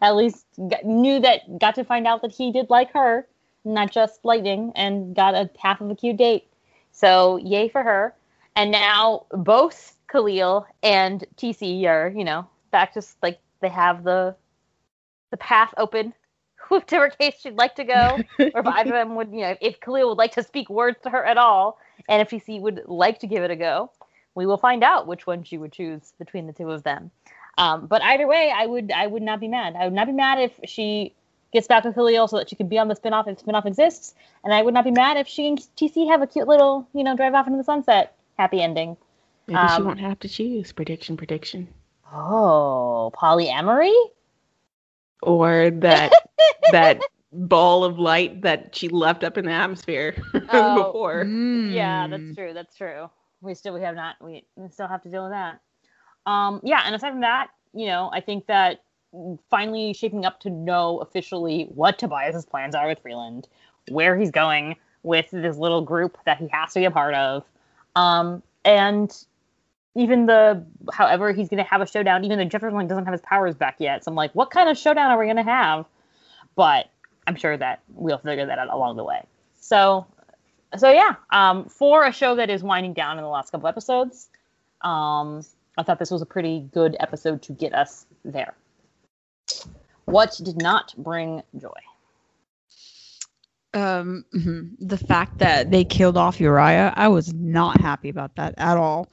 [0.00, 3.26] at least got, knew that got to find out that he did like her,
[3.64, 6.46] not just Lightning, and got a half of a cute date.
[6.92, 8.14] So yay for her.
[8.54, 14.36] And now both Khalil and TC are, you know, back just like they have the
[15.30, 16.12] the path open
[16.80, 19.80] whichever case she'd like to go, or if either of them would, you know, if
[19.80, 21.78] Khalil would like to speak words to her at all,
[22.08, 23.90] and if TC would like to give it a go,
[24.34, 27.10] we will find out which one she would choose between the two of them.
[27.58, 29.76] Um, but either way, I would I would not be mad.
[29.76, 31.14] I would not be mad if she
[31.52, 34.14] gets back with Khalil so that she can be on the spinoff if spinoff exists.
[34.42, 37.04] And I would not be mad if she and TC have a cute little, you
[37.04, 38.96] know, drive off into the sunset happy ending.
[39.46, 40.72] Maybe um, she won't have to choose.
[40.72, 41.68] Prediction, prediction.
[42.12, 43.94] Oh, polyamory?
[45.22, 46.12] Or that
[46.72, 47.00] that
[47.32, 50.22] ball of light that she left up in the atmosphere
[50.52, 51.24] oh, before.
[51.24, 52.52] Yeah, that's true.
[52.52, 53.08] That's true.
[53.40, 55.60] We still we have not we, we still have to deal with that.
[56.26, 58.82] Um yeah, and aside from that, you know, I think that
[59.50, 63.48] finally shaping up to know officially what Tobias's plans are with Freeland,
[63.88, 67.44] where he's going with this little group that he has to be a part of,
[67.96, 69.24] um, and
[69.94, 72.24] even the however he's going to have a showdown.
[72.24, 74.78] Even though Jefferson doesn't have his powers back yet, so I'm like, what kind of
[74.78, 75.86] showdown are we going to have?
[76.54, 76.90] But
[77.26, 79.24] I'm sure that we'll figure that out along the way.
[79.60, 80.06] So,
[80.76, 84.28] so yeah, um, for a show that is winding down in the last couple episodes,
[84.80, 85.42] um,
[85.78, 88.54] I thought this was a pretty good episode to get us there.
[90.04, 91.70] What did not bring joy?
[93.74, 94.86] Um, mm-hmm.
[94.86, 99.08] the fact that they killed off Uriah, I was not happy about that at all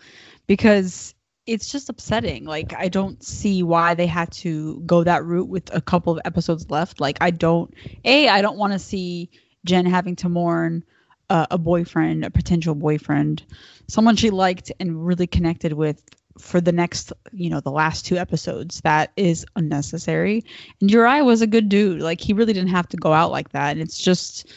[0.49, 1.13] because
[1.45, 2.43] it's just upsetting.
[2.43, 6.19] Like, I don't see why they had to go that route with a couple of
[6.25, 6.99] episodes left.
[6.99, 7.71] Like, I don't,
[8.03, 9.29] A, I don't want to see
[9.65, 10.83] Jen having to mourn
[11.29, 13.43] uh, a boyfriend, a potential boyfriend,
[13.87, 16.03] someone she liked and really connected with
[16.39, 18.81] for the next, you know, the last two episodes.
[18.81, 20.43] That is unnecessary.
[20.81, 22.01] And Uriah was a good dude.
[22.01, 23.73] Like he really didn't have to go out like that.
[23.73, 24.47] And it's just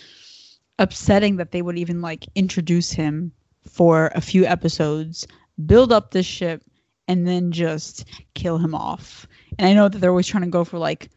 [0.78, 3.30] upsetting that they would even like introduce him
[3.68, 5.26] for a few episodes,
[5.64, 6.62] build up this ship,
[7.08, 9.26] and then just kill him off.
[9.58, 11.10] And I know that they're always trying to go for like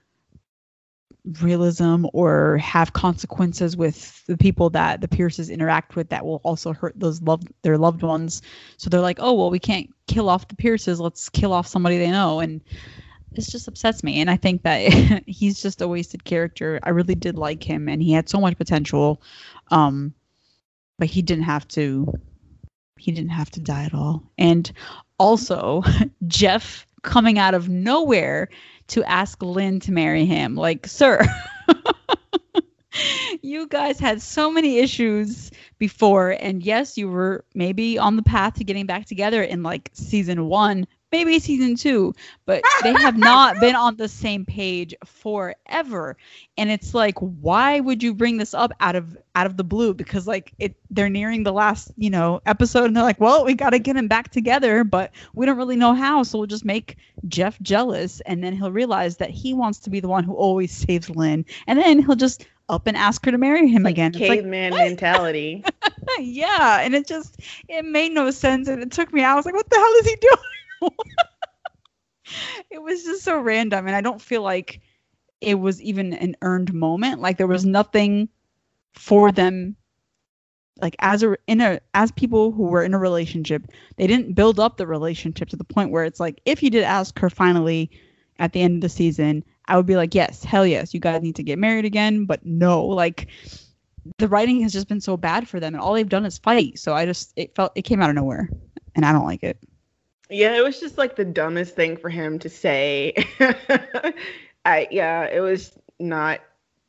[1.42, 6.72] realism or have consequences with the people that the Pierces interact with that will also
[6.74, 8.42] hurt those loved their loved ones.
[8.78, 11.00] So they're like, oh well, we can't kill off the Pierces.
[11.00, 12.62] Let's kill off somebody they know, and
[13.32, 14.22] this just upsets me.
[14.22, 16.80] And I think that he's just a wasted character.
[16.84, 19.22] I really did like him, and he had so much potential,
[19.72, 20.14] um,
[21.00, 22.14] but he didn't have to.
[22.98, 24.24] He didn't have to die at all.
[24.38, 24.72] And
[25.20, 25.84] also,
[26.28, 28.50] Jeff coming out of nowhere
[28.88, 30.56] to ask Lynn to marry him.
[30.56, 31.26] Like, sir,
[33.42, 36.32] you guys had so many issues before.
[36.32, 40.48] And yes, you were maybe on the path to getting back together in like season
[40.48, 42.14] one, maybe season two,
[42.46, 46.18] but they have not been on the same page forever.
[46.58, 49.94] And it's like, why would you bring this up out of out of the blue?
[49.94, 53.54] Because like it they're nearing the last, you know, episode and they're like, well, we
[53.54, 56.98] gotta get him back together, but we don't really know how, so we'll just make
[57.28, 60.72] Jeff jealous and then he'll realize that he wants to be the one who always
[60.72, 61.46] saves Lynn.
[61.68, 64.12] And then he'll just up and ask her to marry him like again.
[64.12, 65.64] Caveman like, mentality.
[66.20, 69.22] yeah, and it just it made no sense, and it took me.
[69.22, 69.34] out.
[69.34, 70.38] I was like, "What the hell is he doing?"
[72.70, 74.82] it was just so random and i don't feel like
[75.42, 77.22] it was even an earned moment.
[77.22, 78.30] Like there was nothing
[78.94, 79.76] for them
[80.82, 83.68] like as a in a as people who were in a relationship
[83.98, 86.84] they didn't build up the relationship to the point where it's like if you did
[86.84, 87.90] ask her finally
[88.40, 91.22] at the end of the season i would be like yes hell yes you guys
[91.22, 93.28] need to get married again but no like
[94.18, 96.80] the writing has just been so bad for them and all they've done is fight.
[96.80, 98.50] So i just it felt it came out of nowhere
[98.96, 99.58] and i don't like it
[100.30, 103.14] yeah, it was just like the dumbest thing for him to say.
[104.66, 106.42] I yeah, it was not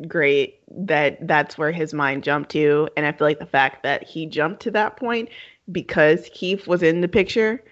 [0.06, 4.02] great that that's where his mind jumped to and I feel like the fact that
[4.02, 5.30] he jumped to that point
[5.72, 7.62] because Keith was in the picture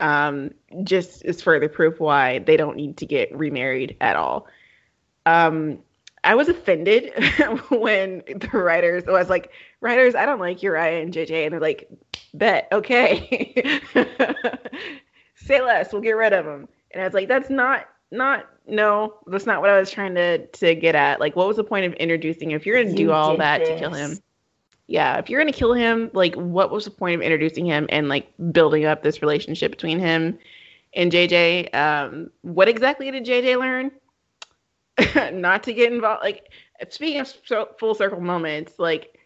[0.00, 0.50] um,
[0.82, 4.46] just is further proof why they don't need to get remarried at all.
[5.26, 5.78] Um,
[6.24, 7.12] I was offended
[7.70, 11.60] when the writers I was like, writers, I don't like Uriah and JJ, and they're
[11.60, 11.88] like,
[12.34, 13.80] bet, okay,
[15.44, 16.68] say less, we'll get rid of them.
[16.92, 20.46] And I was like, that's not not no, that's not what I was trying to
[20.46, 21.20] to get at.
[21.20, 22.50] Like, what was the point of introducing?
[22.52, 23.68] If you're gonna do all that this.
[23.68, 24.18] to kill him,
[24.86, 28.08] yeah, if you're gonna kill him, like, what was the point of introducing him and
[28.08, 30.38] like building up this relationship between him
[30.94, 31.74] and JJ?
[31.74, 33.90] Um, what exactly did JJ learn?
[35.32, 36.22] not to get involved.
[36.22, 36.50] Like,
[36.90, 37.32] speaking of
[37.78, 39.18] full circle moments, like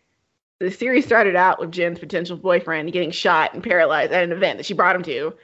[0.60, 4.58] the series started out with Jen's potential boyfriend getting shot and paralyzed at an event
[4.58, 5.34] that she brought him to.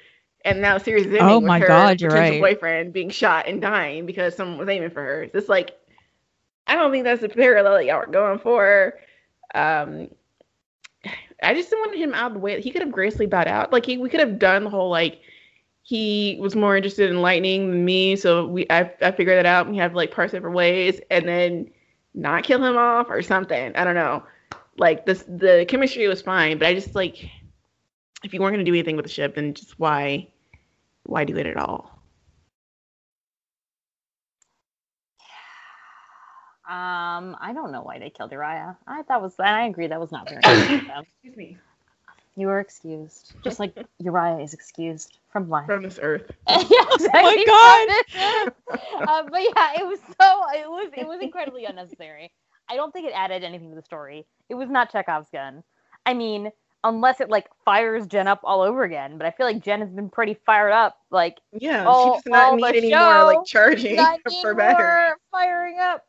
[0.44, 2.40] And now series ending oh my with her God, you're right.
[2.40, 5.24] boyfriend being shot and dying because someone was aiming for her.
[5.24, 5.76] It's just like
[6.66, 8.94] I don't think that's the parallel that y'all are going for.
[9.54, 10.08] Um,
[11.42, 12.60] I just wanted him out of the way.
[12.60, 13.72] He could have gracefully bowed out.
[13.72, 15.20] Like he, we could have done the whole like
[15.82, 19.68] he was more interested in lightning than me, so we I, I figured that out.
[19.68, 21.70] We have like parts different ways, and then
[22.14, 23.74] not kill him off or something.
[23.74, 24.22] I don't know.
[24.76, 27.28] Like this, the chemistry was fine, but I just like
[28.24, 30.28] if you weren't going to do anything with the ship, then just why
[31.04, 32.00] why do it at all?
[36.68, 38.76] Um, I don't know why they killed Uriah.
[38.86, 40.70] I thought was I agree that was not very nice
[41.22, 41.58] Excuse me.
[42.36, 46.30] You are excused, just like Uriah is excused from life from this earth.
[46.48, 46.56] yeah,
[46.94, 47.44] exactly.
[47.48, 48.52] Oh my god!
[49.06, 52.30] uh, but yeah, it was so it was it was incredibly unnecessary.
[52.68, 54.26] I don't think it added anything to the story.
[54.48, 55.64] It was not Chekhov's gun.
[56.06, 56.52] I mean,
[56.84, 59.18] unless it like fires Jen up all over again.
[59.18, 60.98] But I feel like Jen has been pretty fired up.
[61.10, 63.96] Like yeah, all, she does not need any more like charging
[64.42, 65.16] for battery.
[65.30, 66.06] Firing up.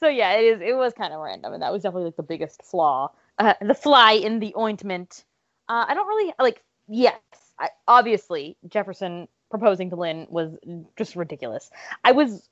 [0.00, 0.60] So yeah, it is.
[0.60, 3.10] It was kind of random, and that was definitely like the biggest flaw.
[3.38, 5.24] Uh, the fly in the ointment.
[5.68, 6.62] Uh, I don't really like.
[6.88, 7.18] Yes,
[7.58, 10.56] I, obviously Jefferson proposing to Lynn was
[10.96, 11.70] just ridiculous.
[12.04, 12.48] I was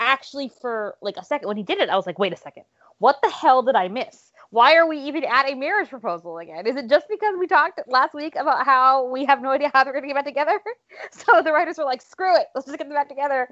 [0.00, 2.64] actually for like a second when he did it, I was like, wait a second,
[2.98, 4.25] what the hell did I miss?
[4.50, 6.66] Why are we even at a marriage proposal again?
[6.66, 9.84] Is it just because we talked last week about how we have no idea how
[9.84, 10.60] they're going to get back together?
[11.10, 13.48] so the writers were like, screw it, let's just get them back together.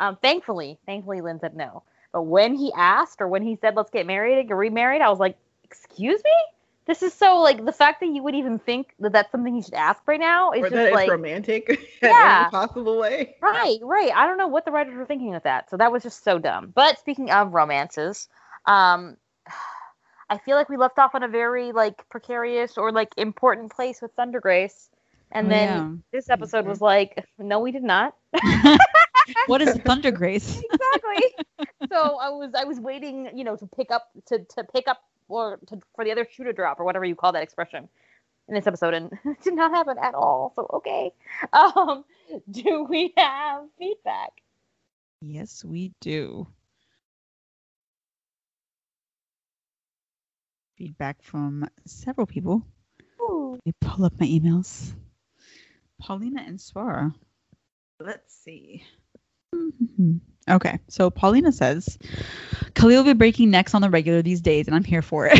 [0.00, 1.82] Um, thankfully, thankfully, Lynn said no.
[2.12, 5.08] But when he asked or when he said, let's get married and get remarried, I
[5.08, 6.30] was like, excuse me?
[6.84, 9.62] This is so like the fact that you would even think that that's something you
[9.62, 13.36] should ask right now is or just like romantic yeah, possible way.
[13.40, 14.10] Right, right.
[14.12, 15.70] I don't know what the writers were thinking with that.
[15.70, 16.72] So that was just so dumb.
[16.74, 18.28] But speaking of romances,
[18.66, 19.16] um,
[20.32, 24.00] I feel like we left off on a very like precarious or like important place
[24.00, 24.88] with Thunder Grace.
[25.30, 26.18] And oh, then yeah.
[26.18, 28.14] this episode was like, no, we did not.
[29.46, 30.62] what is Thunder Grace?
[30.72, 31.68] exactly.
[31.92, 35.04] so I was I was waiting, you know, to pick up to to pick up
[35.28, 37.86] or to, for the other shoe to drop or whatever you call that expression
[38.48, 40.54] in this episode, and it did not happen at all.
[40.56, 41.12] So okay.
[41.52, 42.06] Um,
[42.50, 44.32] do we have feedback?
[45.20, 46.46] Yes, we do.
[50.82, 52.66] Feedback from several people.
[53.20, 53.52] Ooh.
[53.52, 54.92] Let me pull up my emails.
[56.00, 57.14] Paulina and Swara.
[58.00, 58.82] Let's see.
[59.54, 60.16] Mm-hmm.
[60.50, 61.98] Okay, so Paulina says,
[62.74, 65.38] Khalil will be breaking necks on the regular these days, and I'm here for it.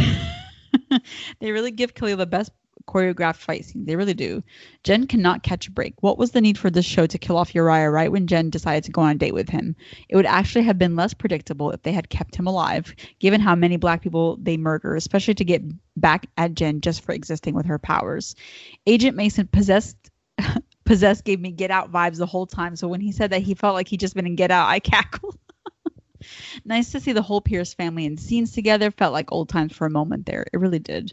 [1.41, 2.53] they really give Khalil the best
[2.87, 3.87] choreographed fight scenes.
[3.87, 4.43] They really do.
[4.83, 5.95] Jen cannot catch a break.
[6.01, 8.85] What was the need for this show to kill off Uriah right when Jen decided
[8.85, 9.77] to go on a date with him?
[10.09, 13.55] It would actually have been less predictable if they had kept him alive, given how
[13.55, 15.63] many black people they murder, especially to get
[15.97, 18.35] back at Jen just for existing with her powers.
[18.87, 19.97] Agent Mason possessed
[20.85, 22.77] possessed gave me get out vibes the whole time.
[22.77, 24.81] So when he said that he felt like he'd just been in Get Out, I
[24.81, 25.39] cackled.
[26.65, 28.91] nice to see the whole Pierce family in scenes together.
[28.91, 30.47] Felt like old times for a moment there.
[30.53, 31.13] It really did.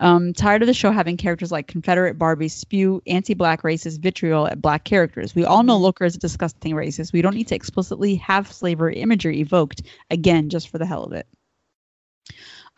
[0.00, 4.60] Um, tired of the show having characters like Confederate Barbie spew anti-black racist vitriol at
[4.60, 5.34] black characters.
[5.34, 5.84] We all know mm-hmm.
[5.84, 7.12] Looker is a disgusting racist.
[7.12, 11.12] We don't need to explicitly have slavery imagery evoked again just for the hell of
[11.12, 11.26] it.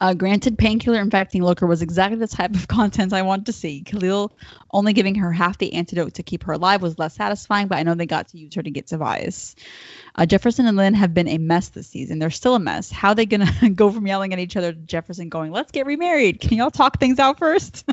[0.01, 3.83] Uh, granted, painkiller infecting Looker was exactly the type of content I wanted to see.
[3.83, 4.33] Khalil
[4.73, 7.85] only giving her half the antidote to keep her alive was less satisfying, but I
[7.85, 9.55] know they got to use her to get to Tobias.
[10.17, 12.19] Uh, Jefferson and Lynn have been a mess this season.
[12.19, 12.91] They're still a mess.
[12.91, 15.73] How are they going to go from yelling at each other to Jefferson going, let's
[15.73, 16.41] get remarried?
[16.41, 17.85] Can y'all talk things out first?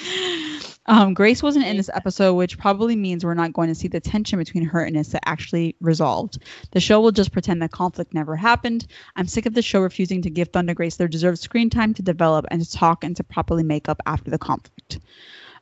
[0.86, 4.00] um, Grace wasn't in this episode, which probably means we're not going to see the
[4.00, 6.38] tension between her and Issa actually resolved.
[6.70, 8.86] The show will just pretend that conflict never happened.
[9.16, 12.02] I'm sick of the show refusing to give Thunder Grace their deserved screen time to
[12.02, 15.00] develop and to talk and to properly make up after the conflict.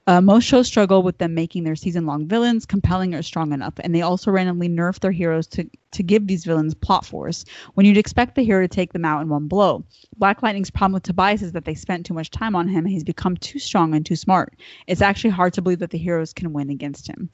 [0.09, 3.75] Uh, most shows struggle with them making their season long villains compelling or strong enough,
[3.81, 7.45] and they also randomly nerf their heroes to, to give these villains plot force
[7.75, 9.85] when you'd expect the hero to take them out in one blow.
[10.17, 12.89] Black Lightning's problem with Tobias is that they spent too much time on him and
[12.89, 14.57] he's become too strong and too smart.
[14.87, 17.29] It's actually hard to believe that the heroes can win against him.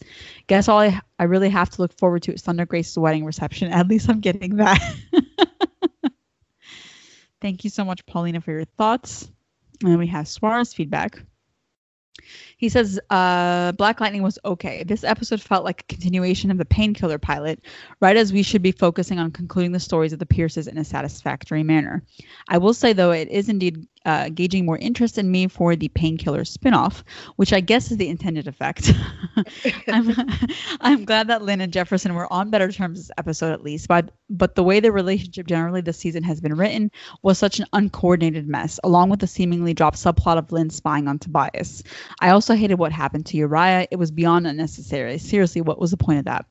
[0.48, 3.70] Guess all I, I really have to look forward to is Thunder Grace's wedding reception.
[3.72, 4.82] At least I'm getting that.
[7.40, 9.30] Thank you so much, Paulina, for your thoughts.
[9.84, 11.22] And we have Swara's feedback.
[12.56, 14.84] He says uh, Black Lightning was okay.
[14.84, 17.64] This episode felt like a continuation of the Painkiller pilot,
[18.00, 20.84] right as we should be focusing on concluding the stories of the Pierces in a
[20.84, 22.02] satisfactory manner.
[22.48, 25.88] I will say, though, it is indeed uh, gauging more interest in me for the
[25.88, 27.02] Painkiller spinoff,
[27.36, 28.92] which I guess is the intended effect.
[29.88, 30.14] I'm,
[30.80, 34.10] I'm glad that Lynn and Jefferson were on better terms this episode, at least, but,
[34.30, 36.90] but the way the relationship generally this season has been written
[37.22, 41.18] was such an uncoordinated mess, along with the seemingly dropped subplot of Lynn spying on
[41.18, 41.82] Tobias.
[42.20, 43.86] I also hated what happened to Uriah.
[43.90, 45.18] It was beyond unnecessary.
[45.18, 46.46] Seriously, what was the point of that?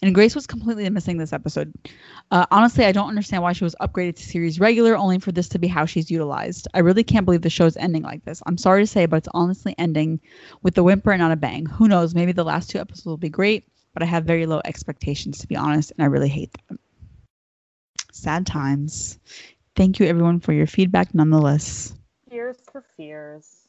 [0.00, 1.74] And Grace was completely missing this episode.
[2.30, 5.48] Uh, honestly, I don't understand why she was upgraded to series regular, only for this
[5.50, 6.68] to be how she's utilized.
[6.74, 8.42] I really can't believe the show's ending like this.
[8.46, 10.20] I'm sorry to say, but it's honestly ending
[10.62, 11.66] with a whimper and not a bang.
[11.66, 12.14] Who knows?
[12.14, 15.48] Maybe the last two episodes will be great, but I have very low expectations, to
[15.48, 16.78] be honest, and I really hate them.
[18.12, 19.18] Sad times.
[19.74, 21.92] Thank you, everyone, for your feedback nonetheless.
[22.30, 23.65] Fears for fears.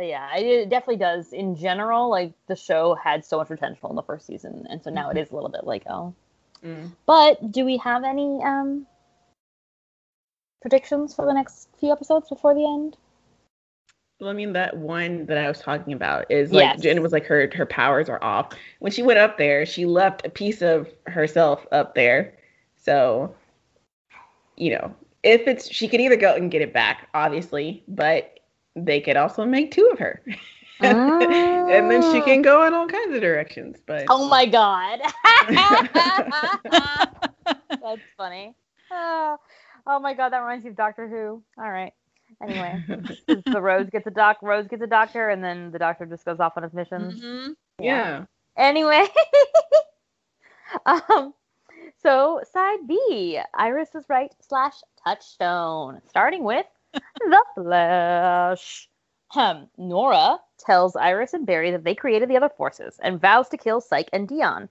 [0.00, 1.34] But yeah, it definitely does.
[1.34, 4.88] In general, like the show had so much potential in the first season, and so
[4.88, 6.14] now it is a little bit like oh.
[6.64, 6.92] Mm.
[7.04, 8.86] But do we have any um
[10.62, 12.96] predictions for the next few episodes before the end?
[14.20, 16.80] Well, I mean that one that I was talking about is like Yes.
[16.80, 18.54] Jen was like her her powers are off.
[18.78, 22.38] When she went up there, she left a piece of herself up there.
[22.78, 23.34] So,
[24.56, 28.39] you know, if it's she could either go and get it back, obviously, but
[28.76, 30.22] they could also make two of her.
[30.80, 33.78] and then she can go in all kinds of directions.
[33.86, 35.00] But Oh my god.
[37.70, 38.54] That's funny.
[38.90, 39.36] Oh,
[39.86, 41.42] oh my god, that reminds me of Doctor Who.
[41.62, 41.92] All right.
[42.42, 42.82] Anyway,
[43.26, 44.38] the Rose gets a doc.
[44.40, 47.20] Rose gets a doctor, and then the doctor just goes off on his missions.
[47.20, 47.54] Mhm.
[47.80, 48.24] yeah.
[48.56, 49.06] Anyway,
[50.86, 51.34] um,
[52.02, 54.74] so side B, Iris is right slash
[55.04, 56.00] touchstone.
[56.08, 58.88] Starting with the Flash.
[59.34, 63.56] Um, Nora tells Iris and Barry that they created the other forces and vows to
[63.56, 64.68] kill Psyche and Dion.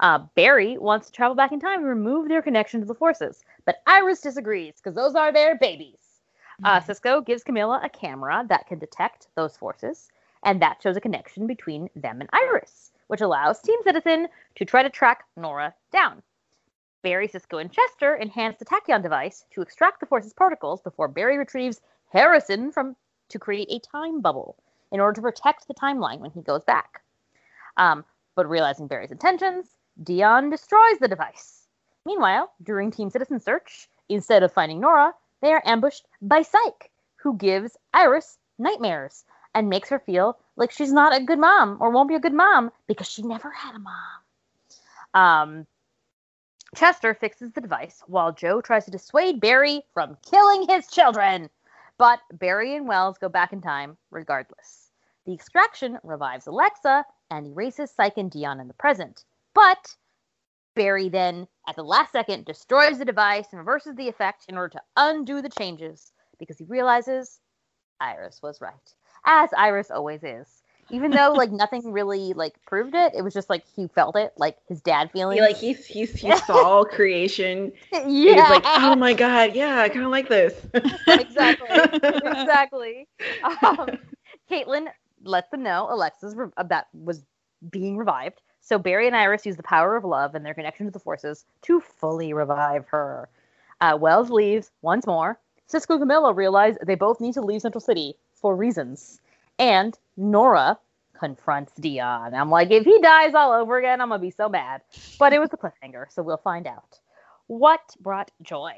[0.00, 3.44] Uh, Barry wants to travel back in time and remove their connection to the forces,
[3.64, 5.98] but Iris disagrees because those are their babies.
[6.64, 10.10] Uh, Cisco gives Camilla a camera that can detect those forces,
[10.42, 14.82] and that shows a connection between them and Iris, which allows Team Citizen to try
[14.82, 16.22] to track Nora down.
[17.02, 21.36] Barry, Cisco, and Chester enhance the tachyon device to extract the force's particles before Barry
[21.36, 21.80] retrieves
[22.12, 22.96] Harrison from
[23.28, 24.56] to create a time bubble
[24.92, 27.02] in order to protect the timeline when he goes back.
[27.76, 28.04] Um,
[28.34, 31.66] but realizing Barry's intentions, Dion destroys the device.
[32.04, 37.36] Meanwhile, during Team Citizen search, instead of finding Nora, they are ambushed by Psyche, who
[37.36, 39.24] gives Iris nightmares
[39.54, 42.32] and makes her feel like she's not a good mom or won't be a good
[42.32, 44.22] mom because she never had a mom.
[45.14, 45.66] Um,
[46.74, 51.50] Chester fixes the device while Joe tries to dissuade Barry from killing his children.
[51.98, 54.90] But Barry and Wells go back in time regardless.
[55.26, 59.24] The extraction revives Alexa and erases Psyche and Dion in the present.
[59.54, 59.96] But
[60.74, 64.70] Barry then, at the last second, destroys the device and reverses the effect in order
[64.70, 67.40] to undo the changes because he realizes
[68.00, 68.94] Iris was right.
[69.26, 70.61] As Iris always is.
[70.92, 74.32] Even though like nothing really like proved it, it was just like he felt it,
[74.36, 75.40] like his dad feeling.
[75.40, 77.72] Like he's he's he saw creation.
[77.90, 80.54] yeah, He's like, oh my god, yeah, I kind of like this.
[81.08, 81.68] exactly,
[82.02, 83.08] exactly.
[83.42, 83.88] Um,
[84.50, 84.86] Caitlin
[85.24, 87.24] lets them know Alexa's re- uh, that was
[87.70, 88.42] being revived.
[88.60, 91.46] So Barry and Iris use the power of love and their connection to the forces
[91.62, 93.28] to fully revive her.
[93.80, 95.38] Uh, Wells leaves once more.
[95.66, 99.20] Cisco and Camilla realize they both need to leave Central City for reasons.
[99.58, 100.78] And Nora
[101.18, 102.34] confronts Dion.
[102.34, 104.82] I'm like, if he dies all over again, I'm gonna be so mad.
[105.18, 106.98] But it was a cliffhanger, so we'll find out.
[107.46, 108.72] What brought joy?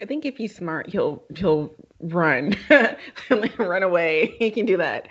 [0.00, 2.56] I think if he's smart, he'll he'll run,
[3.58, 4.36] run away.
[4.38, 5.08] He can do that.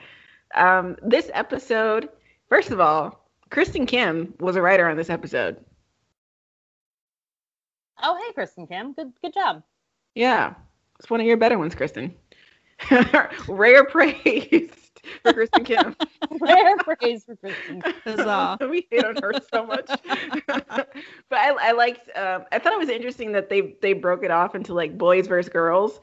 [0.55, 2.09] Um, this episode,
[2.49, 5.57] first of all, Kristen Kim was a writer on this episode.
[8.01, 8.93] Oh, hey, Kristen Kim.
[8.93, 9.63] Good, good job.
[10.15, 10.55] Yeah,
[10.99, 12.15] it's one of your better ones, Kristen.
[13.47, 14.80] Rare praise
[15.23, 15.95] for Kristen Kim.
[16.39, 17.83] Rare praise for Kristen.
[18.03, 18.57] Huzzah.
[18.69, 19.89] we hate on her so much.
[20.47, 20.87] but
[21.31, 22.09] I, I liked.
[22.17, 25.27] Um, I thought it was interesting that they they broke it off into like boys
[25.27, 25.99] versus girls,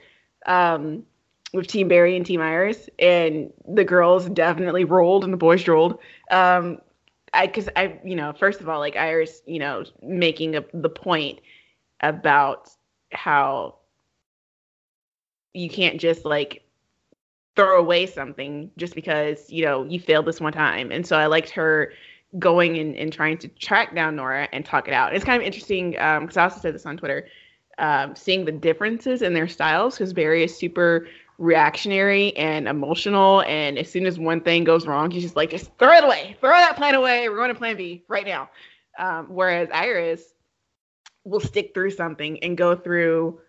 [0.47, 1.05] um,
[1.53, 5.99] with Team Barry and Team Iris, and the girls definitely rolled and the boys rolled.
[6.31, 6.79] Um,
[7.35, 10.89] I because I you know first of all like Iris you know making a, the
[10.89, 11.41] point
[12.01, 12.71] about
[13.13, 13.77] how
[15.55, 16.63] you can't just like
[17.59, 21.27] throw away something just because you know you failed this one time and so i
[21.27, 21.93] liked her
[22.39, 25.47] going and, and trying to track down nora and talk it out it's kind of
[25.47, 27.27] interesting because i also said this on twitter
[27.79, 31.07] um, seeing the differences in their styles because Barry is super
[31.39, 33.43] reactionary and emotional.
[33.43, 36.37] And as soon as one thing goes wrong, he's just like, just throw it away,
[36.41, 37.29] throw that plan away.
[37.29, 38.51] We're going to plan B right now.
[38.99, 40.23] Um, whereas Iris
[41.25, 43.41] will stick through something and go through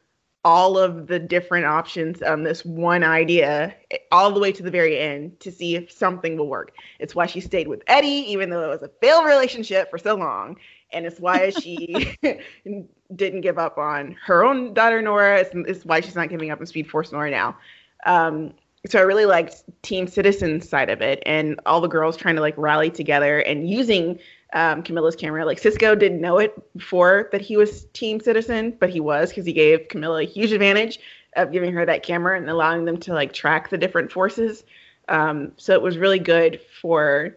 [0.45, 3.75] all of the different options on this one idea
[4.11, 6.73] all the way to the very end to see if something will work.
[6.99, 10.15] It's why she stayed with Eddie, even though it was a failed relationship for so
[10.15, 10.57] long.
[10.91, 12.17] And it's why she
[13.15, 15.39] didn't give up on her own daughter, Nora.
[15.39, 17.57] It's, it's, why she's not giving up on Speed Force Nora now.
[18.05, 18.53] Um,
[18.87, 22.41] so I really liked Team Citizen's side of it and all the girls trying to
[22.41, 24.19] like rally together and using
[24.53, 25.45] um, Camilla's camera.
[25.45, 29.45] Like Cisco didn't know it before that he was Team Citizen, but he was because
[29.45, 30.99] he gave Camilla a huge advantage
[31.35, 34.63] of giving her that camera and allowing them to like track the different forces.
[35.07, 37.35] Um, so it was really good for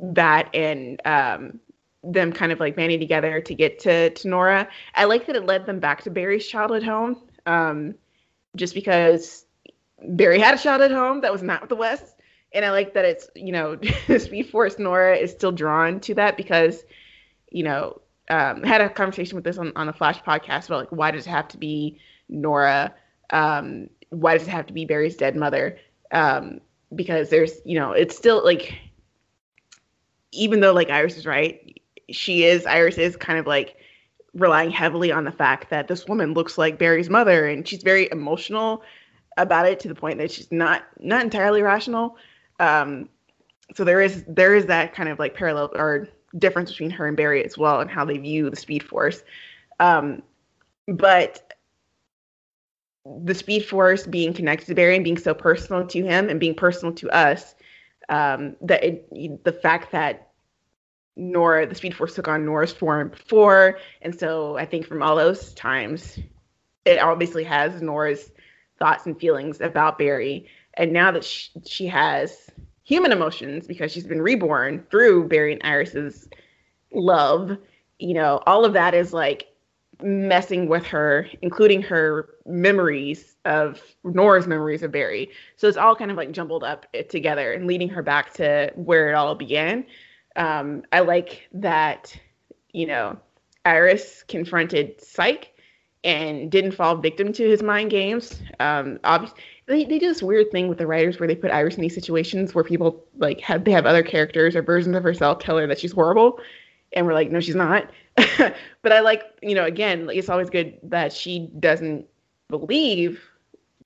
[0.00, 1.60] that and um,
[2.02, 4.68] them kind of like banding together to get to, to Nora.
[4.94, 7.94] I like that it led them back to Barry's childhood home, um,
[8.56, 9.46] just because
[10.08, 12.13] Barry had a childhood home that was not with the West
[12.54, 13.78] and I like that it's you know
[14.18, 16.84] Speed Force Nora is still drawn to that because
[17.50, 18.00] you know
[18.30, 21.26] um, had a conversation with this on on the Flash podcast about like why does
[21.26, 21.98] it have to be
[22.28, 22.94] Nora?
[23.30, 25.78] Um, why does it have to be Barry's dead mother?
[26.10, 26.60] Um,
[26.94, 28.74] because there's you know it's still like
[30.32, 33.76] even though like Iris is right, she is Iris is kind of like
[34.32, 38.08] relying heavily on the fact that this woman looks like Barry's mother and she's very
[38.10, 38.82] emotional
[39.36, 42.16] about it to the point that she's not not entirely rational.
[42.60, 43.08] Um,
[43.74, 46.08] so there is there is that kind of like parallel or
[46.38, 49.22] difference between her and Barry as well and how they view the Speed Force.
[49.80, 50.22] Um,
[50.86, 51.52] but
[53.04, 56.54] the Speed Force being connected to Barry and being so personal to him and being
[56.54, 57.54] personal to us,
[58.08, 60.30] um, that it, the fact that
[61.16, 65.16] Nora, the Speed Force took on Nora's form before, and so I think from all
[65.16, 66.18] those times,
[66.84, 68.32] it obviously has Nora's
[68.78, 72.50] thoughts and feelings about Barry and now that she, she has
[72.82, 76.28] human emotions because she's been reborn through Barry and Iris's
[76.92, 77.56] love,
[77.98, 79.46] you know, all of that is like
[80.02, 85.30] messing with her, including her memories of Nora's memories of Barry.
[85.56, 89.10] So it's all kind of like jumbled up together and leading her back to where
[89.10, 89.86] it all began.
[90.36, 92.14] Um, I like that,
[92.72, 93.18] you know,
[93.64, 95.48] Iris confronted Psyche
[96.02, 98.42] and didn't fall victim to his mind games.
[98.60, 101.76] Um, obviously, they, they do this weird thing with the writers where they put Iris
[101.76, 105.38] in these situations where people like have they have other characters or versions of herself
[105.38, 106.38] tell her that she's horrible,
[106.92, 107.90] and we're like, no, she's not.
[108.16, 112.06] but I like, you know, again, like, it's always good that she doesn't
[112.48, 113.22] believe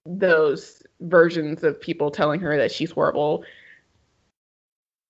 [0.04, 3.44] those versions of people telling her that she's horrible.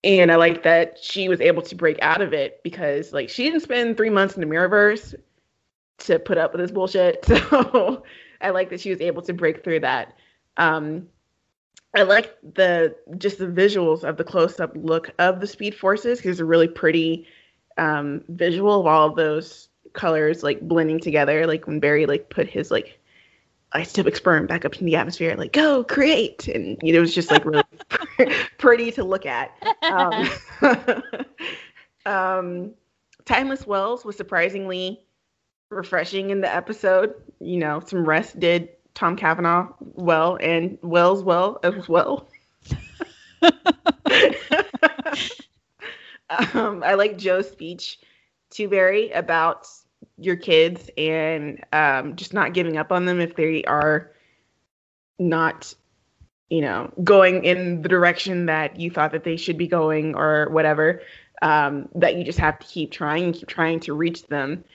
[0.03, 3.43] And I like that she was able to break out of it because like she
[3.43, 5.15] didn't spend three months in the Mirrorverse
[5.99, 7.25] to put up with this bullshit.
[7.27, 8.03] So
[8.41, 10.15] I like that she was able to break through that.
[10.59, 11.07] Um,
[11.95, 16.33] I like the just the visuals of the close-up look of the Speed Forces because
[16.33, 17.25] it's a really pretty
[17.77, 21.47] um, visual of all of those colors like blending together.
[21.47, 22.99] Like when Barry like put his like
[23.73, 27.15] isotopic sperm back up in the atmosphere, like go create, and you know, it was
[27.15, 27.63] just like really
[28.59, 29.51] pretty to look at.
[29.81, 30.29] Um,
[32.05, 32.71] um,
[33.25, 35.01] Timeless Wells was surprisingly
[35.69, 37.15] refreshing in the episode.
[37.39, 38.69] You know, some rest did
[38.99, 42.27] Tom Cavanagh well and Wells well as well.
[46.53, 47.97] um, I like Joe's speech
[48.51, 49.69] to Barry about
[50.17, 54.11] your kids and um, just not giving up on them if they are
[55.17, 55.73] not,
[56.49, 60.49] you know, going in the direction that you thought that they should be going or
[60.49, 61.03] whatever.
[61.41, 64.65] Um, that you just have to keep trying and keep trying to reach them.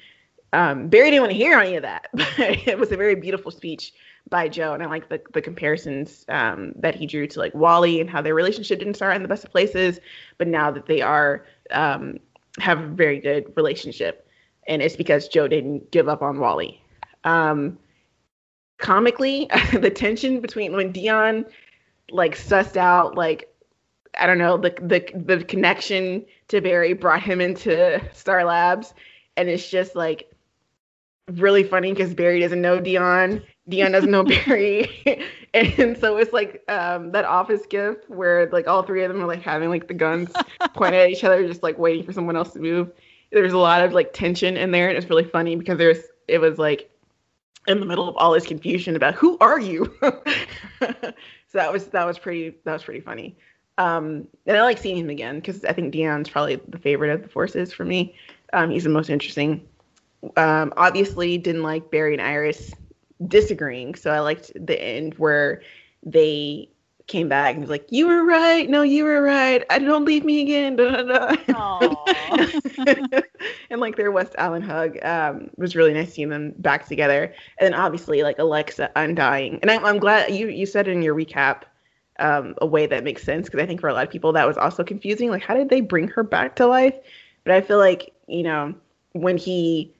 [0.55, 3.51] Um, Barry didn't want to hear any of that, but it was a very beautiful
[3.51, 3.93] speech
[4.31, 8.01] by Joe, and I like the the comparisons um, that he drew to like Wally
[8.01, 10.01] and how their relationship didn't start in the best of places,
[10.39, 12.19] but now that they are um,
[12.59, 14.27] have a very good relationship,
[14.67, 16.83] and it's because Joe didn't give up on Wally.
[17.25, 17.79] Um,
[18.79, 21.45] comically, the tension between when Dion
[22.11, 23.49] like sussed out like
[24.19, 28.95] I don't know the the the connection to Barry brought him into Star Labs,
[29.37, 30.31] and it's just like
[31.33, 33.43] really funny because Barry doesn't know Dion.
[33.69, 35.23] Dion doesn't know Barry.
[35.55, 39.27] and so it's like um, that office gif where like all three of them are
[39.27, 40.31] like having like the guns
[40.75, 42.91] pointed at each other, just like waiting for someone else to move.
[43.33, 46.39] There's a lot of like tension in there, and it's really funny because there's it
[46.39, 46.91] was like
[47.67, 49.93] in the middle of all this confusion about who are you.
[50.03, 51.13] so
[51.55, 53.37] that was that was pretty that was pretty funny.
[53.77, 57.23] Um, and I like seeing him again because I think Dion's probably the favorite of
[57.23, 58.15] the forces for me.
[58.53, 59.67] Um, he's the most interesting
[60.37, 62.73] um, obviously didn't like Barry and Iris
[63.27, 63.95] disagreeing.
[63.95, 65.63] So I liked the end where
[66.05, 66.69] they
[67.07, 68.69] came back and was like, "You were right.
[68.69, 69.65] No, you were right.
[69.71, 71.37] I don't leave me again." Da, da, da.
[73.71, 77.35] and like their West Island hug um, was really nice seeing them back together.
[77.59, 79.59] And then obviously like Alexa undying.
[79.61, 81.63] And I'm, I'm glad you you said in your recap
[82.19, 84.47] um, a way that makes sense because I think for a lot of people that
[84.47, 85.31] was also confusing.
[85.31, 86.95] Like, how did they bring her back to life?
[87.45, 88.75] But I feel like you know
[89.13, 89.93] when he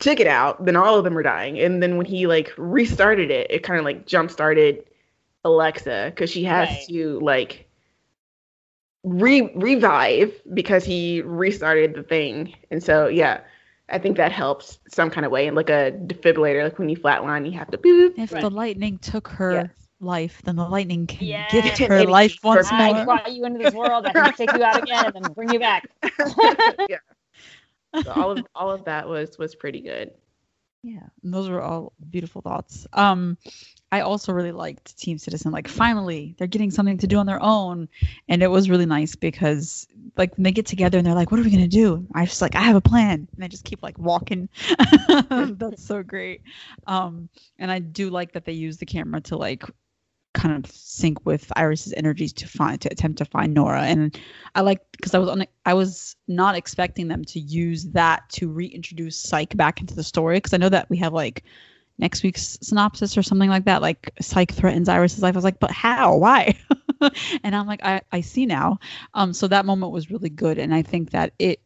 [0.00, 3.30] took it out, then all of them were dying, and then when he like restarted
[3.30, 4.84] it, it kind of like jump started
[5.44, 6.86] Alexa because she has right.
[6.88, 7.70] to like
[9.04, 12.54] re revive because he restarted the thing.
[12.70, 13.40] And so yeah,
[13.88, 15.46] I think that helps some kind of way.
[15.46, 18.14] And like a defibrillator, like when you flatline, you have to boop.
[18.18, 18.42] If right.
[18.42, 19.70] the lightning took her yes.
[20.00, 21.78] life, then the lightning can yes.
[21.78, 22.80] give her life once more.
[22.80, 24.06] I brought you into this world.
[24.06, 25.88] I can take you out again and then bring you back.
[26.88, 26.98] yeah.
[28.02, 30.12] So all of all of that was was pretty good.
[30.82, 32.86] Yeah, those were all beautiful thoughts.
[32.94, 33.36] Um,
[33.92, 35.52] I also really liked Team Citizen.
[35.52, 37.86] Like, finally, they're getting something to do on their own,
[38.28, 39.86] and it was really nice because,
[40.16, 42.40] like, when they get together and they're like, "What are we gonna do?" I just
[42.40, 44.48] like, "I have a plan," and they just keep like walking.
[45.28, 46.42] That's so great.
[46.86, 49.64] Um, and I do like that they use the camera to like
[50.32, 53.82] kind of sync with Iris's energies to find to attempt to find Nora.
[53.82, 54.18] And
[54.54, 58.48] I like because I was on I was not expecting them to use that to
[58.48, 61.44] reintroduce Psyche back into the story because I know that we have like
[61.98, 63.82] next week's synopsis or something like that.
[63.82, 65.34] Like Psyche threatens Iris's life.
[65.34, 66.16] I was like, but how?
[66.16, 66.58] Why?
[67.44, 68.78] and I'm like, I, I see now.
[69.14, 71.60] Um, so that moment was really good, and I think that it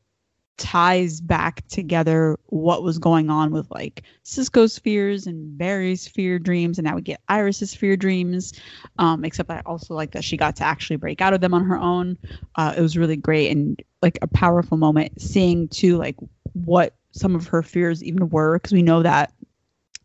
[0.56, 6.78] ties back together what was going on with like Cisco's fears and Barry's fear dreams,
[6.78, 8.52] and now we get Iris's fear dreams.
[8.98, 11.64] Um, except I also like that she got to actually break out of them on
[11.64, 12.16] her own.
[12.54, 16.16] Uh, it was really great and like a powerful moment seeing too like
[16.52, 19.32] what some of her fears even were because we know that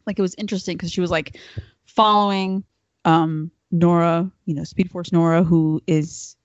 [0.07, 1.37] like it was interesting because she was like
[1.85, 2.63] following
[3.05, 6.35] um Nora, you know, Speed Force Nora, who is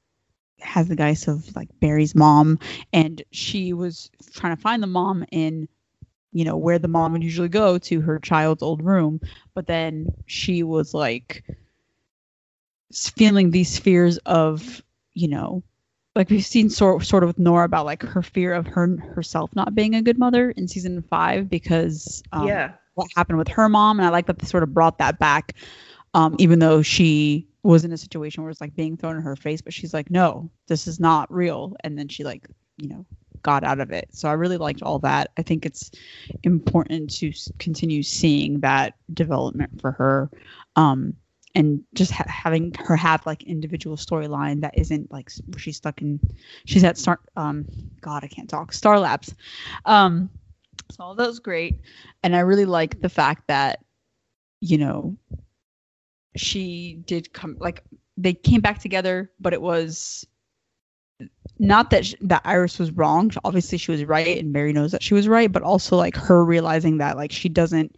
[0.64, 2.58] has the guise of like Barry's mom,
[2.92, 5.68] and she was trying to find the mom in,
[6.32, 9.20] you know, where the mom would usually go to her child's old room.
[9.54, 11.44] But then she was like
[12.92, 14.82] feeling these fears of,
[15.12, 15.62] you know,
[16.14, 19.50] like we've seen sort sort of with Nora about like her fear of her herself
[19.54, 23.68] not being a good mother in season five because um, yeah what happened with her
[23.68, 25.54] mom, and I like that they sort of brought that back,
[26.14, 29.36] um, even though she was in a situation where it's like being thrown in her
[29.36, 32.46] face, but she's like, no, this is not real, and then she like,
[32.76, 33.04] you know,
[33.42, 34.08] got out of it.
[34.10, 35.30] So I really liked all that.
[35.36, 35.90] I think it's
[36.44, 40.30] important to continue seeing that development for her.
[40.76, 41.14] Um,
[41.56, 46.18] and just ha- having her have like individual storyline that isn't like she's stuck in
[46.64, 47.64] she's at star um
[48.00, 49.36] god i can't talk star labs
[49.84, 50.28] um
[50.90, 51.80] so all was great.
[52.22, 53.80] And I really like the fact that,
[54.60, 55.16] you know,
[56.36, 57.82] she did come like
[58.16, 60.26] they came back together, but it was
[61.58, 63.30] not that she, that Iris was wrong.
[63.44, 65.50] Obviously, she was right, and Mary knows that she was right.
[65.50, 67.96] But also, like her realizing that like she doesn't,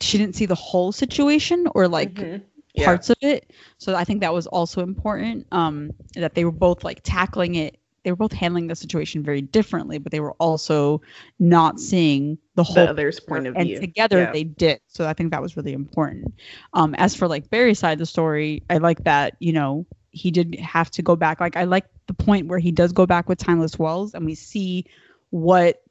[0.00, 2.44] she didn't see the whole situation or like mm-hmm.
[2.74, 2.84] yeah.
[2.84, 3.52] parts of it.
[3.78, 5.46] So I think that was also important.
[5.52, 9.42] Um, that they were both like tackling it they were both handling the situation very
[9.42, 11.02] differently, but they were also
[11.40, 13.78] not seeing the whole the other's point of and view.
[13.78, 14.30] And together yeah.
[14.30, 14.78] they did.
[14.86, 16.32] So I think that was really important.
[16.72, 20.30] Um, as for like Barry's side of the story, I like that, you know, he
[20.30, 21.40] did have to go back.
[21.40, 24.36] Like I like the point where he does go back with Timeless Wells and we
[24.36, 24.86] see
[25.30, 25.82] what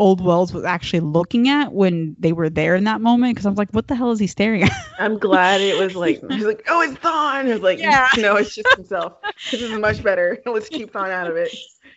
[0.00, 3.50] old Wells was actually looking at when they were there in that moment because I
[3.50, 4.72] was like, what the hell is he staring at?
[4.98, 7.46] I'm glad it was like he's like, oh, it's Thawne.
[7.46, 8.08] It's like, yeah.
[8.16, 9.12] no, it's just himself.
[9.50, 10.38] this is much better.
[10.46, 11.54] Let's keep Thawne out of it.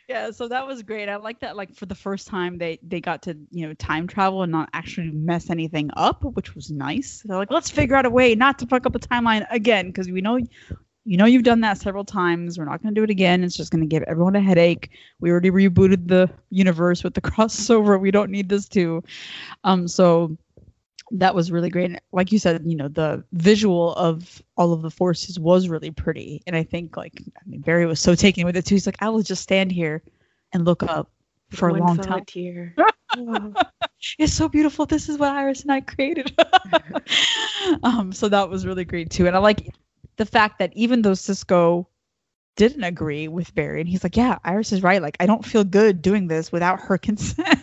[0.09, 1.07] Yeah, so that was great.
[1.07, 1.55] I like that.
[1.55, 4.69] Like for the first time, they they got to you know time travel and not
[4.73, 7.23] actually mess anything up, which was nice.
[7.23, 10.09] They're like, let's figure out a way not to fuck up the timeline again because
[10.09, 10.39] we know
[11.05, 12.57] you know you've done that several times.
[12.57, 13.43] We're not going to do it again.
[13.43, 14.89] It's just going to give everyone a headache.
[15.19, 17.99] We already rebooted the universe with the crossover.
[17.99, 19.03] We don't need this too.
[19.63, 20.37] Um, so
[21.11, 21.99] that was really great.
[22.11, 26.41] Like you said, you know, the visual of all of the forces was really pretty.
[26.47, 28.75] And I think like I mean Barry was so taken with it too.
[28.75, 30.01] He's like, I will just stand here
[30.53, 31.11] and look up
[31.49, 32.25] for One a long time.
[32.25, 32.75] Tear.
[34.17, 34.85] it's so beautiful.
[34.85, 36.35] This is what Iris and I created.
[37.83, 39.27] um, so that was really great too.
[39.27, 39.73] And I like
[40.17, 41.87] the fact that even though Cisco
[42.55, 45.01] didn't agree with Barry, and he's like, "Yeah, Iris is right.
[45.01, 47.59] Like, I don't feel good doing this without her consent."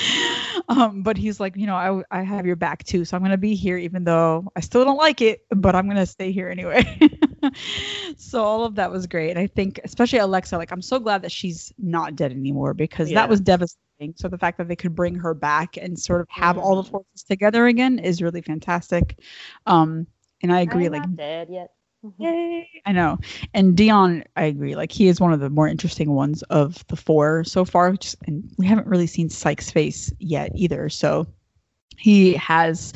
[0.68, 3.36] um, but he's like, you know, I I have your back too, so I'm gonna
[3.36, 6.84] be here, even though I still don't like it, but I'm gonna stay here anyway.
[8.16, 9.36] so all of that was great.
[9.36, 13.20] I think, especially Alexa, like, I'm so glad that she's not dead anymore because yeah.
[13.20, 14.14] that was devastating.
[14.16, 16.88] So the fact that they could bring her back and sort of have all the
[16.90, 19.18] forces together again is really fantastic.
[19.64, 20.06] Um,
[20.42, 20.86] and I agree.
[20.86, 21.70] I'm like, not dead yet.
[22.18, 22.68] yay!
[22.86, 23.18] I know.
[23.54, 24.76] And Dion, I agree.
[24.76, 27.92] Like he is one of the more interesting ones of the four so far.
[27.96, 30.88] Just, and we haven't really seen Psyche's face yet either.
[30.88, 31.26] So
[31.96, 32.92] he has.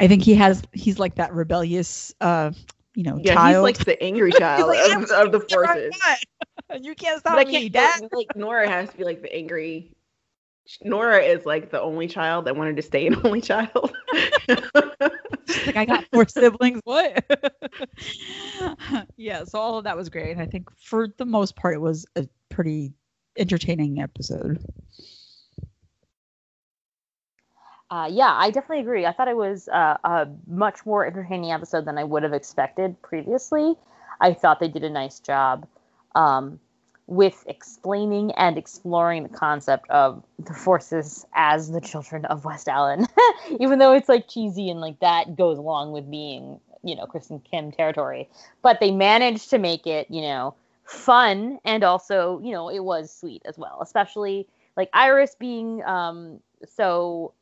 [0.00, 0.62] I think he has.
[0.72, 2.14] He's like that rebellious.
[2.20, 2.52] uh
[2.94, 3.68] you know, Yeah, child.
[3.68, 5.94] he's like the angry child like, of, of the forces.
[6.80, 8.08] you can't stop But I me, can't Dad.
[8.12, 9.92] like Nora has to be like the angry.
[10.82, 13.94] Nora is like the only child that wanted to stay an only child.
[15.48, 16.80] She's like, I got four siblings.
[16.84, 17.24] What?
[19.16, 20.36] yeah, so all of that was great.
[20.36, 22.92] I think for the most part, it was a pretty
[23.36, 24.58] entertaining episode.
[27.90, 29.06] Uh, yeah, I definitely agree.
[29.06, 33.00] I thought it was uh, a much more entertaining episode than I would have expected
[33.00, 33.74] previously.
[34.20, 35.66] I thought they did a nice job
[36.14, 36.60] um,
[37.08, 43.06] with explaining and exploring the concept of the forces as the children of West Allen,
[43.60, 47.40] even though it's like cheesy and like that goes along with being, you know, Kristen
[47.40, 48.28] Kim territory.
[48.60, 50.54] But they managed to make it, you know,
[50.84, 56.40] fun and also, you know, it was sweet as well, especially like Iris being um,
[56.66, 57.32] so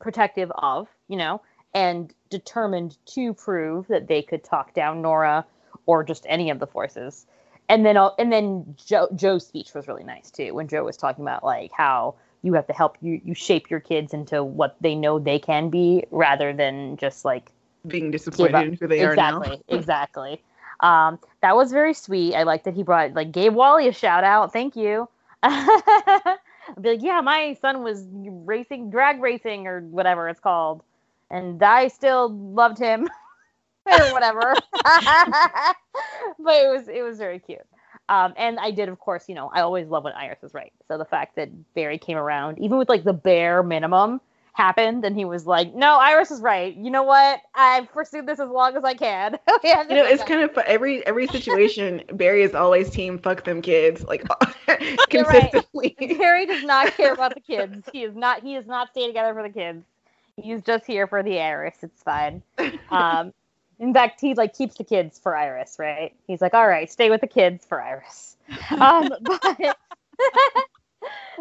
[0.00, 1.42] protective of, you know,
[1.74, 5.44] and determined to prove that they could talk down Nora
[5.84, 7.26] or just any of the forces.
[7.72, 10.54] And then, and then Joe, Joe's speech was really nice too.
[10.54, 13.80] When Joe was talking about like how you have to help you, you shape your
[13.80, 17.50] kids into what they know they can be, rather than just like
[17.88, 19.76] Being disappointed in who they exactly, are now.
[19.76, 20.42] exactly.
[20.80, 22.34] Um, that was very sweet.
[22.34, 24.52] I like that he brought like gave Wally a shout out.
[24.52, 25.08] Thank you.
[25.42, 26.38] I'd
[26.80, 30.82] be like, yeah, my son was racing, drag racing, or whatever it's called,
[31.30, 33.08] and I still loved him,
[33.86, 34.54] or whatever.
[34.72, 37.66] but it was it was very cute.
[38.08, 40.72] Um, and I did, of course, you know, I always love when Iris is right.
[40.88, 44.20] So the fact that Barry came around, even with like the bare minimum,
[44.54, 46.74] happened, and he was like, "No, Iris is right.
[46.76, 47.40] You know what?
[47.54, 51.04] I've pursued this as long as I can." yeah, You know, it's kind of every
[51.06, 52.02] every situation.
[52.12, 54.24] Barry is always team fuck them kids, like
[55.10, 55.50] You're right.
[55.50, 55.96] consistently.
[56.18, 57.88] Harry does not care about the kids.
[57.92, 58.42] He is not.
[58.42, 59.84] He does not stay together for the kids.
[60.36, 61.76] He's just here for the Iris.
[61.82, 62.42] It's fine.
[62.90, 63.32] Um,
[63.82, 66.14] in fact, he like keeps the kids for Iris, right?
[66.28, 68.36] He's like, all right, stay with the kids for Iris.
[68.70, 69.58] Um, but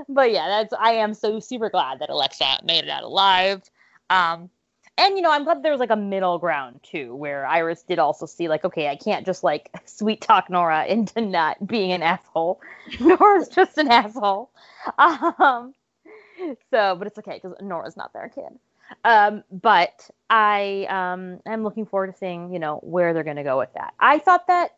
[0.10, 0.74] but yeah, that's.
[0.74, 3.62] I am so super glad that Alexa made it out alive.
[4.10, 4.50] Um,
[4.98, 8.00] and you know, I'm glad there was like a middle ground too, where Iris did
[8.00, 12.02] also see like, okay, I can't just like sweet talk Nora into not being an
[12.02, 12.60] asshole.
[13.00, 14.50] Nora's just an asshole.
[14.98, 15.76] Um,
[16.72, 18.58] so, but it's okay because Nora's not their kid.
[19.04, 23.58] Um, but I um am looking forward to seeing, you know, where they're gonna go
[23.58, 23.94] with that.
[24.00, 24.76] I thought that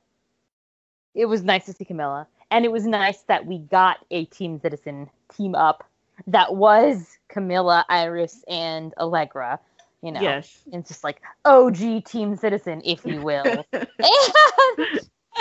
[1.15, 4.60] it was nice to see Camilla, and it was nice that we got a Team
[4.60, 5.84] Citizen team up
[6.27, 9.60] that was Camilla, Iris, and Allegra.
[10.02, 10.60] You know, Yes.
[10.72, 13.64] it's just like OG Team Citizen, if you will.
[13.72, 13.84] and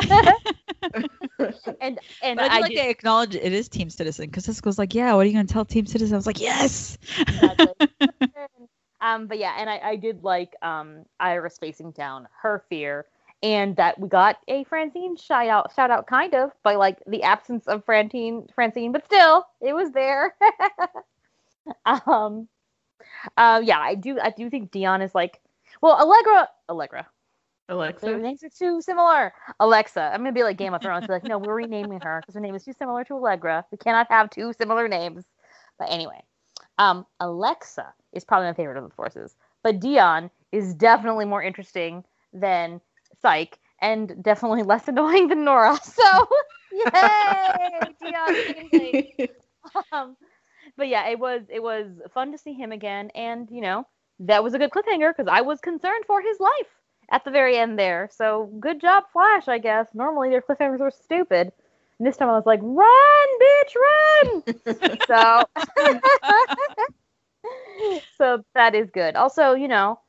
[1.81, 4.45] and, and But I, do I like did- they acknowledge it is Team Citizen because
[4.45, 6.15] Cisco's like, yeah, what are you gonna tell Team Citizen?
[6.15, 6.97] I was like, yes.
[7.19, 7.89] Exactly.
[9.03, 13.07] Um, but yeah, and I, I did like um Iris facing down her fear,
[13.43, 17.23] and that we got a Francine shout out, shout out, kind of by like the
[17.25, 20.35] absence of Francine, Francine, but still, it was there.
[21.87, 22.49] um,
[23.37, 25.41] uh, yeah, I do, I do think Dion is like,
[25.81, 27.07] well, Allegra, Allegra,
[27.69, 28.19] their Alexa.
[28.19, 29.33] names are too similar.
[29.61, 30.11] Alexa.
[30.13, 31.07] I'm gonna be like Game of Thrones.
[31.07, 33.65] Be like, no, we're renaming her because her name is too similar to Allegra.
[33.71, 35.25] We cannot have two similar names.
[35.79, 36.23] But anyway,
[36.79, 39.37] um, Alexa is probably my favorite of the forces.
[39.63, 42.81] But Dion is definitely more interesting than
[43.21, 45.79] Psych, and definitely less annoying than Nora.
[45.85, 46.29] So,
[46.73, 48.37] yay, Dion!
[49.93, 50.17] Um,
[50.77, 53.87] but yeah, it was it was fun to see him again, and you know
[54.21, 56.69] that was a good cliffhanger because I was concerned for his life
[57.11, 58.09] at the very end there.
[58.13, 59.49] So good job, Flash.
[59.49, 61.53] I guess normally their cliffhangers were stupid,
[62.03, 63.77] and this time I was like, "Run, bitch,
[64.75, 65.45] run!" so,
[68.19, 69.15] so that is good.
[69.15, 70.01] Also, you know,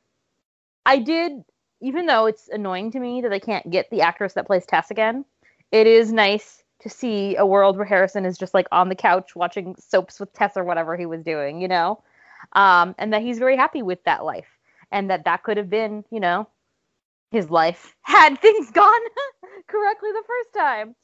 [0.84, 1.44] I did,
[1.80, 4.90] even though it's annoying to me that I can't get the actress that plays Tess
[4.90, 5.24] again.
[5.70, 9.36] It is nice to see a world where Harrison is just like on the couch
[9.36, 12.02] watching soaps with Tess or whatever he was doing, you know,
[12.54, 14.58] um, and that he's very happy with that life,
[14.90, 16.48] and that that could have been, you know,
[17.30, 19.00] his life had things gone
[19.68, 20.96] correctly the first time.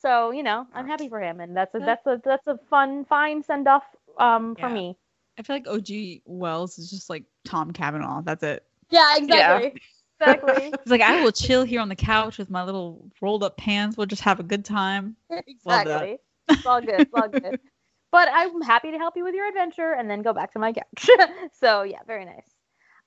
[0.00, 3.04] So you know, I'm happy for him, and that's a that's a that's a fun,
[3.04, 3.84] fine send off
[4.18, 4.74] um, for Yeah.
[4.74, 4.96] me.
[5.38, 8.22] I feel like OG Wells is just like Tom Cavanagh.
[8.24, 8.64] That's it.
[8.90, 9.80] Yeah, exactly,
[10.20, 13.56] exactly, He's like, I will chill here on the couch with my little rolled up
[13.56, 13.96] pants.
[13.96, 15.16] We'll just have a good time.
[15.30, 15.46] Love that.
[15.46, 16.18] exactly.
[16.48, 16.94] It's all good.
[16.94, 17.58] It's all good.
[18.12, 20.72] but I'm happy to help you with your adventure and then go back to my
[20.72, 21.08] couch.
[21.52, 22.50] so yeah, very nice.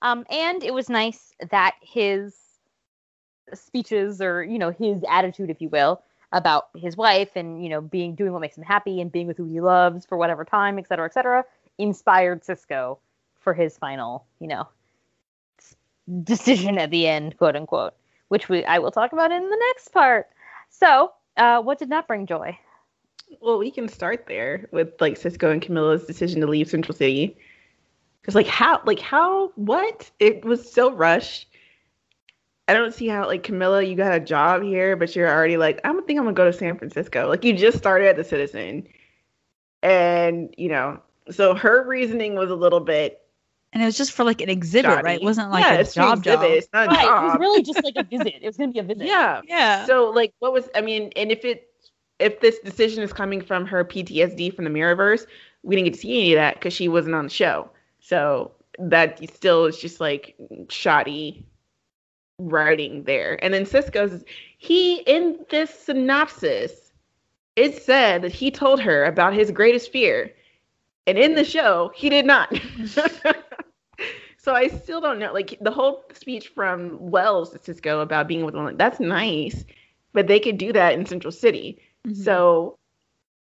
[0.01, 2.35] Um, and it was nice that his
[3.53, 6.01] speeches or you know his attitude, if you will,
[6.31, 9.37] about his wife and you know being doing what makes him happy and being with
[9.37, 11.43] who he loves for whatever time, et cetera, et cetera,
[11.77, 12.99] inspired Cisco
[13.39, 14.67] for his final, you know,
[16.23, 17.93] decision at the end, quote unquote,
[18.29, 20.27] which we I will talk about in the next part.
[20.69, 22.57] So, uh, what did not bring joy?
[23.41, 27.37] Well, we can start there with like Cisco and Camilla's decision to leave Central City.
[28.21, 30.11] Because like how like how what?
[30.19, 31.47] It was so rushed.
[32.71, 35.81] I don't see how like Camilla, you got a job here, but you're already like,
[35.83, 37.27] I don't think I'm gonna go to San Francisco.
[37.27, 38.87] Like you just started at the Citizen,
[39.83, 43.17] and you know, so her reasoning was a little bit.
[43.73, 45.03] And it was just for like an exhibit, Shoddy.
[45.03, 45.21] right?
[45.21, 46.39] It wasn't like yeah, a it's job exhibit.
[46.41, 46.51] job.
[46.51, 48.35] It's not a Right, it was really just like a visit.
[48.41, 49.05] It was gonna be a visit.
[49.05, 49.41] yeah.
[49.45, 49.85] Yeah.
[49.85, 50.69] So like, what was?
[50.73, 51.67] I mean, and if it
[52.19, 55.25] if this decision is coming from her PTSD from the Mirrorverse,
[55.63, 57.69] we didn't get to see any of that because she wasn't on the show.
[57.99, 60.35] So that still is just like
[60.69, 61.45] shoddy
[62.49, 63.43] writing there.
[63.43, 64.23] And then Cisco's
[64.57, 66.91] he in this synopsis,
[67.55, 70.31] it said that he told her about his greatest fear.
[71.07, 72.53] And in the show, he did not.
[74.37, 75.33] so I still don't know.
[75.33, 79.65] Like the whole speech from Wells to Cisco about being with one, that's nice,
[80.13, 81.79] but they could do that in Central City.
[82.07, 82.15] Mhm.
[82.15, 82.77] So,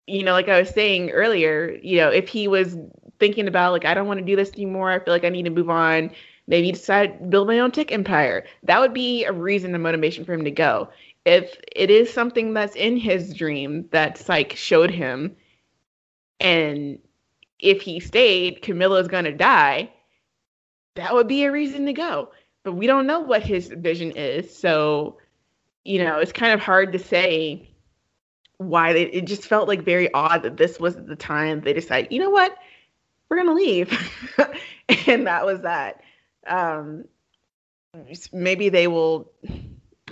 [0.06, 2.76] you know, like I was saying earlier, you know, if he was
[3.18, 5.44] thinking about like I don't want to do this anymore, I feel like I need
[5.44, 6.10] to move on.
[6.48, 8.44] Maybe decide to build my own tech empire.
[8.62, 10.88] That would be a reason and motivation for him to go.
[11.26, 15.36] If it is something that's in his dream that Psyche showed him,
[16.40, 16.98] and
[17.60, 19.92] if he stayed, Camilla's gonna die,
[20.94, 22.30] that would be a reason to go.
[22.64, 25.18] But we don't know what his vision is, so
[25.84, 27.68] you know, it's kind of hard to say
[28.56, 32.10] why they it just felt like very odd that this was the time they decided,
[32.10, 32.56] you know what,
[33.28, 33.92] we're gonna leave.
[35.06, 36.00] and that was that.
[36.48, 37.04] Um
[38.32, 39.32] maybe they will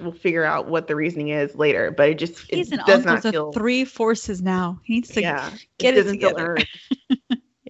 [0.01, 3.07] will figure out what the reasoning is later, but it just He's it an does
[3.07, 4.81] uncle not feel three forces now.
[4.85, 6.37] He needs to yeah, get it it doesn't feel together.
[6.37, 6.67] earned.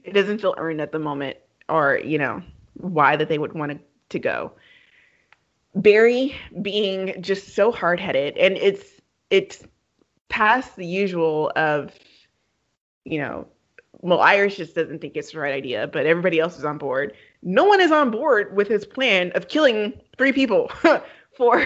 [0.05, 1.37] it doesn't feel earned at the moment,
[1.69, 2.43] or you know
[2.75, 3.79] why that they would want to
[4.11, 4.53] to go.
[5.75, 9.65] Barry being just so hard headed, and it's it's
[10.29, 11.93] past the usual of
[13.05, 13.47] you know
[14.01, 17.15] well Iris just doesn't think it's the right idea, but everybody else is on board.
[17.47, 20.71] No one is on board with his plan of killing three people
[21.37, 21.61] for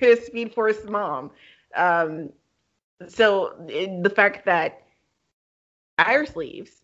[0.00, 1.30] his Speed Force mom.
[1.76, 2.30] Um,
[3.08, 4.82] so it- the fact that
[5.98, 6.82] Iris leaves,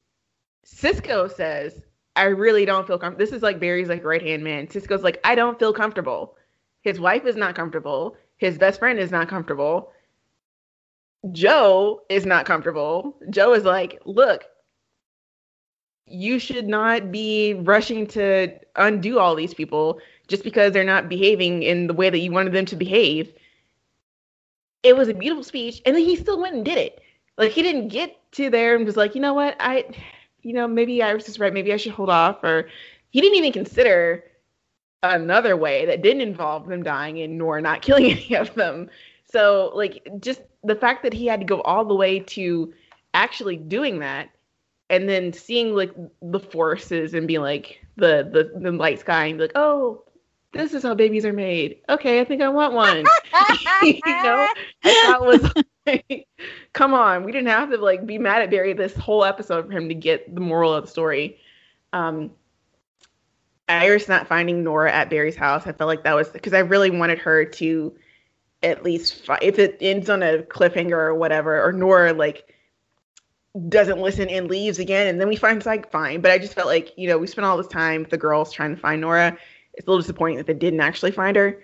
[0.65, 1.81] Cisco says,
[2.17, 4.69] "I really don't feel comfortable." This is like Barry's like right hand man.
[4.71, 6.37] Cisco's like, "I don't feel comfortable."
[6.83, 8.17] His wife is not comfortable.
[8.37, 9.93] His best friend is not comfortable.
[11.33, 13.17] Joe is not comfortable.
[13.31, 14.45] Joe is like, "Look,
[16.07, 21.63] you should not be rushing to undo all these people just because they're not behaving
[21.63, 23.33] in the way that you wanted them to behave."
[24.83, 27.01] It was a beautiful speech, and then he still went and did it.
[27.39, 29.85] Like he didn't get to there and was like, you know what, I,
[30.43, 31.53] you know, maybe Iris is right.
[31.53, 32.43] Maybe I should hold off.
[32.43, 32.69] Or
[33.11, 34.25] he didn't even consider
[35.03, 38.91] another way that didn't involve them dying and nor not killing any of them.
[39.25, 42.73] So like just the fact that he had to go all the way to
[43.15, 44.31] actually doing that
[44.93, 45.91] and then seeing like
[46.21, 50.05] the forces and being like the the, the light sky and be like, oh,
[50.53, 51.79] this is how babies are made.
[51.89, 52.99] Okay, I think I want one.
[53.83, 54.47] you know,
[54.85, 55.51] thought was
[55.87, 56.29] like,
[56.75, 59.73] come on, we didn't have to like be mad at Barry this whole episode for
[59.73, 61.39] him to get the moral of the story.
[61.95, 62.31] Um,
[63.67, 66.91] Iris not finding Nora at Barry's house, I felt like that was because I really
[66.91, 67.97] wanted her to
[68.63, 72.55] at least fi- if it ends on a cliffhanger or whatever, or Nora like
[73.69, 76.21] doesn't listen and leaves again, and then we find Psyche fine.
[76.21, 78.53] But I just felt like you know we spent all this time with the girls
[78.53, 79.37] trying to find Nora.
[79.75, 81.63] It's a little disappointing that they didn't actually find her.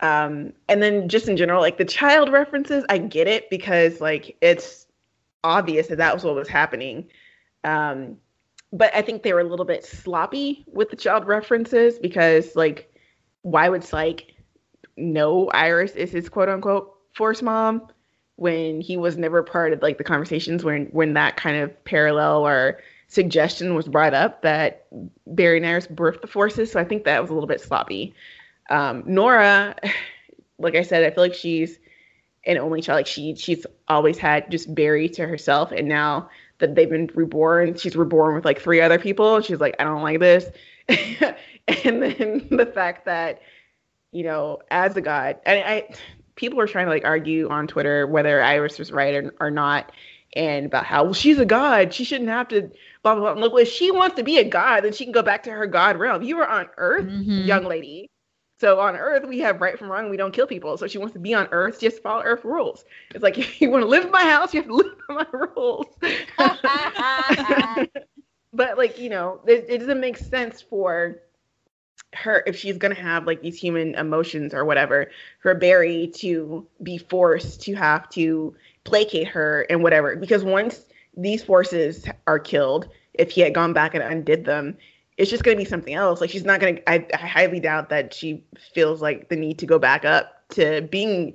[0.00, 4.36] Um, and then just in general, like the child references, I get it because like
[4.40, 4.86] it's
[5.44, 7.08] obvious that that was what was happening.
[7.64, 8.16] Um,
[8.72, 12.92] but I think they were a little bit sloppy with the child references because like
[13.42, 14.34] why would Psyche
[14.96, 17.88] know Iris is his quote unquote force mom
[18.38, 22.46] when he was never part of like the conversations when when that kind of parallel
[22.46, 22.78] or
[23.08, 24.86] suggestion was brought up that
[25.26, 26.70] Barry and Iris birthed the forces.
[26.70, 28.14] So I think that was a little bit sloppy.
[28.70, 29.74] Um, Nora,
[30.58, 31.80] like I said, I feel like she's
[32.46, 32.98] an only child.
[32.98, 37.76] Like she she's always had just Barry to herself, and now that they've been reborn,
[37.76, 39.40] she's reborn with like three other people.
[39.40, 40.46] She's like, I don't like this.
[40.88, 43.42] and then the fact that
[44.12, 45.88] you know, as a god, and I
[46.38, 49.92] people are trying to like argue on Twitter whether Iris was right or, or not.
[50.36, 52.70] and about how well, she's a god, she shouldn't have to
[53.02, 53.42] blah blah blah.
[53.42, 55.66] Look, if she wants to be a god, then she can go back to her
[55.66, 56.22] god realm.
[56.22, 57.46] You are on Earth, Mhm.
[57.46, 58.10] young lady.
[58.60, 60.10] So on Earth, we have right from wrong.
[60.10, 60.76] We don't kill people.
[60.78, 61.80] So she wants to be on Earth.
[61.80, 62.84] Just follow Earth rules.
[63.14, 65.14] It's like if you want to live in my house, you have to live by
[65.14, 65.86] my rules.
[68.52, 71.16] but like you know, it, it doesn't make sense for
[72.14, 75.10] her if she's gonna have like these human emotions or whatever
[75.40, 78.54] for Barry to be forced to have to
[78.84, 80.16] placate her and whatever.
[80.16, 80.84] Because once
[81.16, 84.76] these forces are killed, if he had gone back and undid them,
[85.16, 86.20] it's just gonna be something else.
[86.20, 86.78] Like she's not gonna.
[86.86, 90.82] I, I highly doubt that she feels like the need to go back up to
[90.82, 91.34] being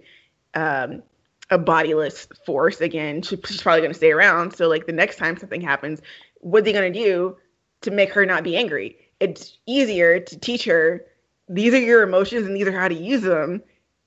[0.56, 1.04] um,
[1.50, 3.22] a bodiless force again.
[3.22, 4.56] She, she's probably gonna stay around.
[4.56, 6.02] So like the next time something happens,
[6.40, 7.38] what are they gonna do
[7.82, 8.98] to make her not be angry?
[9.24, 11.06] It's easier to teach her
[11.50, 13.62] these are your emotions and these are how to use them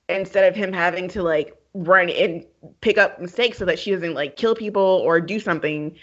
[0.09, 2.45] instead of him having to like run and
[2.81, 5.95] pick up mistakes so that she doesn't like kill people or do something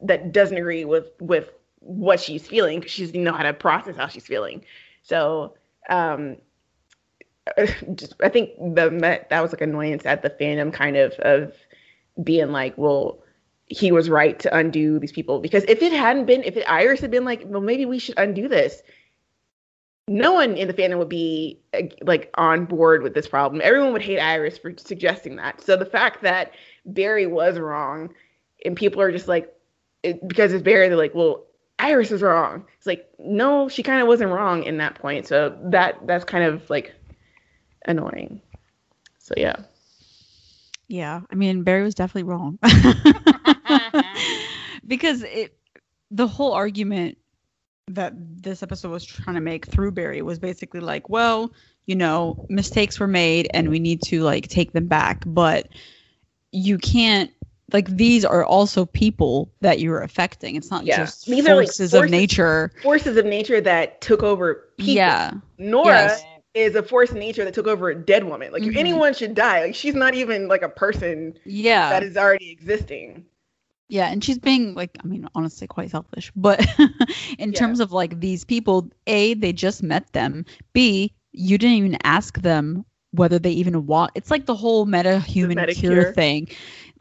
[0.00, 1.50] that doesn't agree with with
[1.80, 4.64] what she's feeling because she doesn't know how to process how she's feeling.
[5.02, 5.54] So
[5.88, 6.36] um
[7.94, 11.54] just, I think the that was like annoyance at the fandom kind of of
[12.22, 13.18] being like, well,
[13.68, 17.00] he was right to undo these people because if it hadn't been, if it, Iris
[17.00, 18.82] had been like, well, maybe we should undo this,
[20.08, 21.60] no one in the fandom would be
[22.00, 23.60] like on board with this problem.
[23.62, 25.60] Everyone would hate Iris for suggesting that.
[25.62, 26.52] So the fact that
[26.86, 28.14] Barry was wrong
[28.64, 29.54] and people are just like,
[30.02, 31.44] it, because it's Barry, they're like, well,
[31.78, 32.64] Iris is wrong.
[32.78, 35.26] It's like, no, she kind of wasn't wrong in that point.
[35.26, 36.94] So that that's kind of like
[37.84, 38.40] annoying.
[39.18, 39.56] So yeah.
[40.88, 42.58] Yeah, I mean Barry was definitely wrong.
[44.86, 45.56] because it
[46.10, 47.18] the whole argument
[47.88, 51.52] that this episode was trying to make through Barry was basically like, well,
[51.86, 55.68] you know, mistakes were made and we need to like take them back, but
[56.52, 57.30] you can't
[57.72, 60.56] like these are also people that you're affecting.
[60.56, 60.98] It's not Yeah.
[60.98, 62.72] just These are, like, forces of nature.
[62.82, 64.94] Forces of nature that took over people.
[64.94, 65.32] Yeah.
[65.58, 66.22] Nora Yes.
[66.58, 68.52] Is a force of nature that took over a dead woman.
[68.52, 68.76] Like Mhm.
[68.76, 71.90] anyone should die, like she's not even like a person Yeah.
[71.90, 73.24] that is already existing.
[73.88, 76.30] Yeah, and she's being like, I mean, honestly, quite selfish.
[76.36, 76.66] But
[77.38, 77.58] in Yeah.
[77.58, 80.44] terms of like these people, A, they just met them.
[80.74, 84.12] B, you didn't even ask them whether they even want.
[84.14, 86.48] It's like the whole meta human cure thing.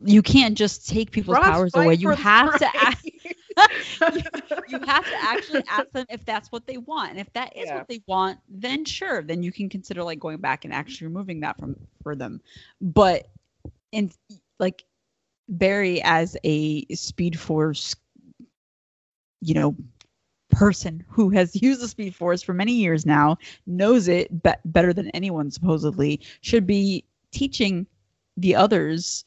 [0.06, 1.96] You can't just take people's powers away.
[1.96, 3.04] You have to ask.
[4.66, 7.72] You have to actually ask them if that's what they want, and if that is
[7.72, 7.74] Yeah.
[7.74, 11.40] what they want, then sure, then you can consider like going back and actually removing
[11.42, 12.42] that from for them.
[12.82, 13.28] But
[13.92, 14.12] in
[14.60, 14.84] like
[15.48, 17.96] Barry as a Speed Force,
[19.42, 19.76] you know,
[20.50, 24.94] person who has used the Speed Force for many years now, knows it be- better
[24.94, 27.88] than anyone supposedly, should be teaching
[28.38, 29.24] the others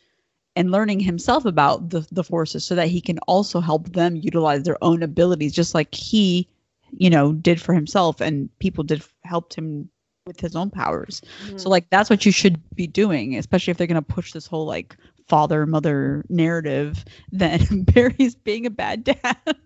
[0.60, 4.62] and learning himself about the, the forces so that he can also help them utilize
[4.62, 6.46] their own abilities just like he
[6.90, 9.88] you know did for himself and people did helped him
[10.26, 11.22] with his own powers.
[11.56, 14.46] So like that's what you should be doing especially if they're going to push this
[14.46, 14.96] whole like
[15.28, 19.36] father mother narrative then barry's being a bad dad.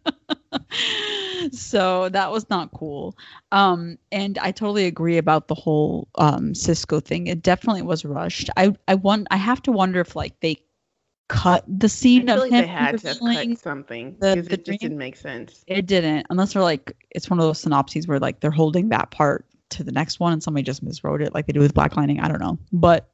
[1.52, 3.16] So that was not cool.
[3.52, 7.26] Um and i totally agree about the whole um cisco thing.
[7.26, 8.48] It definitely was rushed.
[8.56, 10.63] I i want i have to wonder if like they
[11.28, 14.48] cut the I scene feel of like him they had to cut something the- because
[14.48, 14.78] the it just dream?
[14.78, 15.64] didn't make sense.
[15.66, 19.10] it didn't unless they're like it's one of those synopses where like they're holding that
[19.10, 21.96] part to the next one and somebody just miswrote it like they do with Black
[21.96, 23.10] Lightning i don't know but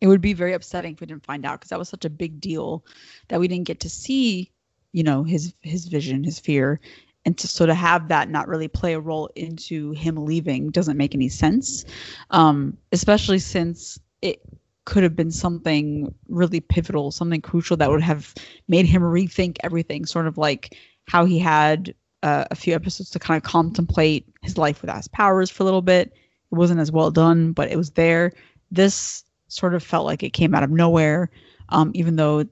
[0.00, 2.10] it would be very upsetting if we didn't find out because that was such a
[2.10, 2.84] big deal
[3.28, 4.50] that we didn't get to see
[4.92, 6.80] you know his his vision his fear
[7.26, 10.96] and to sort of have that not really play a role into him leaving doesn't
[10.96, 11.84] make any sense
[12.30, 14.40] um especially since it
[14.84, 18.34] could have been something really pivotal something crucial that would have
[18.68, 20.76] made him rethink everything sort of like
[21.06, 25.08] how he had uh, a few episodes to kind of contemplate his life without his
[25.08, 26.12] powers for a little bit.
[26.52, 28.32] It wasn't as well done but it was there.
[28.70, 31.30] This sort of felt like it came out of nowhere
[31.70, 32.44] um, even though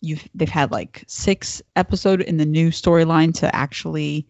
[0.00, 4.26] you've they've had like six episode in the new storyline to actually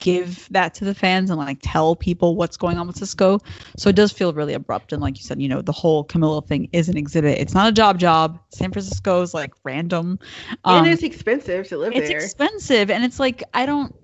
[0.00, 3.38] give that to the fans and like tell people what's going on with Cisco.
[3.76, 4.92] So it does feel really abrupt.
[4.92, 7.38] And like you said, you know, the whole Camilla thing is an exhibit.
[7.38, 8.38] It's not a job job.
[8.50, 10.18] San Francisco is like random.
[10.64, 12.16] Um, and it's expensive to live it's there.
[12.16, 13.94] It's expensive and it's like i don't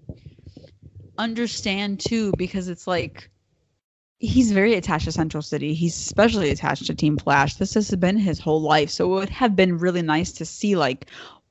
[1.18, 3.31] understand too because it's like
[4.18, 8.16] he's very attached to central city he's especially attached to team flash this has been
[8.16, 11.06] his whole life so it would have been really nice to see like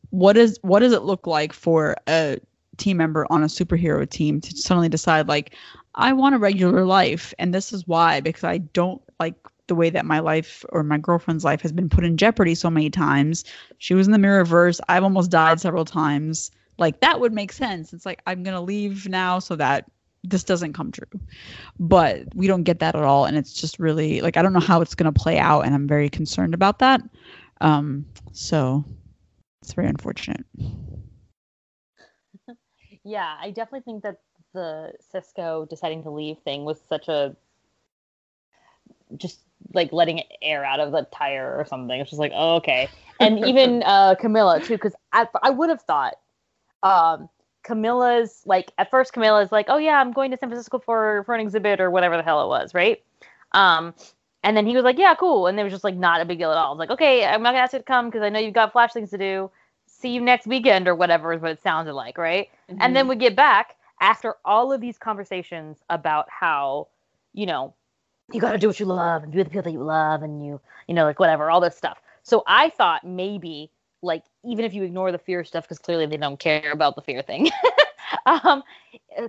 [0.09, 2.37] what is what does it look like for a
[2.77, 5.55] team member on a superhero team to suddenly decide like
[5.95, 9.35] i want a regular life and this is why because i don't like
[9.67, 12.69] the way that my life or my girlfriend's life has been put in jeopardy so
[12.69, 13.43] many times.
[13.77, 14.79] She was in the Mirrorverse.
[14.89, 16.51] I've almost died several times.
[16.77, 17.93] Like that would make sense.
[17.93, 19.89] It's like I'm gonna leave now so that
[20.23, 21.19] this doesn't come true.
[21.79, 24.59] But we don't get that at all, and it's just really like I don't know
[24.59, 27.01] how it's gonna play out, and I'm very concerned about that.
[27.61, 28.83] Um, so
[29.61, 30.45] it's very unfortunate.
[33.05, 34.19] Yeah, I definitely think that
[34.53, 37.35] the Cisco deciding to leave thing was such a
[39.15, 39.39] just
[39.73, 41.99] like letting air out of the tire or something.
[41.99, 42.89] It's just like, oh, okay.
[43.19, 46.15] And even uh, Camilla too, because I, I would have thought
[46.81, 47.29] um,
[47.63, 51.35] Camilla's like at first Camilla's like, oh yeah, I'm going to San Francisco for for
[51.35, 53.03] an exhibit or whatever the hell it was, right?
[53.51, 53.93] Um,
[54.43, 55.47] and then he was like, yeah, cool.
[55.47, 56.67] And it was just like not a big deal at all.
[56.67, 58.53] I was like, okay, I'm not gonna ask you to come because I know you've
[58.53, 59.51] got flash things to do.
[60.05, 62.49] See you next weekend or whatever is what it sounded like, right?
[62.69, 62.77] Mm-hmm.
[62.79, 66.89] And then we get back after all of these conversations about how,
[67.33, 67.73] you know,
[68.31, 70.45] you got to do what you love and do the people that you love and
[70.45, 73.71] you you know like whatever all this stuff so i thought maybe
[74.01, 77.01] like even if you ignore the fear stuff because clearly they don't care about the
[77.01, 77.49] fear thing
[78.25, 78.63] um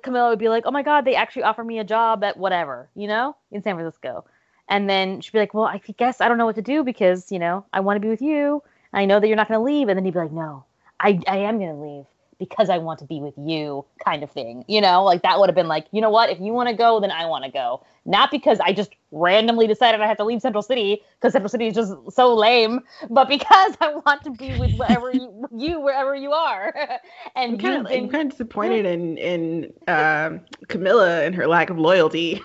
[0.03, 2.89] camilla would be like oh my god they actually offer me a job at whatever
[2.95, 4.25] you know in san francisco
[4.69, 7.31] and then she'd be like well i guess i don't know what to do because
[7.31, 9.65] you know i want to be with you i know that you're not going to
[9.65, 10.65] leave and then he'd be like no
[11.01, 12.05] i, I am going to leave
[12.39, 14.65] because I want to be with you kind of thing.
[14.69, 16.31] You know, like that would have been like, you know what?
[16.31, 17.85] If you want to go, then I want to go.
[18.05, 21.67] Not because I just randomly decided I had to leave Central City because Central City
[21.69, 22.81] is just so lame,
[23.11, 26.75] but because I want to be with wherever you, you wherever you are.
[27.37, 28.05] and I'm kind, of, been...
[28.05, 32.43] I'm kind of disappointed in in um, Camilla and her lack of loyalty.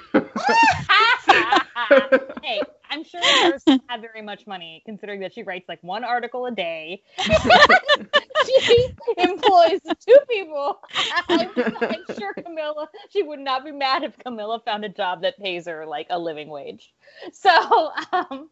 [2.41, 2.61] hey,
[2.91, 6.51] I'm sure Nurse have very much money, considering that she writes like one article a
[6.51, 7.01] day.
[7.17, 8.87] she
[9.17, 10.79] employs two people.
[11.29, 15.39] I'm, I'm, sure Camilla, she would not be mad if Camilla found a job that
[15.39, 16.93] pays her like a living wage.
[17.31, 18.49] So, um,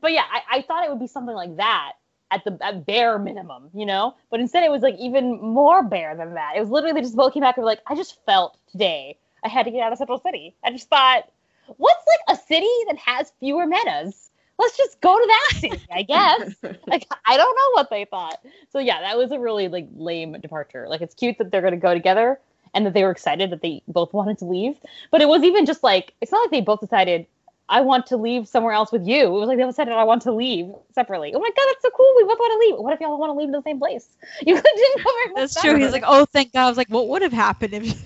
[0.00, 1.92] but yeah, I, I thought it would be something like that
[2.30, 4.14] at the at bare minimum, you know.
[4.30, 6.52] But instead, it was like even more bare than that.
[6.56, 9.48] It was literally just both came back and were like, I just felt today I
[9.48, 10.54] had to get out of Central City.
[10.64, 11.30] I just thought
[11.76, 14.30] what's like a city that has fewer metas?
[14.58, 16.54] Let's just go to that city, I guess.
[16.86, 18.40] like I don't know what they thought.
[18.70, 20.86] So yeah, that was a really like lame departure.
[20.88, 22.40] Like it's cute that they're gonna go together
[22.74, 24.78] and that they were excited that they both wanted to leave.
[25.10, 27.26] But it was even just like it's not like they both decided
[27.68, 29.26] I want to leave somewhere else with you.
[29.26, 31.32] It was like they all decided I want to leave separately.
[31.34, 32.06] Oh my god, that's so cool.
[32.16, 32.78] We both want to leave.
[32.80, 34.08] What if y'all want to leave in the same place?
[34.46, 35.76] You didn't go That's true.
[35.76, 36.66] He's like, oh, thank God.
[36.66, 37.82] I was like, what would have happened if?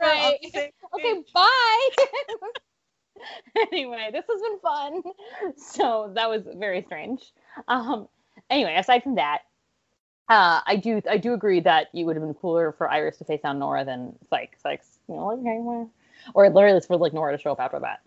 [0.00, 0.36] right.
[0.94, 1.88] okay, bye.
[3.72, 5.02] anyway, this has been fun.
[5.56, 7.32] So that was very strange.
[7.68, 8.08] Um,
[8.50, 9.42] anyway, aside from that,
[10.28, 13.24] uh, I do I do agree that it would have been cooler for Iris to
[13.24, 14.60] face down Nora than Sykes.
[14.60, 15.90] Sykes, you know, like, okay, well,
[16.34, 18.00] or literally this for like Nora to show up after that.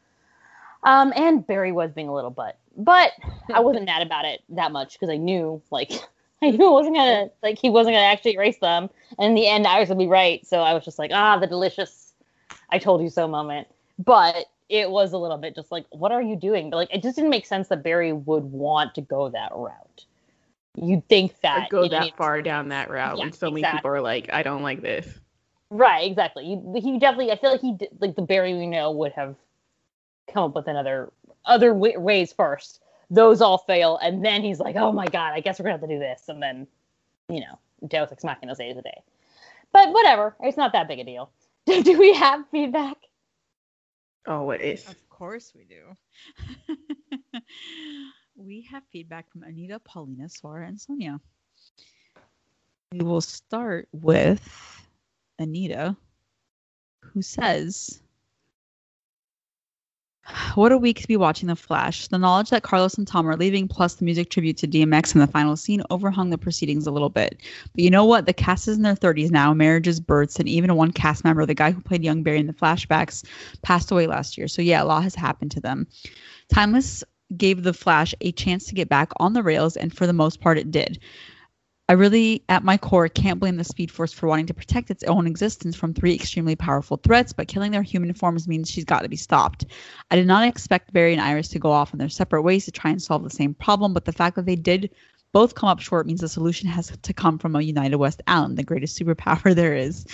[0.84, 3.12] Um, and Barry was being a little butt, but
[3.54, 5.92] I wasn't mad about it that much because I knew like
[6.42, 8.90] I knew it wasn't gonna like he wasn't gonna actually erase them,
[9.20, 10.46] and in the end I was gonna be right.
[10.46, 12.14] So I was just like, ah, the delicious,
[12.70, 13.68] I told you so moment.
[14.00, 16.70] But it was a little bit just like, what are you doing?
[16.70, 20.06] But like, it just didn't make sense that Barry would want to go that route.
[20.76, 23.62] You'd think that go that far down that route yeah, when so exactly.
[23.62, 25.20] many people are like, I don't like this.
[25.70, 26.46] Right, exactly.
[26.82, 29.36] he definitely, I feel like he did, like the Barry we know would have
[30.32, 31.12] come up with another
[31.46, 32.82] other w- ways first.
[33.10, 35.82] Those all fail, and then he's like, "Oh my god, I guess we're gonna have
[35.82, 36.68] to do this," and then,
[37.28, 39.02] you know, Deus Ex Machina saves the day.
[39.74, 41.32] But whatever, it's not that big a deal.
[41.66, 42.98] do we have feedback?
[44.28, 44.88] Oh, what is?
[44.88, 45.96] Of course we do.
[48.36, 51.20] we have feedback from Anita, Paulina, Swara, and Sonia.
[52.92, 54.88] We will start with
[55.40, 55.96] Anita,
[57.00, 58.02] who says,
[60.56, 62.08] what a week to be watching The Flash.
[62.08, 65.22] The knowledge that Carlos and Tom are leaving, plus the music tribute to DMX in
[65.22, 67.42] the final scene, overhung the proceedings a little bit.
[67.74, 68.26] But you know what?
[68.26, 71.54] The cast is in their 30s now, marriages, births, and even one cast member, the
[71.54, 73.24] guy who played young Barry in the flashbacks,
[73.62, 74.48] passed away last year.
[74.48, 75.88] So yeah, a lot has happened to them.
[76.50, 77.04] Timeless
[77.38, 80.42] gave The Flash a chance to get back on the rails, and for the most
[80.42, 81.00] part, it did.
[81.92, 85.04] I really, at my core, can't blame the Speed Force for wanting to protect its
[85.04, 89.02] own existence from three extremely powerful threats, but killing their human forms means she's got
[89.02, 89.66] to be stopped.
[90.10, 92.72] I did not expect Barry and Iris to go off in their separate ways to
[92.72, 94.90] try and solve the same problem, but the fact that they did
[95.34, 98.56] both come up short means the solution has to come from a united West Allen,
[98.56, 100.06] the greatest superpower there is.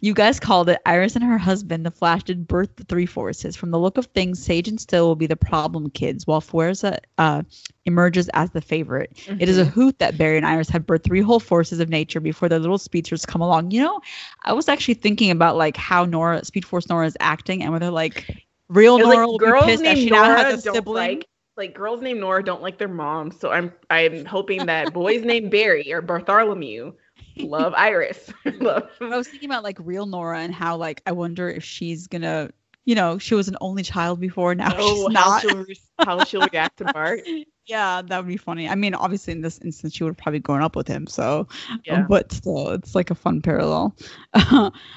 [0.00, 0.80] You guys called it.
[0.86, 3.56] Iris and her husband, the Flash, did birth the three forces.
[3.56, 6.98] From the look of things, Sage and Still will be the problem kids, while Fuerza
[7.18, 7.42] uh,
[7.84, 9.14] emerges as the favorite.
[9.14, 9.40] Mm-hmm.
[9.40, 9.70] It is a mm-hmm.
[9.70, 12.78] hoot that Barry and Iris had birthed three whole forces of nature before their little
[12.78, 13.72] speedsters come along.
[13.72, 14.00] You know,
[14.44, 17.90] I was actually thinking about like how Nora, Speed Force Nora is acting, and whether
[17.90, 21.18] like Real Nora like will girls be pissed that she now has a sibling.
[21.18, 21.28] like
[21.58, 23.30] like girls named Nora don't like their mom.
[23.32, 26.92] So I'm I'm hoping that boys named Barry or Bartholomew
[27.36, 28.32] love Iris.
[28.60, 32.06] love I was thinking about like real Nora and how like I wonder if she's
[32.06, 32.50] gonna,
[32.84, 34.54] you know, she was an only child before.
[34.54, 35.42] Now oh, she's how not.
[35.42, 37.20] she'll re- how she'll react to Bart.
[37.66, 38.68] yeah, that would be funny.
[38.68, 41.06] I mean, obviously in this instance, she would have probably grown up with him.
[41.06, 41.48] So,
[41.84, 42.02] Yeah.
[42.08, 43.94] but still, it's like a fun parallel.
[44.34, 44.40] I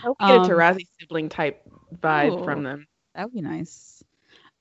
[0.04, 1.62] hope we get a Um, Tarazi sibling type
[2.02, 2.44] vibe Ooh.
[2.44, 2.88] from them.
[3.16, 4.04] That would be nice.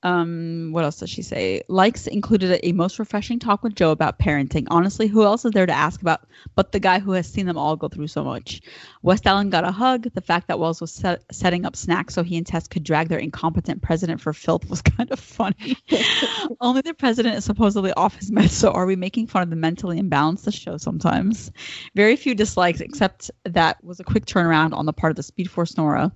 [0.03, 1.61] Um, what else does she say?
[1.67, 4.65] Likes included a, most refreshing talk with Joe about parenting.
[4.69, 6.21] Honestly, who else is there to ask about
[6.55, 8.61] but the guy who has seen them all go through so much?
[9.03, 10.07] West Allen got a hug.
[10.13, 13.09] The fact that Wells was set, setting up snacks so he and Tess could drag
[13.09, 15.77] their incompetent president for filth was kind of funny.
[16.61, 19.55] Only the president is supposedly off his meds, so are we making fun of the
[19.55, 21.51] mentally imbalanced the show sometimes?
[21.95, 25.49] Very few dislikes, except that was a quick turnaround on the part of the Speed
[25.49, 26.11] Force Nora.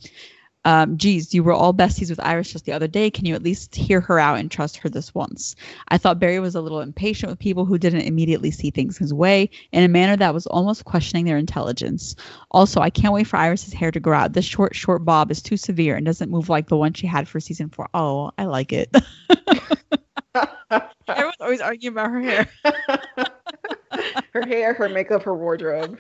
[0.66, 3.10] Um, geez, you were all besties with Iris just the other day.
[3.10, 5.56] Can you at least hear her out and trust her this once?
[5.88, 9.14] I thought Barry was a little impatient with people who didn't immediately see things his
[9.14, 12.16] way in a manner that was almost questioning their intelligence.
[12.52, 14.34] Also, I can't wait for Iris's hair to grow out.
[14.34, 17.28] This short, short bob is too severe and doesn't move like the one she had
[17.28, 17.88] for season four.
[17.94, 18.94] Oh, I like it.
[21.08, 22.48] Everyone's always arguing about her hair.
[24.34, 26.00] her hair, her makeup, her wardrobe.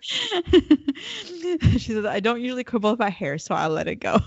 [0.02, 4.18] she says, I don't usually quibble about hair, so I'll let it go.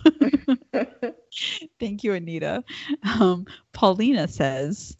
[1.80, 2.64] Thank you, Anita.
[3.20, 4.96] Um, Paulina says,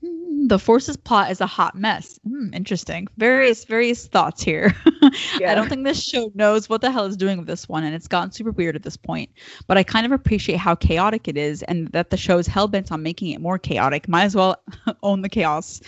[0.00, 2.18] the forces plot is a hot mess.
[2.26, 3.08] Hmm, interesting.
[3.16, 4.74] Various various thoughts here.
[5.02, 7.94] I don't think this show knows what the hell is doing with this one, and
[7.94, 9.30] it's gotten super weird at this point.
[9.66, 12.68] But I kind of appreciate how chaotic it is, and that the show is hell
[12.68, 14.08] bent on making it more chaotic.
[14.08, 14.62] Might as well
[15.02, 15.80] own the chaos.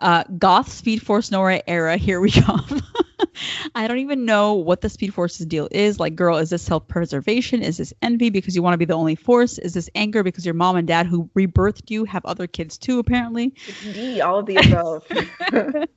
[0.00, 1.96] Uh, Goth Speed Force Nora era.
[1.96, 2.82] Here we come.
[3.74, 5.98] I don't even know what the Speed Force's deal is.
[5.98, 7.62] Like, girl, is this self preservation?
[7.62, 9.58] Is this envy because you want to be the only force?
[9.58, 12.98] Is this anger because your mom and dad who rebirthed you have other kids too,
[12.98, 13.53] apparently?
[13.66, 15.06] It's D, all of the above.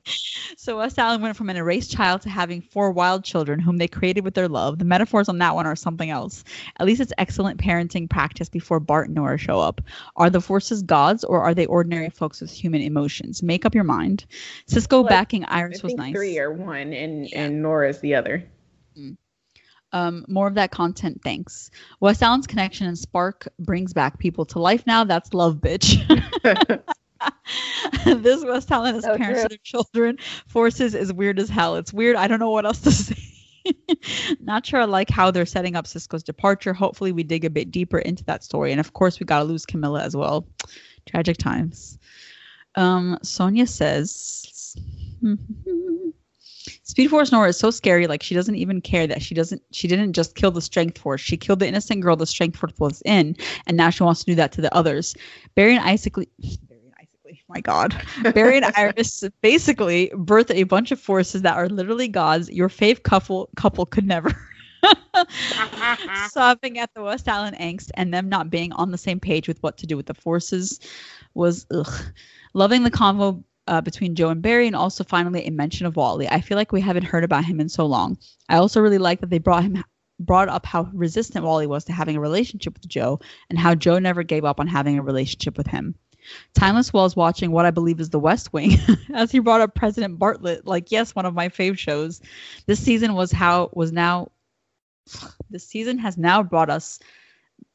[0.56, 3.88] so West Allen went from an erased child to having four wild children whom they
[3.88, 4.78] created with their love.
[4.78, 6.44] The metaphors on that one are something else.
[6.78, 9.80] At least it's excellent parenting practice before Bart and Nora show up.
[10.16, 13.42] Are the forces gods or are they ordinary folks with human emotions?
[13.42, 14.24] Make up your mind.
[14.66, 16.12] Cisco Well, backing I Iris was nice.
[16.14, 18.44] three are one, and and Nora's the other.
[19.92, 21.70] um, more of that content, thanks.
[22.00, 25.04] West Allen's connection and spark brings back people to life now.
[25.04, 25.98] That's love, bitch.
[28.04, 29.42] this was telling his So parents true.
[29.44, 31.76] to their children forces is weird as hell.
[31.76, 32.16] It's weird.
[32.16, 33.16] I don't know what else to say.
[34.40, 36.72] Not sure I like how they're setting up Cisco's departure.
[36.72, 38.70] Hopefully, we dig a bit deeper into that story.
[38.70, 40.46] And of course, we got to lose Camilla as well.
[41.06, 41.98] Tragic times.
[42.76, 44.76] Um, Sonia says.
[46.82, 48.06] Speed Force Nora is so scary.
[48.06, 49.62] Like she doesn't even care that she doesn't.
[49.72, 51.20] She didn't just kill the Strength Force.
[51.20, 53.36] She killed the innocent girl the Strength Force was in,
[53.66, 55.14] and now she wants to do that to the others.
[55.54, 56.14] Barry and Isaac.
[56.14, 56.67] Barry and Isaac.
[57.48, 57.96] My God,
[58.34, 62.50] Barry and Iris basically birthed a bunch of forces that are literally gods.
[62.50, 64.30] Your fave couple couple could never.
[66.28, 69.62] Sobbing at the West Allen angst and them not being on the same page with
[69.62, 70.78] what to do with the forces
[71.34, 71.92] was ugh.
[72.54, 76.28] Loving the convo uh, between Joe and Barry, and also finally a mention of Wally.
[76.28, 78.18] I feel like we haven't heard about him in so long.
[78.48, 79.84] I also really like that they brought him
[80.20, 83.20] brought up how resistant Wally was to having a relationship with Joe,
[83.50, 85.94] and how Joe never gave up on having a relationship with him.
[86.54, 88.78] Timeless Wells watching what I believe is The West Wing,
[89.14, 90.62] as he brought up President Bartlet.
[90.64, 92.20] Like, yes, one of my fave shows.
[92.66, 94.30] This season was how was now.
[95.50, 96.98] This season has now brought us.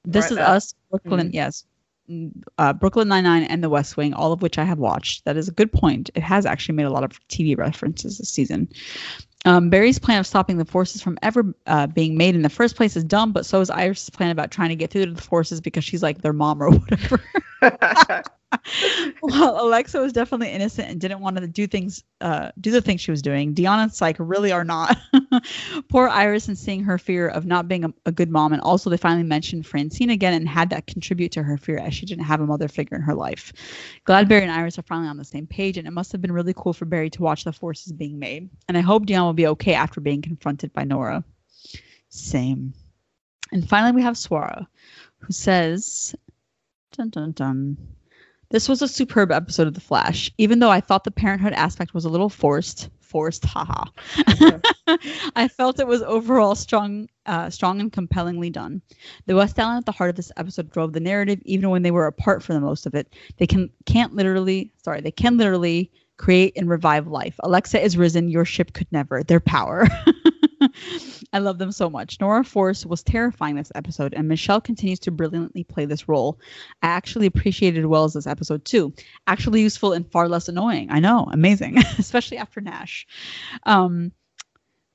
[0.06, 0.50] This Brought is up.
[0.50, 1.30] us, Brooklyn.
[1.30, 1.34] Mm.
[1.34, 1.66] Yes,
[2.08, 5.26] mm, uh, Brooklyn Nine Nine and The West Wing, all of which I have watched.
[5.26, 6.12] That is a good point.
[6.14, 8.70] It has actually made a lot of TV references this season.
[9.46, 12.76] Um, Barry's plan of stopping the forces from ever uh, being made in the first
[12.76, 15.22] place is dumb, but so is Iris' plan about trying to get through to the
[15.22, 17.22] forces because she's like their mom or whatever.
[19.22, 23.02] well, Alexa was definitely innocent and didn't want to do things, uh, do the things
[23.02, 23.54] she was doing.
[23.54, 24.98] Deon and Psyche really are not.
[25.90, 28.90] Poor Iris and seeing her fear of not being a, a good mom, and also
[28.90, 32.26] they finally mentioned Francine again and had that contribute to her fear as she didn't
[32.26, 33.54] have a mother figure in her life.
[34.06, 36.32] Glad Barry and Iris are finally on the same page, and it must have been
[36.32, 38.50] really cool for Barry to watch the forces being made.
[38.68, 41.24] And I hope Deon will be okay after being confronted by Nora.
[42.10, 42.74] Same.
[43.52, 44.66] And finally, we have Swara,
[45.20, 46.16] who says,
[46.92, 47.78] dun dun dun.
[48.54, 51.96] This was a superb episode of The Flash, even though I thought the parenthood aspect
[51.96, 52.88] was a little forced.
[53.00, 53.86] Forced, haha.
[55.36, 58.84] I felt it was overall strong, uh, strong and compellingly done.
[59.26, 61.90] The West Allen at the heart of this episode drove the narrative, even when they
[61.90, 63.16] were apart for the most of it.
[63.38, 67.34] They can can't literally, sorry, they can literally create and revive life.
[67.40, 68.30] Alexa is risen.
[68.30, 69.24] Your ship could never.
[69.24, 69.88] Their power.
[71.34, 72.20] I love them so much.
[72.22, 76.40] Nora Force was terrifying this episode, and Michelle continues to brilliantly play this role.
[76.82, 78.94] I actually appreciated Wells this episode too.
[79.28, 80.92] Actually useful and far less annoying.
[80.92, 83.08] I know, amazing, especially after Nash.
[83.64, 84.12] Um,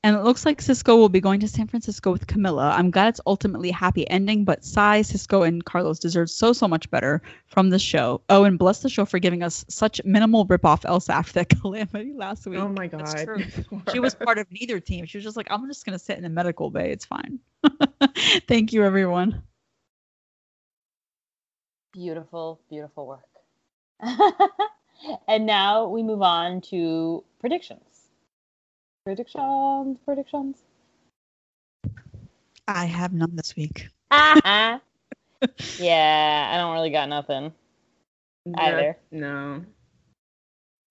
[0.08, 2.72] and it looks like Cisco will be going to San Francisco with Camilla.
[2.74, 6.66] I'm glad it's ultimately a happy ending, but Sai, Cisco, and Carlos deserve so, so
[6.66, 8.22] much better from the show.
[8.30, 12.14] Oh, and bless the show for giving us such minimal ripoff Elsa after that calamity
[12.14, 12.58] last week.
[12.58, 13.28] Oh my god.
[13.92, 15.04] she was part of neither team.
[15.04, 16.90] She was just like, I'm just going to sit in the medical bay.
[16.90, 17.40] It's fine.
[18.48, 19.42] Thank you, everyone.
[21.92, 23.28] Beautiful, beautiful work.
[25.28, 27.97] and now we move on to predictions.
[29.08, 30.58] Predictions, predictions.
[32.68, 33.88] I have none this week.
[34.10, 34.78] Uh-huh.
[35.78, 37.50] yeah, I don't really got nothing
[38.58, 38.98] either.
[39.10, 39.64] No.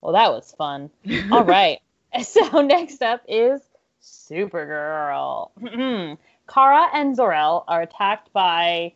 [0.02, 0.89] Well, that was fun.
[1.31, 1.80] All right.
[2.23, 3.61] So next up is
[4.02, 5.52] Supergirl.
[5.60, 6.14] Hmm.
[6.52, 8.94] Kara and Zor-El are attacked by.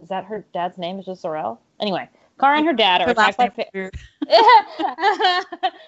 [0.00, 1.00] Is that her dad's name?
[1.00, 1.60] Is just Zor-El?
[1.80, 2.08] Anyway,
[2.42, 3.70] Kara and her dad are Her attacked last by.
[3.72, 3.90] Fa-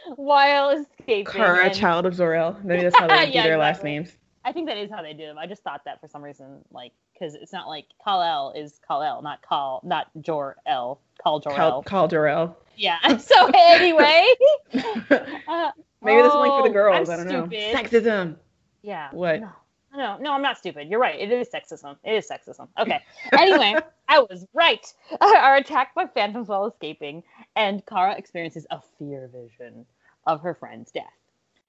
[0.17, 1.25] while escaping.
[1.27, 2.59] Kara, and- child of Zor-El.
[2.63, 4.11] Maybe that's how they do Yeah, their last names.
[4.45, 5.39] I think that is how they do them.
[5.39, 8.79] I just thought that for some reason, like, because it's not like Kal El is
[8.87, 11.83] Kal El, not Kal, not Jor El, Kal Jor Call, El.
[11.83, 12.57] call Jor-El.
[12.77, 12.99] Yeah.
[13.19, 14.27] So anyway,
[14.75, 15.71] uh,
[16.03, 17.09] Maybe this is like for the oh, girls.
[17.09, 17.75] I'm I don't stupid.
[17.75, 17.81] know.
[17.81, 18.37] Sexism.
[18.83, 19.09] Yeah.
[19.13, 19.41] What?
[19.41, 19.49] No,
[19.97, 20.89] no, no, I'm not stupid.
[20.89, 21.19] You're right.
[21.19, 21.97] It is sexism.
[22.05, 22.69] It is sexism.
[22.79, 23.01] Okay.
[23.33, 23.77] Anyway,
[24.09, 24.93] I was right.
[25.21, 27.23] Are attacked by phantoms while escaping,
[27.57, 29.87] and Kara experiences a fear vision
[30.27, 31.05] of her friend's death.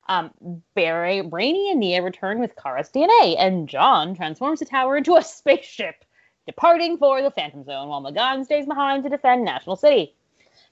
[0.07, 0.31] Um,
[0.75, 5.23] Barry, Brainy, and Nia return with Kara's DNA, and J'onn transforms the tower into a
[5.23, 6.05] spaceship,
[6.45, 10.13] departing for the Phantom Zone, while M'gann stays behind to defend National City.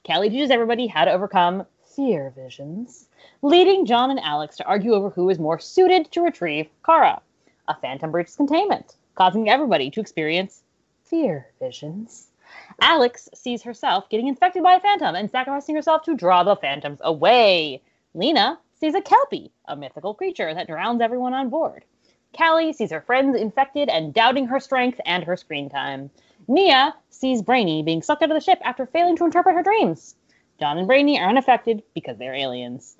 [0.03, 1.65] Kelly teaches everybody how to overcome
[1.95, 3.07] fear visions,
[3.41, 7.21] leading J'onn and Alex to argue over who is more suited to retrieve Kara.
[7.67, 10.63] A phantom breaches containment, causing everybody to experience
[11.03, 12.27] fear visions.
[12.81, 16.99] Alex sees herself getting infected by a phantom and sacrificing herself to draw the phantoms
[17.01, 17.81] away.
[18.13, 21.85] Lena sees a kelpie, a mythical creature that drowns everyone on board.
[22.33, 26.09] Kelly sees her friends infected and doubting her strength and her screen time.
[26.47, 30.15] Nia sees Brainy being sucked out of the ship after failing to interpret her dreams.
[30.59, 32.97] J'onn and Brainy are unaffected because they're aliens.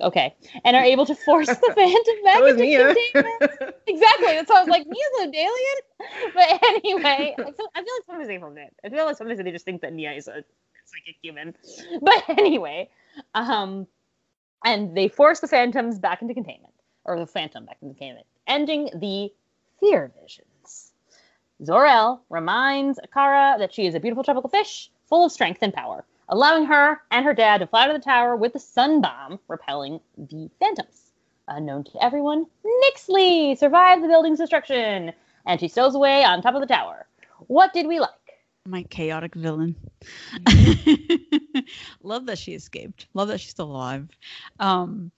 [0.00, 0.34] Okay.
[0.64, 2.94] And are able to force the phantom back into Nia.
[2.94, 3.74] containment.
[3.88, 4.26] Exactly.
[4.34, 6.32] That's why I was like, Nia's an alien.
[6.34, 8.72] But anyway, I feel, I feel like sometimes they forget.
[8.84, 10.44] I feel like sometimes they just think that Nia is a
[10.84, 11.54] psychic human.
[12.02, 12.90] But anyway,
[13.34, 13.86] um,
[14.64, 18.90] and they force the phantoms back into containment, or the phantom back into containment, ending
[18.94, 19.32] the
[19.80, 20.92] fear visions.
[21.64, 26.04] Zor-El reminds Kara that she is a beautiful tropical fish, full of strength and power,
[26.28, 30.00] allowing her and her dad to fly to the tower with the sun bomb, repelling
[30.16, 31.12] the phantoms.
[31.48, 35.12] Unknown to everyone, Nyxly survived the building's destruction,
[35.46, 37.06] and she stows away on top of the tower.
[37.46, 38.10] What did we like?
[38.66, 39.74] My chaotic villain.
[42.02, 43.06] Love that she escaped.
[43.14, 44.08] Love that she's still alive.
[44.60, 45.10] Um,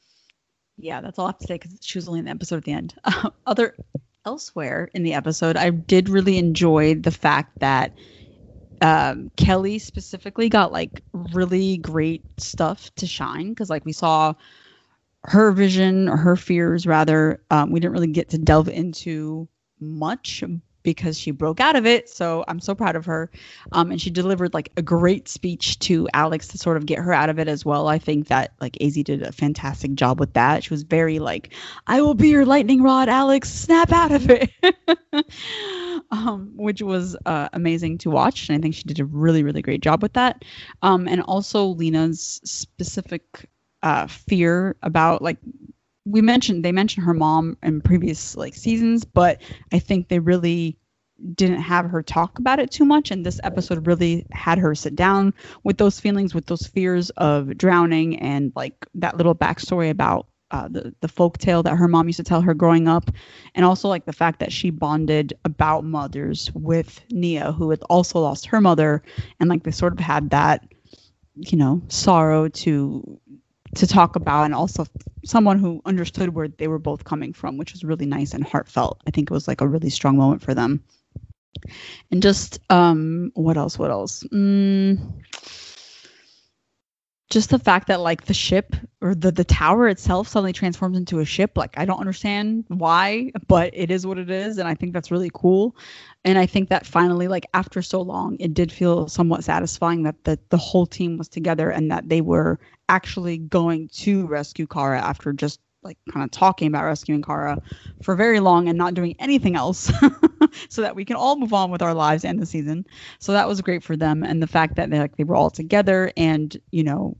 [0.79, 2.65] yeah, that's all I have to say because she was only in the episode at
[2.65, 2.95] the end.
[3.47, 3.75] other
[4.25, 7.93] elsewhere in the episode, I did really enjoy the fact that
[8.81, 14.35] um, Kelly specifically got like really great stuff to shine because like we saw
[15.25, 17.43] her vision or her fears rather.
[17.51, 19.49] Um, we didn't really get to delve into
[19.81, 20.43] much
[20.83, 22.09] because she broke out of it.
[22.09, 23.31] So I'm so proud of her.
[23.73, 27.13] Um, and she delivered like a great speech to Alex to sort of get her
[27.13, 27.89] out of it as well.
[27.89, 30.65] I think that like Azie did a fantastic job with that.
[30.65, 31.53] She was very like,
[31.87, 33.51] I will be your lightning rod, Alex.
[33.51, 34.51] Snap out of it.
[36.11, 38.49] um, which was uh, amazing to watch.
[38.49, 40.45] And I think she did a really, really great job with that.
[40.83, 43.49] Um, and also Lena's specific
[43.83, 45.39] uh, fear about like
[46.11, 49.41] we mentioned they mentioned her mom in previous like seasons, but
[49.73, 50.77] I think they really
[51.35, 54.97] didn't have her talk about it too much and this episode really had her sit
[54.97, 60.27] down with those feelings with those fears of drowning and like that little backstory about
[60.51, 63.11] uh, the the folk tale that her mom used to tell her growing up
[63.55, 68.19] and also like the fact that she bonded about mothers with Nia who had also
[68.19, 69.03] lost her mother
[69.39, 70.67] and like they sort of had that
[71.35, 73.21] you know sorrow to
[73.75, 74.87] to talk about and also
[75.25, 79.01] someone who understood where they were both coming from which was really nice and heartfelt.
[79.07, 80.83] I think it was like a really strong moment for them.
[82.11, 84.25] And just um what else what else?
[84.33, 85.23] Mm,
[87.31, 91.21] just the fact that like the ship or the the tower itself suddenly transforms into
[91.21, 94.75] a ship like i don't understand why but it is what it is and i
[94.75, 95.77] think that's really cool.
[96.25, 100.23] And i think that finally like after so long it did feel somewhat satisfying that
[100.25, 105.01] the the whole team was together and that they were actually going to rescue Kara
[105.01, 107.61] after just like kind of talking about rescuing Kara
[108.03, 109.91] for very long and not doing anything else
[110.69, 112.87] so that we can all move on with our lives and the season.
[113.19, 115.51] So that was great for them and the fact that they like they were all
[115.51, 117.17] together and, you know,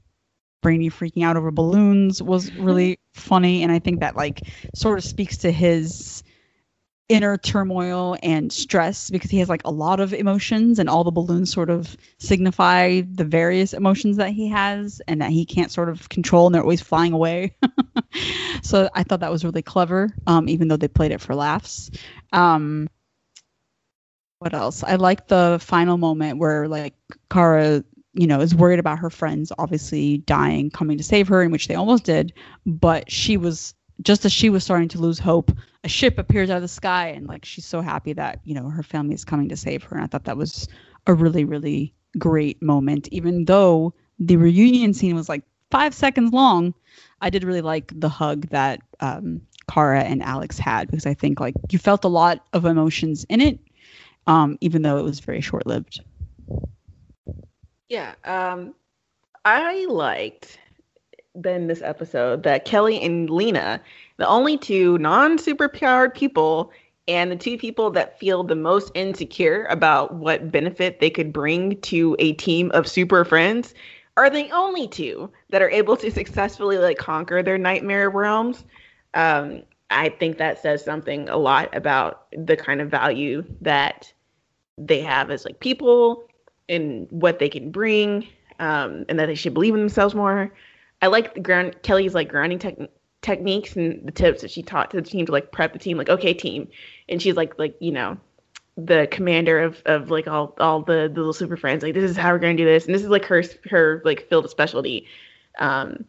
[0.63, 4.43] Brainy freaking out over balloons was really funny and I think that like
[4.75, 6.23] sort of speaks to his
[7.11, 11.11] inner turmoil and stress because he has like a lot of emotions and all the
[11.11, 15.89] balloons sort of signify the various emotions that he has and that he can't sort
[15.89, 17.55] of control and they're always flying away.
[18.63, 21.91] So i thought that was really clever um, even though they played it for laughs.
[22.33, 22.89] Um,
[24.39, 24.83] what else?
[24.83, 26.95] I like the final moment where like
[27.31, 31.51] kara you know is worried about her friends obviously dying coming to save her in
[31.51, 32.33] which they almost did
[32.67, 35.51] but she was just as she was starting to lose hope,
[35.85, 38.69] a ship appears out of the sky, and like she's so happy that you know
[38.69, 39.97] her family is coming to save her.
[39.97, 40.69] And I thought that was
[41.07, 43.09] a really, really great moment.
[43.11, 46.75] Even though the reunion scene was like five seconds long,
[47.21, 51.41] I did really like the hug that um, Kara and Alex had because I think
[51.41, 53.59] like you felt a lot of emotions in it,
[54.27, 56.01] um, even though it was very short lived.
[57.89, 58.75] Yeah, um,
[59.45, 60.59] I liked
[61.35, 63.81] than this episode that Kelly and Lena,
[64.17, 66.73] the only two non superpowered people
[67.09, 71.81] and the two people that feel the most insecure about what benefit they could bring
[71.81, 73.75] to a team of super friends,
[74.17, 78.65] are the only two that are able to successfully like conquer their nightmare realms.
[79.15, 84.13] Um, I think that says something a lot about the kind of value that
[84.79, 86.25] they have as like people
[86.69, 88.27] and what they can bring,
[88.61, 90.53] um, and that they should believe in themselves more.
[91.03, 92.89] I like the ground Kelly's like grounding te-
[93.23, 95.97] techniques and the tips that she taught to the team to like prep the team.
[95.97, 96.69] Like, okay, team,
[97.09, 98.19] and she's like like you know
[98.77, 101.83] the commander of of like all all the, the little super friends.
[101.83, 104.29] Like, this is how we're gonna do this, and this is like her her like
[104.29, 105.07] field of specialty.
[105.59, 106.05] Um,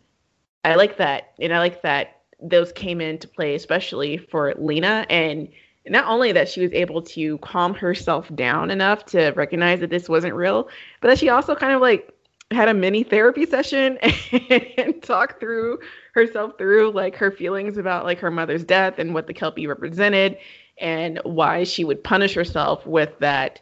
[0.64, 5.48] I like that, and I like that those came into play, especially for Lena and
[5.88, 10.08] not only that she was able to calm herself down enough to recognize that this
[10.08, 10.70] wasn't real,
[11.02, 12.14] but that she also kind of like
[12.52, 13.98] had a mini therapy session
[14.78, 15.80] and talked through
[16.14, 20.38] herself through like her feelings about like her mother's death and what the kelpie represented
[20.80, 23.62] and why she would punish herself with that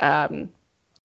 [0.00, 0.48] um,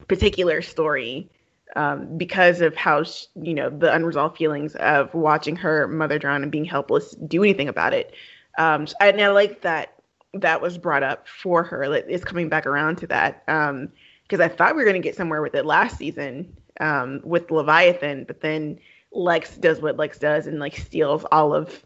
[0.08, 1.30] particular story
[1.76, 6.44] um, because of how she, you know the unresolved feelings of watching her mother drown
[6.44, 8.14] and being helpless do anything about it.
[8.58, 9.94] Um, and i like that
[10.34, 14.42] that was brought up for her like, it's coming back around to that because um,
[14.42, 18.26] i thought we were going to get somewhere with it last season um, with Leviathan,
[18.26, 18.80] but then
[19.12, 21.84] Lex does what Lex does and like steals all of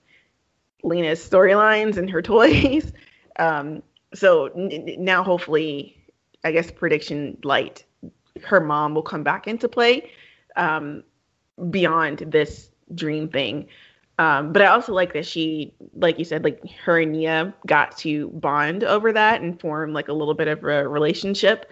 [0.84, 2.92] Lena's storylines and her toys.
[3.38, 5.96] Um, so n- now, hopefully,
[6.44, 7.86] I guess prediction light,
[8.44, 10.12] her mom will come back into play
[10.56, 11.04] um,
[11.70, 13.68] beyond this dream thing.
[14.18, 17.98] Um, but I also like that she, like you said, like her and Nia got
[18.00, 21.70] to bond over that and form like a little bit of a relationship.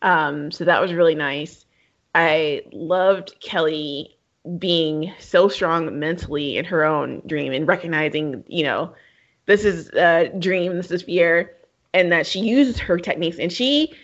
[0.00, 1.66] Um, so that was really nice.
[2.14, 4.16] I loved Kelly
[4.58, 8.94] being so strong mentally in her own dream and recognizing, you know,
[9.46, 11.54] this is a dream, this is fear,
[11.92, 13.38] and that she uses her techniques.
[13.38, 13.94] And she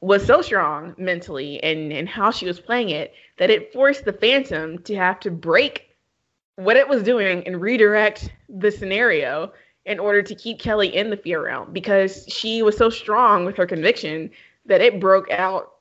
[0.00, 4.12] was so strong mentally and, and how she was playing it that it forced the
[4.12, 5.96] Phantom to have to break
[6.56, 9.52] what it was doing and redirect the scenario
[9.86, 13.56] in order to keep Kelly in the fear realm because she was so strong with
[13.56, 14.30] her conviction
[14.66, 15.72] that it broke out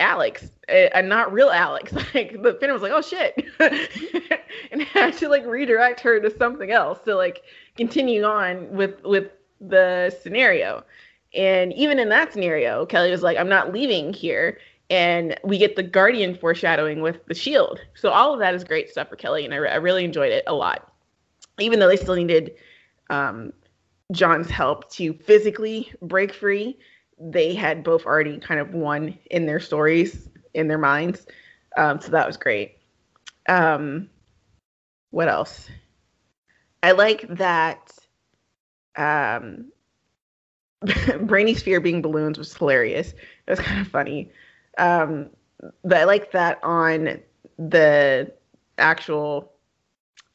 [0.00, 1.92] Alex and not real Alex.
[2.14, 3.44] Like the Phantom was like, oh shit,
[4.72, 7.42] and had to like redirect her to something else to like
[7.76, 9.30] continue on with with
[9.60, 10.82] the scenario.
[11.34, 14.58] And even in that scenario, Kelly was like, I'm not leaving here.
[14.88, 17.78] And we get the Guardian foreshadowing with the shield.
[17.94, 20.32] So all of that is great stuff for Kelly, and I, re- I really enjoyed
[20.32, 20.92] it a lot.
[21.60, 22.56] Even though they still needed
[23.08, 23.52] um,
[24.12, 26.76] J'onn's help to physically break free,
[27.20, 31.26] they had both already kind of won in their stories in their minds.
[31.76, 32.78] Um, so that was great.
[33.48, 34.08] Um,
[35.10, 35.68] what else?
[36.82, 37.92] I like that
[38.96, 39.66] um,
[41.20, 43.12] Brainy's fear being balloons was hilarious.
[43.12, 44.30] It was kind of funny.
[44.78, 45.30] Um,
[45.84, 47.20] but I like that on
[47.58, 48.32] the
[48.78, 49.52] actual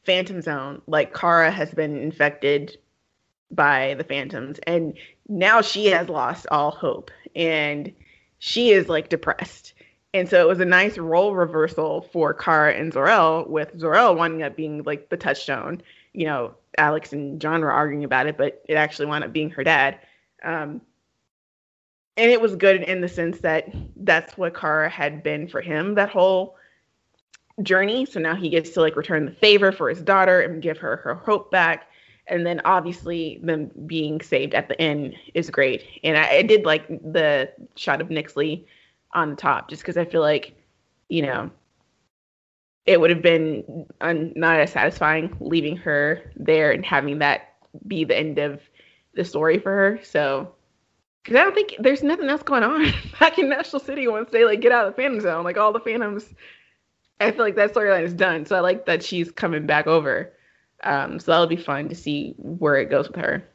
[0.04, 2.78] Phantom Zone, like Kara has been infected
[3.50, 4.96] by the Phantoms, and
[5.28, 7.92] now she has lost all hope and
[8.38, 9.74] she is like depressed.
[10.14, 14.42] And so it was a nice role reversal for Kara and Zor-El, with Zor-El winding
[14.42, 15.82] up being like the touchstone.
[16.14, 19.50] You know, Alex and J'onn were arguing about it, but it actually wound up being
[19.50, 19.98] her dad.
[20.42, 20.80] Um,
[22.16, 25.96] and it was good in the sense that that's what Kara had been for him
[25.96, 26.56] that whole
[27.62, 28.06] journey.
[28.06, 30.96] So now he gets to like return the favor for his daughter and give her
[30.96, 31.88] her hope back.
[32.28, 35.84] And then obviously them being saved at the end is great.
[36.02, 38.64] And I, I did like the shot of Nyxly
[39.14, 40.54] on the top just because I feel like,
[41.08, 41.50] you know,
[42.84, 47.54] it would have been un- not as satisfying leaving her there and having that
[47.86, 48.60] be the end of
[49.14, 50.00] the story for her.
[50.04, 50.54] So,
[51.22, 54.44] because I don't think there's nothing else going on back in National City once they
[54.44, 55.44] like get out of the Phantom Zone.
[55.44, 56.32] Like all the Phantoms,
[57.20, 58.46] I feel like that storyline is done.
[58.46, 60.32] So I like that she's coming back over.
[60.82, 63.48] Um, so that'll be fun to see where it goes with her.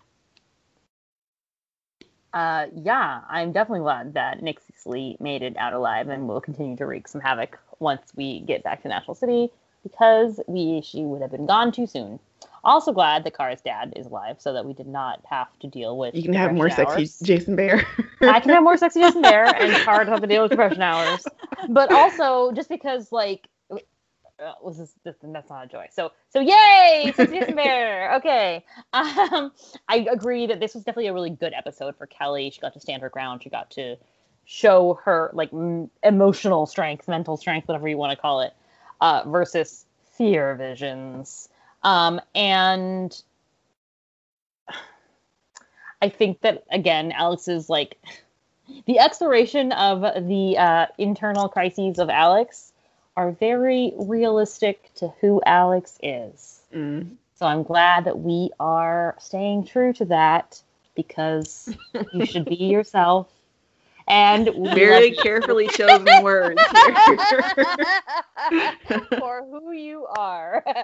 [2.33, 6.85] Uh, yeah, I'm definitely glad that Nyxly made it out alive and will continue to
[6.85, 9.49] wreak some havoc once we get back to National City
[9.83, 12.19] because we she would have been gone too soon.
[12.63, 15.97] Also glad that Kara's dad is alive so that we did not have to deal
[15.97, 16.13] with.
[16.13, 17.83] You can have more depression sexy Jason Behr.
[18.21, 20.81] I can have more sexy Jason Behr and Kara doesn't have to deal with depression
[20.81, 21.25] hours.
[21.69, 23.47] But also just because like
[24.41, 25.87] uh, was this, this that's not a joy.
[25.91, 28.17] So so yay, Behr.
[28.17, 28.65] Okay.
[28.93, 29.51] Um
[29.87, 32.49] I agree that this was definitely a really good episode for Kelly.
[32.49, 33.43] She got to stand her ground.
[33.43, 33.97] She got to
[34.45, 38.53] show her like m- emotional strength, mental strength, whatever you want to call it,
[38.99, 39.85] uh, versus
[40.17, 41.49] fear visions.
[41.83, 43.21] Um, and
[46.01, 47.97] I think that again, Alex is like
[48.85, 52.70] the exploration of the uh, internal crises of Alex
[53.15, 56.61] are very realistic to who Alex is.
[56.73, 57.15] Mm.
[57.35, 60.61] So I'm glad that we are staying true to that
[60.95, 61.75] because
[62.13, 63.27] you should be yourself.
[64.07, 66.61] And Very carefully chosen words.
[69.09, 70.63] for who you are.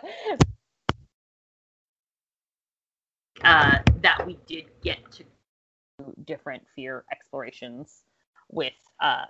[3.44, 5.24] Uh, that we did get to
[6.00, 8.04] do different fear explorations
[8.50, 9.26] with uh,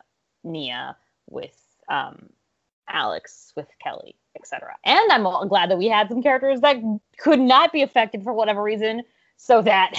[0.45, 0.95] Nia,
[1.29, 1.59] with
[1.89, 2.29] um,
[2.89, 4.75] Alex, with Kelly, etc.
[4.85, 6.77] And I'm glad that we had some characters that
[7.17, 9.03] could not be affected for whatever reason,
[9.37, 9.93] so that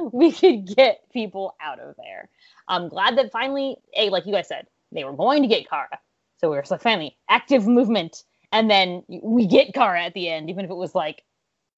[0.12, 2.28] we could get people out of there.
[2.68, 5.98] I'm glad that finally, hey, like you guys said, they were going to get Kara.
[6.38, 8.22] So we were like, finally, active movement.
[8.52, 11.22] And then we get Kara at the end, even if it was like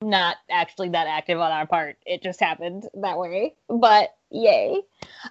[0.00, 1.96] not actually that active on our part.
[2.06, 3.54] It just happened that way.
[3.68, 4.82] But yay.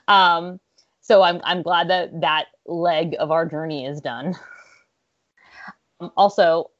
[0.08, 0.60] Um,
[1.02, 4.36] so I'm I'm glad that that leg of our journey is done.
[6.00, 6.72] Um, also,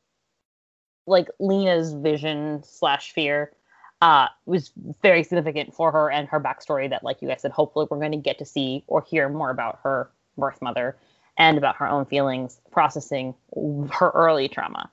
[1.06, 3.52] like Lena's vision slash fear
[4.02, 4.72] uh, was
[5.02, 6.90] very significant for her and her backstory.
[6.90, 9.50] That, like you guys said, hopefully we're going to get to see or hear more
[9.50, 10.98] about her birth mother
[11.38, 14.90] and about her own feelings, processing her early trauma.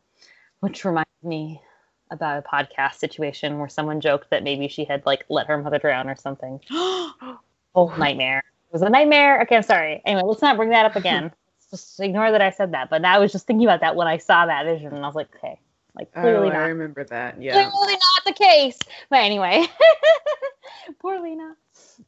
[0.60, 1.60] Which reminds me
[2.10, 5.78] about a podcast situation where someone joked that maybe she had like let her mother
[5.78, 6.60] drown or something.
[6.70, 7.44] Oh,
[7.98, 8.38] nightmare.
[8.38, 9.42] It was a nightmare.
[9.42, 10.00] Okay, I'm sorry.
[10.04, 11.32] Anyway, let's not bring that up again.
[11.74, 12.90] just ignore that I said that.
[12.90, 15.14] But I was just thinking about that when I saw that vision, and I was
[15.14, 15.60] like, okay,
[15.94, 17.40] like clearly oh, I remember that.
[17.40, 17.52] Yeah.
[17.52, 18.78] Clearly not the case.
[19.10, 19.66] But anyway,
[21.00, 21.54] poor Lena.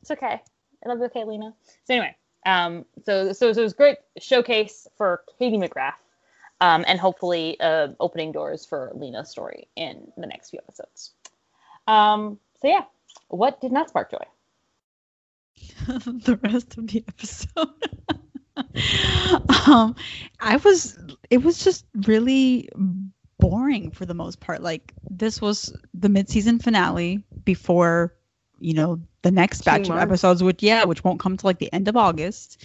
[0.00, 0.40] It's okay.
[0.84, 1.54] It'll be okay, Lena.
[1.84, 5.94] So anyway, um, so so, so it was a great showcase for Katie McGrath,
[6.60, 11.12] um, and hopefully uh, opening doors for Lena's story in the next few episodes.
[11.86, 12.84] Um, so yeah,
[13.28, 14.24] what did not spark joy?
[15.86, 17.68] the rest of the episode.
[19.66, 19.94] um,
[20.40, 20.98] I was.
[21.30, 22.68] It was just really
[23.38, 24.62] boring for the most part.
[24.62, 28.14] Like this was the mid-season finale before,
[28.58, 31.72] you know, the next batch of episodes, which yeah, which won't come to like the
[31.72, 32.64] end of August.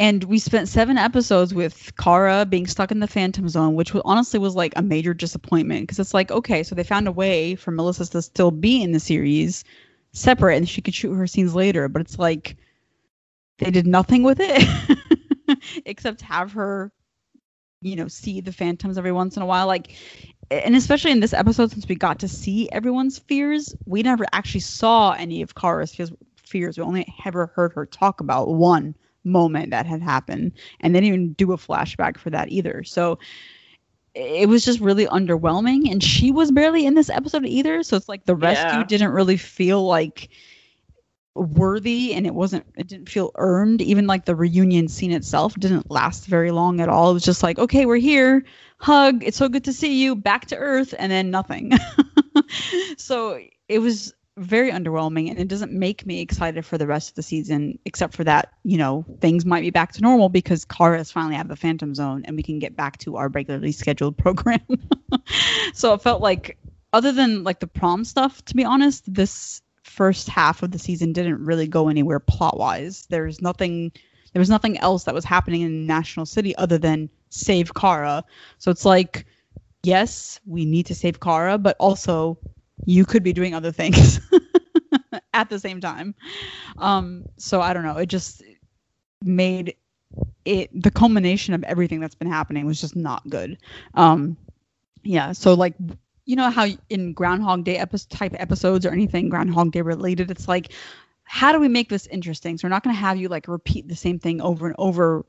[0.00, 4.02] And we spent seven episodes with Kara being stuck in the Phantom Zone, which was,
[4.04, 7.54] honestly was like a major disappointment because it's like, okay, so they found a way
[7.54, 9.62] for Melissa to still be in the series
[10.12, 12.56] separate and she could shoot her scenes later, but it's like
[13.58, 14.62] they did nothing with it
[15.86, 16.92] except have her,
[17.80, 19.66] you know, see the phantoms every once in a while.
[19.66, 19.94] Like,
[20.50, 24.60] and especially in this episode, since we got to see everyone's fears, we never actually
[24.60, 26.12] saw any of Kara's fears.
[26.44, 26.78] fears.
[26.78, 31.14] We only ever heard her talk about one moment that had happened, and they didn't
[31.14, 32.82] even do a flashback for that either.
[32.84, 33.18] So
[34.14, 37.82] it was just really underwhelming, and she was barely in this episode either.
[37.82, 38.84] So it's like the rescue Yeah.
[38.84, 40.28] didn't really feel like
[41.34, 43.82] worthy and it wasn't it didn't feel earned.
[43.82, 47.10] Even like the reunion scene itself didn't last very long at all.
[47.10, 48.44] It was just like okay we're here.
[48.78, 49.24] Hug.
[49.24, 50.14] It's so good to see you.
[50.14, 51.72] Back to earth and then nothing.
[52.96, 53.38] So
[53.68, 57.22] it was very underwhelming and it doesn't make me excited for the rest of the
[57.22, 61.12] season except for that you know things might be back to normal because Kara is
[61.12, 64.16] finally out of the phantom zone and we can get back to our regularly scheduled
[64.24, 64.60] program.
[65.74, 66.58] So it felt like
[66.92, 69.62] other than like the prom stuff to be honest this
[69.94, 73.92] first half of the season didn't really go anywhere plot wise there's nothing
[74.32, 78.24] there was nothing else that was happening in national city other than save Kara
[78.58, 79.26] so it's like
[79.82, 82.38] yes we need to save Kara but also
[82.86, 84.20] you could be doing other things
[85.34, 86.14] at the same time.
[86.78, 87.96] Um, so I don't know.
[87.96, 88.42] It just
[89.22, 89.76] made
[90.44, 93.58] it the culmination of everything that's been happening was just not good.
[93.94, 94.36] Um,
[95.02, 95.32] yeah.
[95.32, 95.74] So like,
[96.24, 100.48] you know how in Groundhog Day episode type episodes or anything Groundhog Day related, it's
[100.48, 100.72] like,
[101.24, 102.56] how do we make this interesting?
[102.56, 105.24] So we're not going to have you like repeat the same thing over and over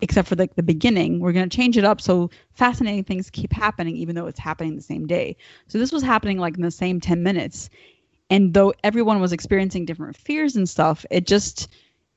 [0.00, 1.20] except for like the beginning.
[1.20, 4.76] We're going to change it up so fascinating things keep happening, even though it's happening
[4.76, 5.36] the same day.
[5.66, 7.68] So this was happening like in the same 10 minutes.
[8.30, 11.68] And though everyone was experiencing different fears and stuff, it just,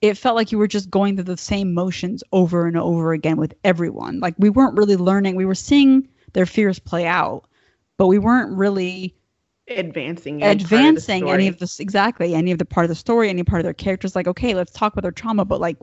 [0.01, 3.37] it felt like you were just going through the same motions over and over again
[3.37, 4.19] with everyone.
[4.19, 5.35] Like we weren't really learning.
[5.35, 7.45] We were seeing their fears play out,
[8.01, 9.15] but we weren't really
[9.67, 13.43] advancing advancing of any of this exactly any of the part of the story any
[13.43, 15.77] part of their characters like okay let's talk about their trauma but like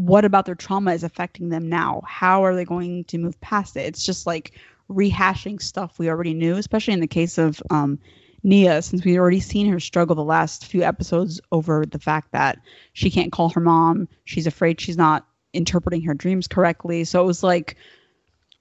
[0.00, 2.00] what about their trauma is affecting them now?
[2.06, 3.80] How are they going to move past it?
[3.80, 4.58] It's just like
[4.88, 7.98] rehashing stuff we already knew, especially in the case of um,
[8.42, 12.58] Nia, since we've already seen her struggle the last few episodes over the fact that
[12.94, 14.08] she can't call her mom.
[14.24, 17.04] She's afraid she's not interpreting her dreams correctly.
[17.04, 17.76] So it was like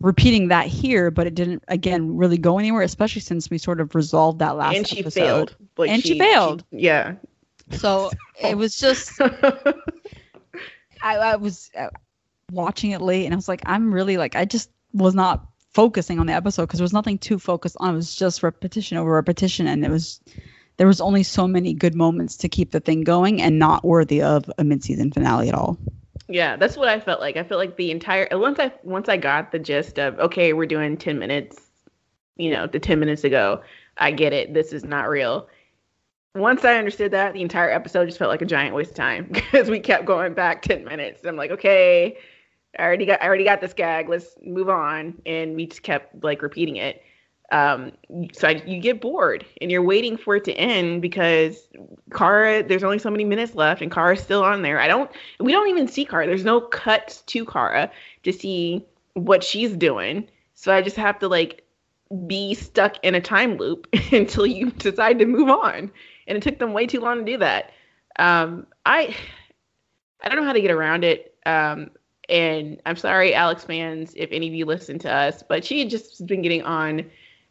[0.02, 3.96] repeating that here, but it didn't again really go anywhere, especially since we sort of
[3.96, 5.20] resolved that last and she episode.
[5.20, 5.56] failed.
[5.78, 6.64] Like and she, she failed.
[6.72, 7.16] She, yeah.
[7.72, 8.12] So
[8.42, 9.20] it was just
[11.02, 11.90] I, I was uh,
[12.52, 16.20] watching it late and I was like, I'm really like, I just was not focusing
[16.20, 17.94] on the episode because there was nothing to focus on.
[17.94, 20.20] It was just repetition over repetition, and it was
[20.78, 24.22] there was only so many good moments to keep the thing going, and not worthy
[24.22, 25.78] of a mid-season finale at all.
[26.30, 27.38] Yeah, that's what I felt like.
[27.38, 30.68] I felt like the entire once I once I got the gist of okay, we're
[30.68, 31.58] doing ten minutes,
[32.38, 33.62] you know, the ten minutes ago.
[33.98, 34.54] I get it.
[34.54, 35.50] This is not real
[36.36, 39.26] once I understood that, the entire episode just felt like a giant waste of time
[39.32, 41.24] because we kept going back 10 minutes.
[41.26, 42.18] I'm like, okay,
[42.78, 44.10] I already got I already got this gag.
[44.10, 45.22] Let's move on.
[45.26, 47.02] And we just kept like repeating it.
[47.52, 47.92] Um,
[48.34, 51.68] so I, you get bored and you're waiting for it to end because
[52.16, 54.80] Kara, there's only so many minutes left and Kara's still on there.
[54.80, 56.28] I don't, we don't even see Kara.
[56.28, 57.92] There's no cuts to Kara
[58.24, 60.28] to see what she's doing.
[60.54, 61.64] So I just have to like
[62.28, 65.92] be stuck in a time loop until you decide to move on
[66.28, 67.72] and it took them way too long to do that.
[68.20, 69.16] Um, I
[70.22, 71.36] I don't know how to get around it.
[71.46, 71.92] Um,
[72.28, 75.90] and I'm sorry, Alex fans, if any of you listen to us, but she had
[75.90, 77.10] just been getting on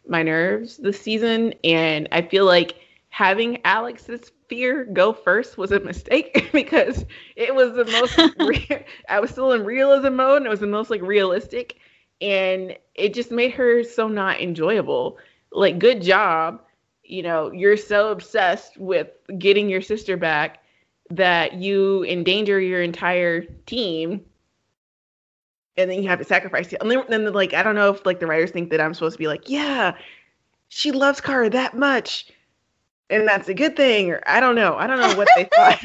[0.09, 2.77] my nerves this season, and I feel like
[3.11, 7.05] having Alex's fear go first was a mistake because
[7.37, 8.19] it was the most.
[8.39, 11.79] re- I was still in realism mode, and it was the most like realistic,
[12.21, 15.19] and it just made her so not enjoyable.
[15.51, 16.61] Like, good job
[17.09, 20.63] you know, you're so obsessed with getting your sister back
[21.11, 24.21] that you endanger your entire team
[25.79, 26.79] and then you have to sacrifice it.
[26.81, 29.15] And then, then like I don't know if like the writers think that I'm supposed
[29.15, 29.95] to be like, yeah,
[30.69, 32.31] she loves Kara that much.
[33.11, 34.77] And that's a good thing, or I don't know.
[34.77, 35.79] I don't know what they thought.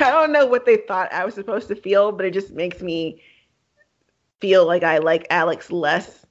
[0.00, 2.80] I don't know what they thought I was supposed to feel, but it just makes
[2.80, 3.20] me
[4.40, 6.24] feel like I like Alex less.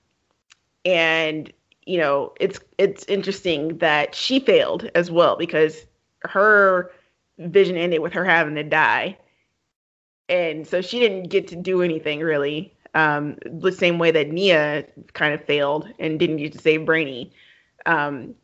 [0.86, 1.52] And
[1.86, 5.86] you know, it's it's interesting that she failed as well because
[6.24, 6.92] her
[7.40, 9.18] vision ended with her having to die.
[10.32, 12.74] And so she didn't get to do anything really.
[12.93, 17.32] Um, the same way that Nia kind of failed and didn't get to save Brainy.
[17.85, 18.35] Um,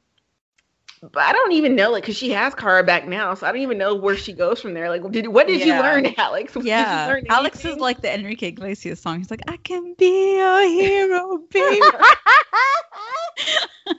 [1.02, 3.62] but I don't even know, like, because she has Kara back now, so I don't
[3.62, 4.90] even know where she goes from there.
[4.90, 5.78] Like, did what did yeah.
[5.78, 6.56] you learn, Alex?
[6.56, 9.20] What yeah, learn Alex is like the Enrique Iglesias song.
[9.20, 11.86] He's like, I can be a hero, baby.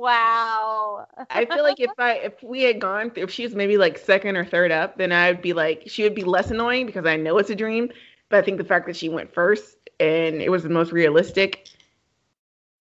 [0.00, 1.06] wow.
[1.30, 4.36] I feel like if I if we had gone if she was maybe like second
[4.36, 7.38] or third up, then I'd be like she would be less annoying because I know
[7.38, 7.90] it's a dream.
[8.28, 11.68] But I think the fact that she went first and it was the most realistic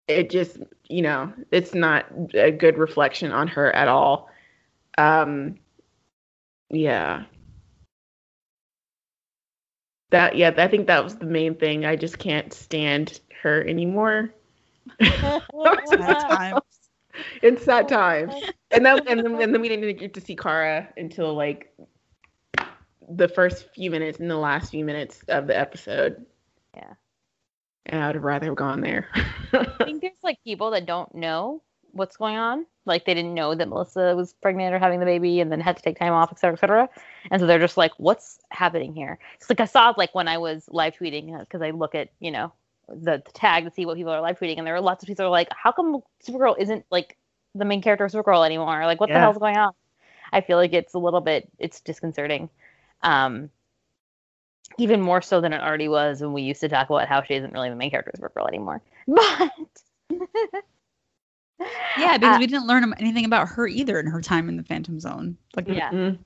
[0.08, 4.28] it just you know it's not a good reflection on her at all
[4.98, 5.56] um
[6.70, 7.24] yeah
[10.10, 14.32] that yeah i think that was the main thing i just can't stand her anymore
[17.42, 18.30] it's that time
[18.70, 21.74] and then and then, and then we didn't get to see kara until like
[23.08, 26.24] the first few minutes and the last few minutes of the episode
[26.76, 26.94] yeah
[27.86, 29.08] and I would have rather have gone there.
[29.52, 31.62] I think there's like people that don't know
[31.92, 32.66] what's going on.
[32.86, 35.76] Like they didn't know that Melissa was pregnant or having the baby and then had
[35.76, 36.88] to take time off, et cetera, et cetera.
[37.30, 39.18] And so they're just like, what's happening here?
[39.36, 41.94] It's like I saw it like when I was live tweeting because uh, I look
[41.94, 42.52] at, you know,
[42.88, 44.58] the, the, tag to see what people are live tweeting.
[44.58, 47.16] And there are lots of people are like, how come Supergirl isn't like
[47.54, 48.84] the main character of Supergirl anymore?
[48.86, 49.16] Like what yeah.
[49.16, 49.72] the hell's going on?
[50.32, 52.48] I feel like it's a little bit, it's disconcerting.
[53.02, 53.50] Um,
[54.78, 57.34] even more so than it already was when we used to talk about how she
[57.34, 58.82] isn't really the main character of Supergirl anymore.
[61.56, 64.56] But Yeah, because Uh, we didn't learn anything about her either in her time in
[64.56, 65.36] the Phantom Zone.
[65.54, 65.90] Like, Yeah.
[65.90, 66.18] Mm.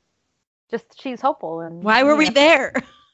[0.71, 2.33] just she's hopeful and why were you we know.
[2.33, 2.73] there?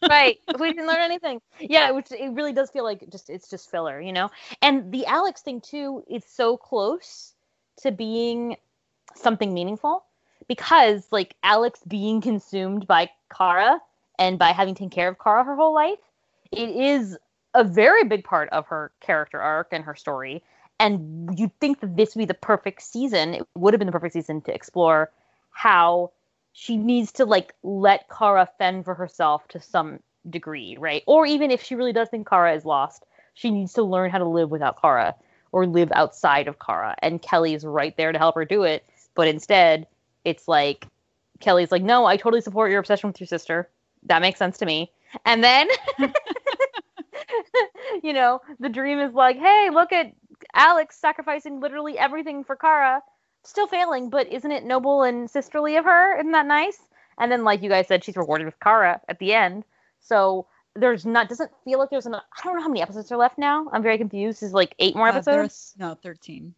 [0.08, 0.38] Right.
[0.58, 1.40] We didn't learn anything.
[1.60, 4.30] Yeah which it really does feel like just it's just filler you know?
[4.62, 7.34] And the alex thing too is so close
[7.82, 8.56] to being
[9.14, 10.04] something meaningful
[10.48, 13.80] because like alex being consumed by kara
[14.18, 15.98] and by having taken care of kara her whole life
[16.52, 17.16] it is
[17.54, 20.42] a very big part of her character arc and her story.
[20.80, 23.92] And you'd think that this would be the perfect season it would have been the
[23.92, 25.10] perfect season to explore
[25.50, 26.10] how
[26.54, 29.98] she needs to like let Kara fend for herself to some
[30.30, 31.02] degree, right?
[31.06, 34.18] Or even if she really does think Kara is lost, she needs to learn how
[34.18, 35.16] to live without Kara
[35.50, 36.94] or live outside of Kara.
[37.02, 38.86] And Kelly's right there to help her do it.
[39.16, 39.88] But instead,
[40.24, 40.86] it's like
[41.40, 43.68] Kelly's like, no, I totally support your obsession with your sister.
[44.04, 44.92] That makes sense to me.
[45.24, 45.68] And then,
[48.02, 50.12] you know, the dream is like, hey, look at
[50.54, 53.02] Alex sacrificing literally everything for Kara
[53.44, 56.18] still failing, but isn't it noble and sisterly of her?
[56.18, 56.78] Isn't that nice?
[57.18, 59.64] And then, like you guys said, she's rewarded with Kara at the end.
[60.00, 62.24] So there's not doesn't feel like there's enough.
[62.36, 63.68] I don't know how many episodes are left now.
[63.72, 64.42] I'm very confused.
[64.42, 65.26] Is like eight more Uh, episodes?
[65.36, 66.54] there's- no, 13.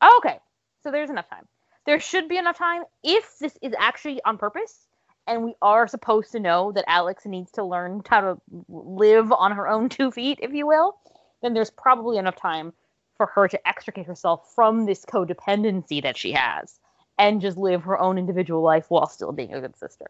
[0.00, 0.38] Oh, okay.
[0.82, 1.46] So there's enough time.
[1.84, 4.86] There should be enough time if this is actually on purpose
[5.26, 9.52] and we are supposed to know that Alex needs to learn how to live on
[9.52, 10.96] her own two feet, if you will,
[11.42, 12.72] then there's probably enough time
[13.18, 16.78] for her to extricate herself from this codependency that she has
[17.18, 20.06] and just live her own individual life while still being a good sister.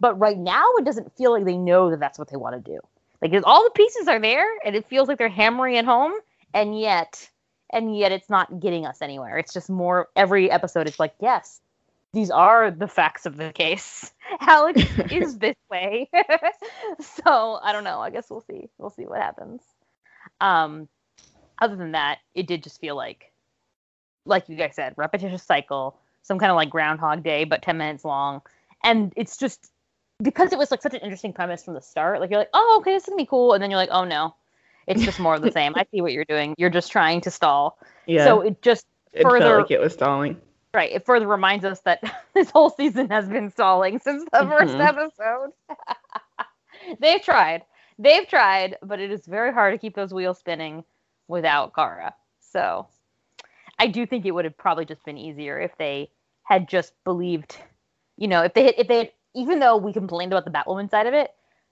[0.00, 2.72] But right now, it doesn't feel like they know that that's what they want to
[2.72, 2.80] do.
[3.20, 6.12] Like all the pieces are there, and it feels like they're hammering it home,
[6.54, 7.28] and yet
[7.72, 9.38] and yet it's not getting us anywhere.
[9.38, 10.86] It's just more every episode.
[10.86, 11.60] It's like, yes,
[12.12, 14.12] these are the facts of the case.
[14.40, 16.10] Alex is this way.
[17.00, 18.00] so I don't know.
[18.00, 18.68] I guess we'll see.
[18.78, 19.62] We'll see what happens.
[20.40, 20.88] Um,
[21.60, 23.32] other than that, it did just feel like,
[24.26, 28.04] like you guys said, repetitious cycle, some kind of like Groundhog Day, but ten minutes
[28.04, 28.42] long,
[28.84, 29.70] and it's just
[30.22, 32.20] because it was like such an interesting premise from the start.
[32.20, 34.04] Like you're like, oh, okay, this is gonna be cool, and then you're like, oh
[34.04, 34.34] no,
[34.86, 35.74] it's just more of the same.
[35.76, 36.54] I see what you're doing.
[36.58, 37.78] You're just trying to stall.
[38.06, 38.24] Yeah.
[38.24, 40.40] So it just it further felt like it was stalling.
[40.74, 40.90] right.
[40.92, 42.00] It further reminds us that
[42.34, 44.86] this whole season has been stalling since the first Mhm.
[44.88, 45.52] episode.
[47.00, 47.62] They've tried.
[47.98, 50.84] They've tried, but it is very hard to keep those wheels spinning
[51.28, 52.14] without Kara.
[52.40, 52.86] So
[53.78, 56.10] I do think it would have probably just been easier if they
[56.44, 57.56] had just believed,
[58.16, 60.90] you know, if they had, if they had, even though we complained about the Batwoman
[60.90, 61.30] side of it,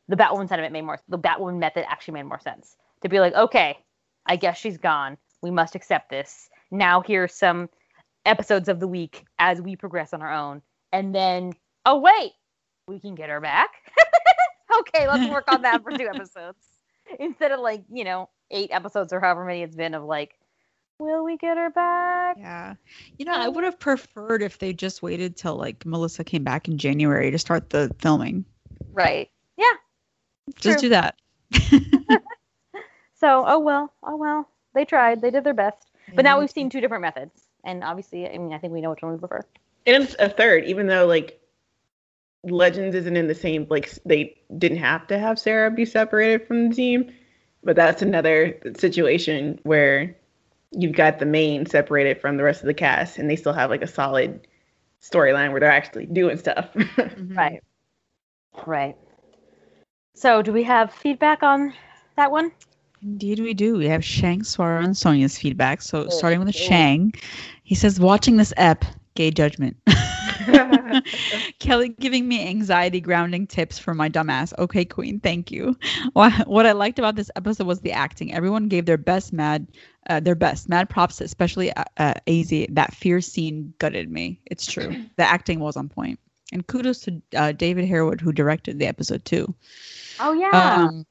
[0.08, 2.76] the Batwoman side of it made more, the Batwoman method actually made more sense.
[3.02, 3.78] To be like, okay,
[4.26, 5.16] I guess she's gone.
[5.42, 6.48] We must accept this.
[6.70, 7.68] Now here's some
[8.26, 10.62] episodes of the week as we progress on our own.
[10.92, 11.52] And then,
[11.86, 12.32] oh, wait,
[12.86, 13.70] we can get her back.
[14.80, 16.69] okay, let's work on that for two episodes.
[17.18, 20.34] Instead of like, you know, eight episodes or however many it's been of like,
[20.98, 22.36] will we get her back?
[22.38, 22.74] Yeah.
[23.18, 26.44] You know, I um, would have preferred if they just waited till like Melissa came
[26.44, 28.44] back in January to start the filming.
[28.92, 29.30] Right.
[29.56, 29.64] Yeah.
[30.56, 30.88] Just True.
[30.88, 31.16] do that.
[33.20, 34.48] So, oh well, oh well.
[34.74, 35.20] They tried.
[35.20, 35.90] They did their best.
[36.14, 37.42] But now we've seen two different methods.
[37.64, 39.44] And obviously, I mean, I think we know which one we prefer.
[39.86, 41.39] And it's a third, even though like
[42.44, 46.68] Legends isn't in the same like they didn't have to have Sarah be separated from
[46.68, 47.12] the team,
[47.62, 50.16] but that's another situation where
[50.72, 53.70] you've got the main separated from the rest of the cast, and they still have
[53.70, 54.46] like a solid
[55.02, 56.68] storyline where they're actually doing stuff.
[56.74, 57.36] Mhm.
[57.36, 57.62] Right.
[58.66, 58.96] Right.
[60.14, 61.72] So, do we have feedback on
[62.16, 62.52] that one?
[63.02, 63.76] Indeed, we do.
[63.76, 65.82] We have Shayan, Swara, and Sonia's feedback.
[65.82, 66.54] So, starting with.
[66.54, 67.14] Shayan,
[67.62, 69.76] he says, Watching this ep, gay judgment.
[71.58, 74.56] Kelly giving me anxiety grounding tips for my dumbass.
[74.58, 75.76] Okay, queen, thank you.
[76.12, 78.32] What I liked about this episode was the acting.
[78.32, 79.68] Everyone gave their best, mad,
[80.08, 80.68] uh, their best.
[80.68, 82.52] Mad props, especially uh, uh, Az.
[82.70, 84.40] That fear scene gutted me.
[84.46, 85.04] It's true.
[85.16, 86.18] the acting was on point.
[86.52, 89.54] And kudos to uh, David Harewood, who directed the episode too.
[90.18, 90.50] Oh, yeah.
[90.88, 91.06] Um,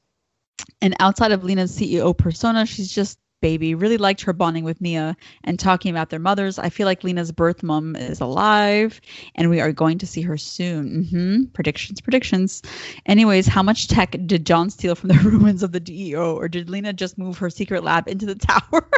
[0.82, 3.74] and outside of Lena's CEO persona, she's just baby.
[3.74, 6.58] Really liked her bonding with Nia and talking about their mothers.
[6.58, 9.00] I feel like Lena's birth mom is alive,
[9.34, 11.04] and we are going to see her soon.
[11.04, 12.62] hmm Predictions, predictions.
[13.06, 16.70] Anyways, how much tech did J'onn steal from the ruins of the DEO, or did
[16.70, 18.88] Lena just move her secret lab into the tower?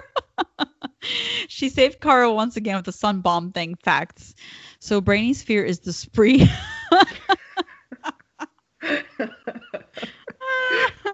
[1.48, 3.74] she saved Kara once again with the sun bomb thing.
[3.82, 4.34] Facts.
[4.78, 6.48] So Brainy's fear is the spree.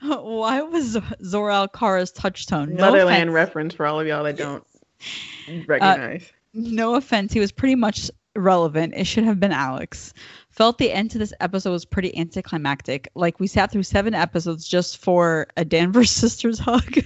[0.02, 2.74] Why was Zor-El Kara's touchstone?
[2.74, 3.34] No Motherland offense.
[3.34, 4.60] reference for all of y'all that uh,
[5.46, 6.30] don't recognize.
[6.52, 8.94] No offense, he was pretty much relevant.
[8.96, 10.12] It should have been Alex.
[10.50, 13.08] Felt the end to this episode was pretty anticlimactic.
[13.14, 16.98] Like we sat through seven episodes just for a Danvers sisters hug.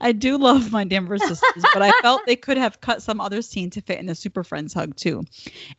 [0.00, 3.42] I do love my Danvers sisters, but I felt they could have cut some other
[3.42, 5.24] scene to fit in the Super Friends hug too.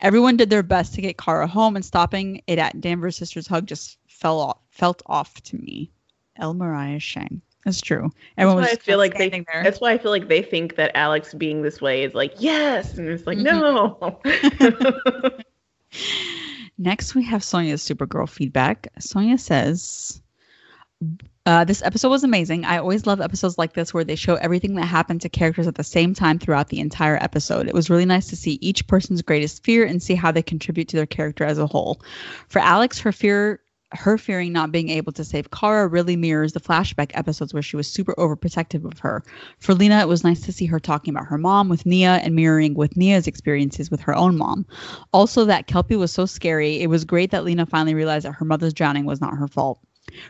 [0.00, 3.66] Everyone did their best to get Kara home, and stopping it at Danvers sisters hug
[3.66, 5.90] just fell off, felt off to me.
[6.36, 7.40] El Mariah Shayan.
[7.64, 8.10] That's true.
[8.36, 9.28] Everyone That's was why I feel like they.
[9.30, 9.62] there.
[9.62, 12.98] That's why I feel like they think that Alex being this way is like yes,
[12.98, 13.44] and it's like Mhm.
[13.44, 15.38] no.
[16.78, 18.88] Next, we have Sonia's Supergirl feedback.
[18.98, 20.20] Sonia says,
[21.46, 22.64] uh, This episode was amazing.
[22.64, 25.74] I always love episodes like this where they show everything that happened to characters at
[25.76, 27.68] the same time throughout the entire episode.
[27.68, 30.88] It was really nice to see each person's greatest fear and see how they contribute
[30.88, 32.00] to their character as a whole.
[32.48, 33.60] For Alex, her fear.
[33.92, 37.76] Her fearing not being able to save Kara really mirrors the flashback episodes where she
[37.76, 39.22] was super overprotective of her.
[39.58, 42.34] For Lena, it was nice to see her talking about her mom with Nia and
[42.34, 44.66] mirroring with Nia's experiences with her own mom.
[45.12, 46.80] Also, that Kelpie was so scary.
[46.80, 49.78] It was great that Lena finally realized that her mother's drowning was not her fault.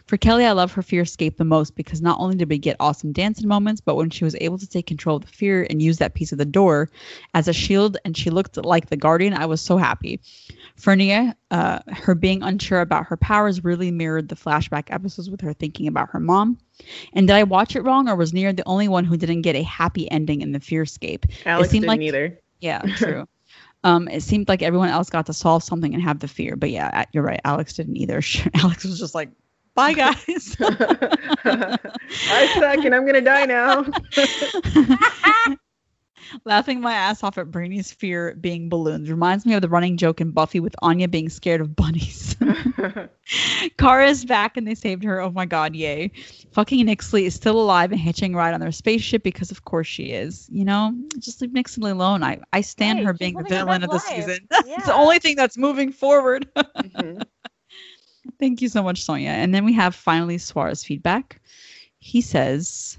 [0.06, 2.76] For Kelly, I love her fear escape the most because not only did we get
[2.78, 5.82] awesome dancing moments, but when she was able to take control of the fear and
[5.82, 6.88] use that piece of the door
[7.34, 10.20] as a shield and she looked like the guardian, I was so happy.
[10.76, 15.40] For Nia, uh, her being unsure about her powers really mirrored the flashback episodes with
[15.40, 16.58] her thinking about her mom.
[17.14, 19.56] And did I watch it wrong, or was Nia the only one who didn't get
[19.56, 21.26] a happy ending in the fear escape?
[21.44, 22.38] Alex seemed didn't like- either.
[22.60, 23.26] Yeah, true.
[23.84, 26.70] um, it seemed like everyone else got to solve something and have the fear, but
[26.70, 27.40] yeah, you're right.
[27.44, 28.22] Alex didn't either.
[28.54, 29.30] Alex was just like,
[29.74, 31.76] "Bye, guys." I
[32.58, 33.86] suck and I'm gonna die now.
[36.44, 40.18] Laughing my ass off at Brainy's fear being balloons reminds me of the running joke
[40.18, 42.36] in Buffy with Anya being scared of bunnies.
[43.76, 45.20] Kara's back and they saved her.
[45.20, 46.10] Oh my god, yay.
[46.52, 49.86] Fucking Nyxly is still alive and hitching a ride on their spaceship because of course
[49.86, 50.48] she is.
[50.50, 52.22] You know, just leave Nyxly alone.
[52.22, 54.04] I, I stand Right, her being the villain of the life.
[54.04, 54.38] season.
[54.48, 56.48] That's the only thing that's moving forward.
[56.56, 57.26] Mhm.
[58.38, 59.30] Thank you so much, Sonia.
[59.30, 61.40] And then we have finally Swara's feedback.
[61.98, 62.98] He says,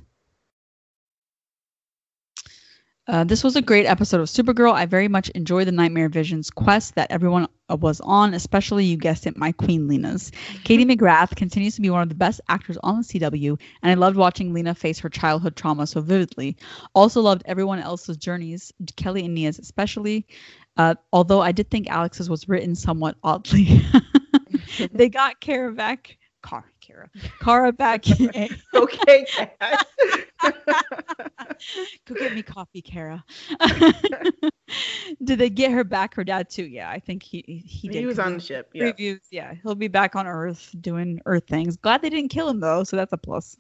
[3.08, 4.74] uh, This was a great episode of Supergirl.
[4.74, 9.26] I very much enjoyed the Nightmare Visions quest that everyone was on, especially, you guessed
[9.26, 10.32] it, my Queen Lena's.
[10.64, 13.96] Katie McGrath continues to be one of the best actors on the CW, and I
[13.96, 16.58] loved watching Lena face her childhood trauma so vividly.
[16.94, 20.28] Also loved everyone else's journeys, Kelly and Nia's especially,
[20.78, 23.82] uh, although I did think Alex's was written somewhat oddly.
[24.92, 26.18] they got Kara back.
[26.44, 27.10] Kara, Kara,
[27.42, 28.04] Kara back.
[28.76, 29.26] Okay.
[32.06, 33.24] Go get me coffee, Kara.
[35.24, 36.16] did they get her back?
[36.16, 36.66] Her dad too.
[36.66, 38.00] Yeah, I think he he, he did.
[38.00, 38.70] he was on the ship.
[38.74, 38.92] Yeah.
[38.92, 39.22] previews.
[39.32, 41.78] Yeah, he'll be back on Earth doing Earth things.
[41.78, 43.56] Glad they didn't kill him though, so that's a plus.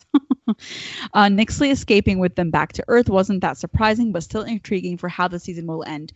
[1.13, 5.07] uh, Nyxly escaping with them back to Earth wasn't that surprising, but still intriguing for
[5.07, 6.11] how the season will end.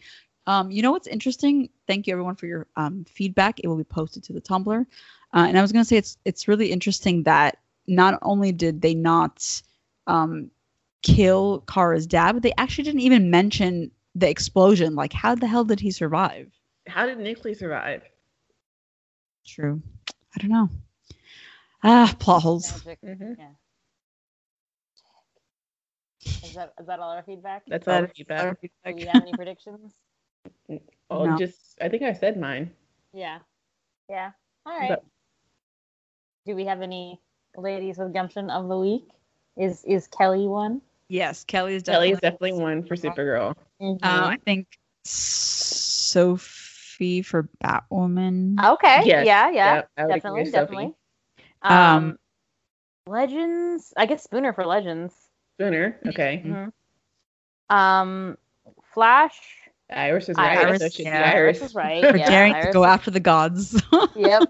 [0.47, 1.69] Um, you know what's interesting?
[1.87, 3.59] Thank you everyone for your um, feedback.
[3.59, 4.85] It will be posted to the Tumblr.
[5.33, 8.81] Uh, and I was going to say it's it's really interesting that not only did
[8.81, 9.61] they not
[10.07, 10.51] um,
[11.03, 14.95] kill Kara's dad, but they actually didn't even mention the explosion.
[14.95, 16.51] Like, how the hell did he survive?
[16.87, 18.03] How did Nyxly survive?
[19.45, 19.81] True.
[20.35, 20.69] I don't know.
[21.83, 22.85] Ah, plot holes.
[22.85, 22.99] Magic.
[23.03, 23.37] Mhm.
[26.43, 27.63] Is that is that all our feedback?
[27.69, 28.47] That's all the That is feedback.
[28.47, 28.95] our Do feedback.
[28.95, 29.95] we have any predictions?
[31.09, 31.37] Oh, No.
[31.37, 32.71] just I think I said mine.
[33.13, 33.39] Yeah.
[34.09, 34.31] Yeah.
[34.65, 34.89] All right.
[34.89, 35.05] But-
[36.45, 37.19] Do we have any
[37.55, 39.07] ladies with gumption of the week?
[39.57, 40.81] Is is Kelly one?
[41.09, 42.11] Yes, Kelly is Kelly definitely.
[42.13, 43.55] is definitely one for Supergirl.
[43.81, 43.99] Mhm.
[44.03, 44.67] Uh, I think
[45.77, 48.63] Sophie for Batwoman.
[48.73, 49.01] okay.
[49.05, 49.49] yes, Yeah.
[49.49, 49.75] Yeah.
[49.75, 50.43] Yep, I would agree definitely.
[50.43, 50.95] with Definitely.
[51.63, 52.19] Um, Um,
[53.07, 53.93] Legends.
[53.97, 55.13] I guess Spooner for Legends.
[55.55, 55.97] Spooner.
[56.07, 56.43] Okay.
[56.45, 56.71] Mhm.
[57.75, 58.37] Um,
[58.93, 59.66] Flash.
[59.89, 60.79] Iris is Iris, right.
[60.79, 61.31] so it should be yeah.
[61.33, 61.57] Iris.
[61.59, 62.03] Iris is right.
[62.03, 63.81] For Yeah, daring to go after the gods.
[64.15, 64.43] Yep.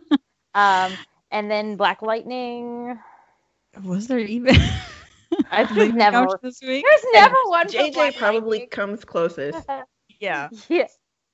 [0.55, 0.93] Um,
[1.31, 2.97] and then Black Lightning.
[3.83, 4.55] Was there even?
[5.51, 6.83] I Did think never- count this week?
[6.89, 7.67] There's never one.
[7.67, 8.69] JJ Black probably Lightning.
[8.69, 9.63] comes closest.
[10.19, 10.49] Yeah.
[10.69, 10.87] yeah.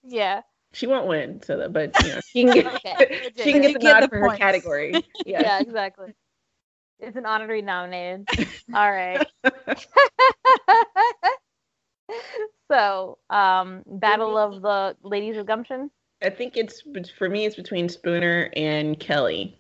[0.04, 0.42] Yeah.
[0.74, 3.30] She won't win, so that, but you know, she can get Okay.
[3.38, 4.92] she can get the get nod the for her category.
[5.26, 5.42] Yeah.
[5.42, 5.60] Yeah.
[5.62, 6.14] exactly.
[7.00, 8.28] It's an honor to be nominated.
[8.74, 9.26] All right.
[12.72, 15.90] so, um, Battle of the Ladies of Gumption.
[16.22, 16.84] I think it's
[17.18, 17.46] for me.
[17.46, 19.60] It's between Spooner and Kelly.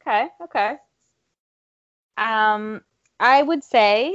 [0.00, 0.28] Okay.
[0.42, 0.76] Okay.
[2.16, 2.82] Um,
[3.20, 4.14] I would say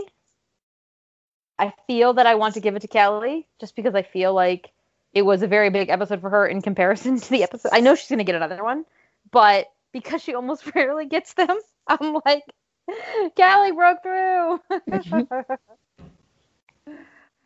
[1.60, 4.72] I feel that I want to give it to Kelly just because I feel like
[5.14, 7.72] it was a very big episode for her in comparison to the episode.
[7.74, 8.86] I know she's gonna get another one,
[9.32, 12.44] but because she almost rarely gets them, I'm like,
[13.36, 14.62] Kelly broke through.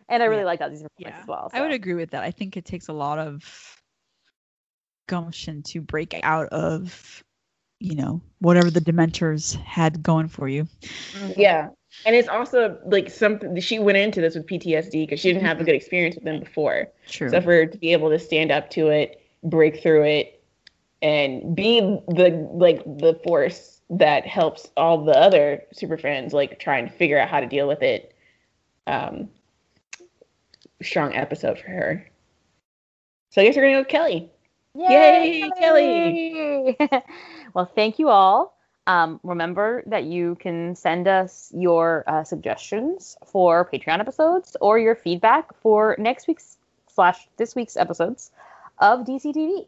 [0.10, 0.46] and I really Yeah.
[0.46, 1.50] like Azie's performance Yeah, as well.
[1.54, 2.24] I would agree with that.
[2.24, 3.82] I think it takes a lot of
[5.08, 7.24] gumption to break out of,
[7.80, 10.68] you know, whatever the Dementors had going for you.
[11.14, 11.34] Mhm.
[11.38, 11.70] Yeah,
[12.06, 15.62] And it's also like something she went into this with PTSD because she didn't have
[15.62, 16.90] a good experience with them before.
[17.08, 17.30] True.
[17.30, 20.44] So for her to be able to stand up to it, break through it,
[21.02, 26.78] and be the like the force that helps all the other super fans like try
[26.78, 28.14] and figure out how to deal with it.
[28.88, 29.30] Um,
[30.84, 32.10] strong episode for her.
[33.32, 34.32] So I guess we're gonna go with Kelly.
[34.76, 36.78] Yay, Kelly!
[37.54, 38.58] well, thank you all.
[38.86, 44.96] Um, remember that you can send us your uh, suggestions for Patreon episodes or your
[44.96, 46.58] feedback for next week's
[46.90, 48.32] slash this week's episodes
[48.80, 49.68] of DCTV.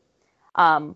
[0.56, 0.96] Um,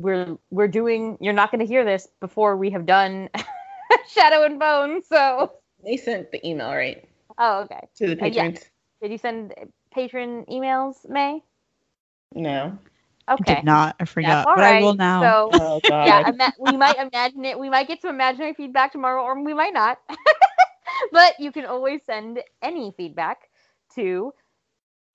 [0.00, 1.18] we're we're doing.
[1.20, 3.28] You're not going to hear this before we have done
[4.08, 5.02] Shadow and Bone.
[5.02, 5.52] So
[5.84, 7.08] They sent the email right
[7.38, 7.80] oh okay.
[7.96, 8.52] to the Uh, yeah.
[9.00, 9.00] Patrons.
[9.00, 9.54] Did you send
[9.92, 11.42] patron emails, May?
[12.34, 12.78] No.
[13.28, 13.56] I Okay.
[13.56, 13.96] did not.
[13.98, 14.46] I That's forgot.
[14.46, 14.76] all but right.
[14.76, 15.20] I will now.
[15.20, 16.06] So Oh god.
[16.06, 17.58] yeah, ima- we might imagine it.
[17.58, 19.98] We might get some imaginary feedback tomorrow, or we might not.
[21.12, 23.48] but you can always send any feedback
[23.96, 24.32] to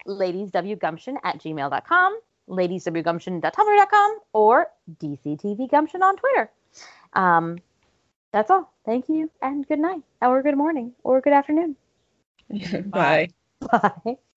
[0.08, 2.20] ladieswgumption at gmail.com,
[2.50, 4.68] ladieswgumption.tumblr.com, or
[5.00, 6.52] dctvgumption on Twitter.
[7.14, 7.60] Um,
[8.34, 8.74] that's all.
[8.86, 11.76] Thank you, and good night, or good morning, or good afternoon.
[12.88, 13.30] Bye.
[14.06, 14.31] Bye.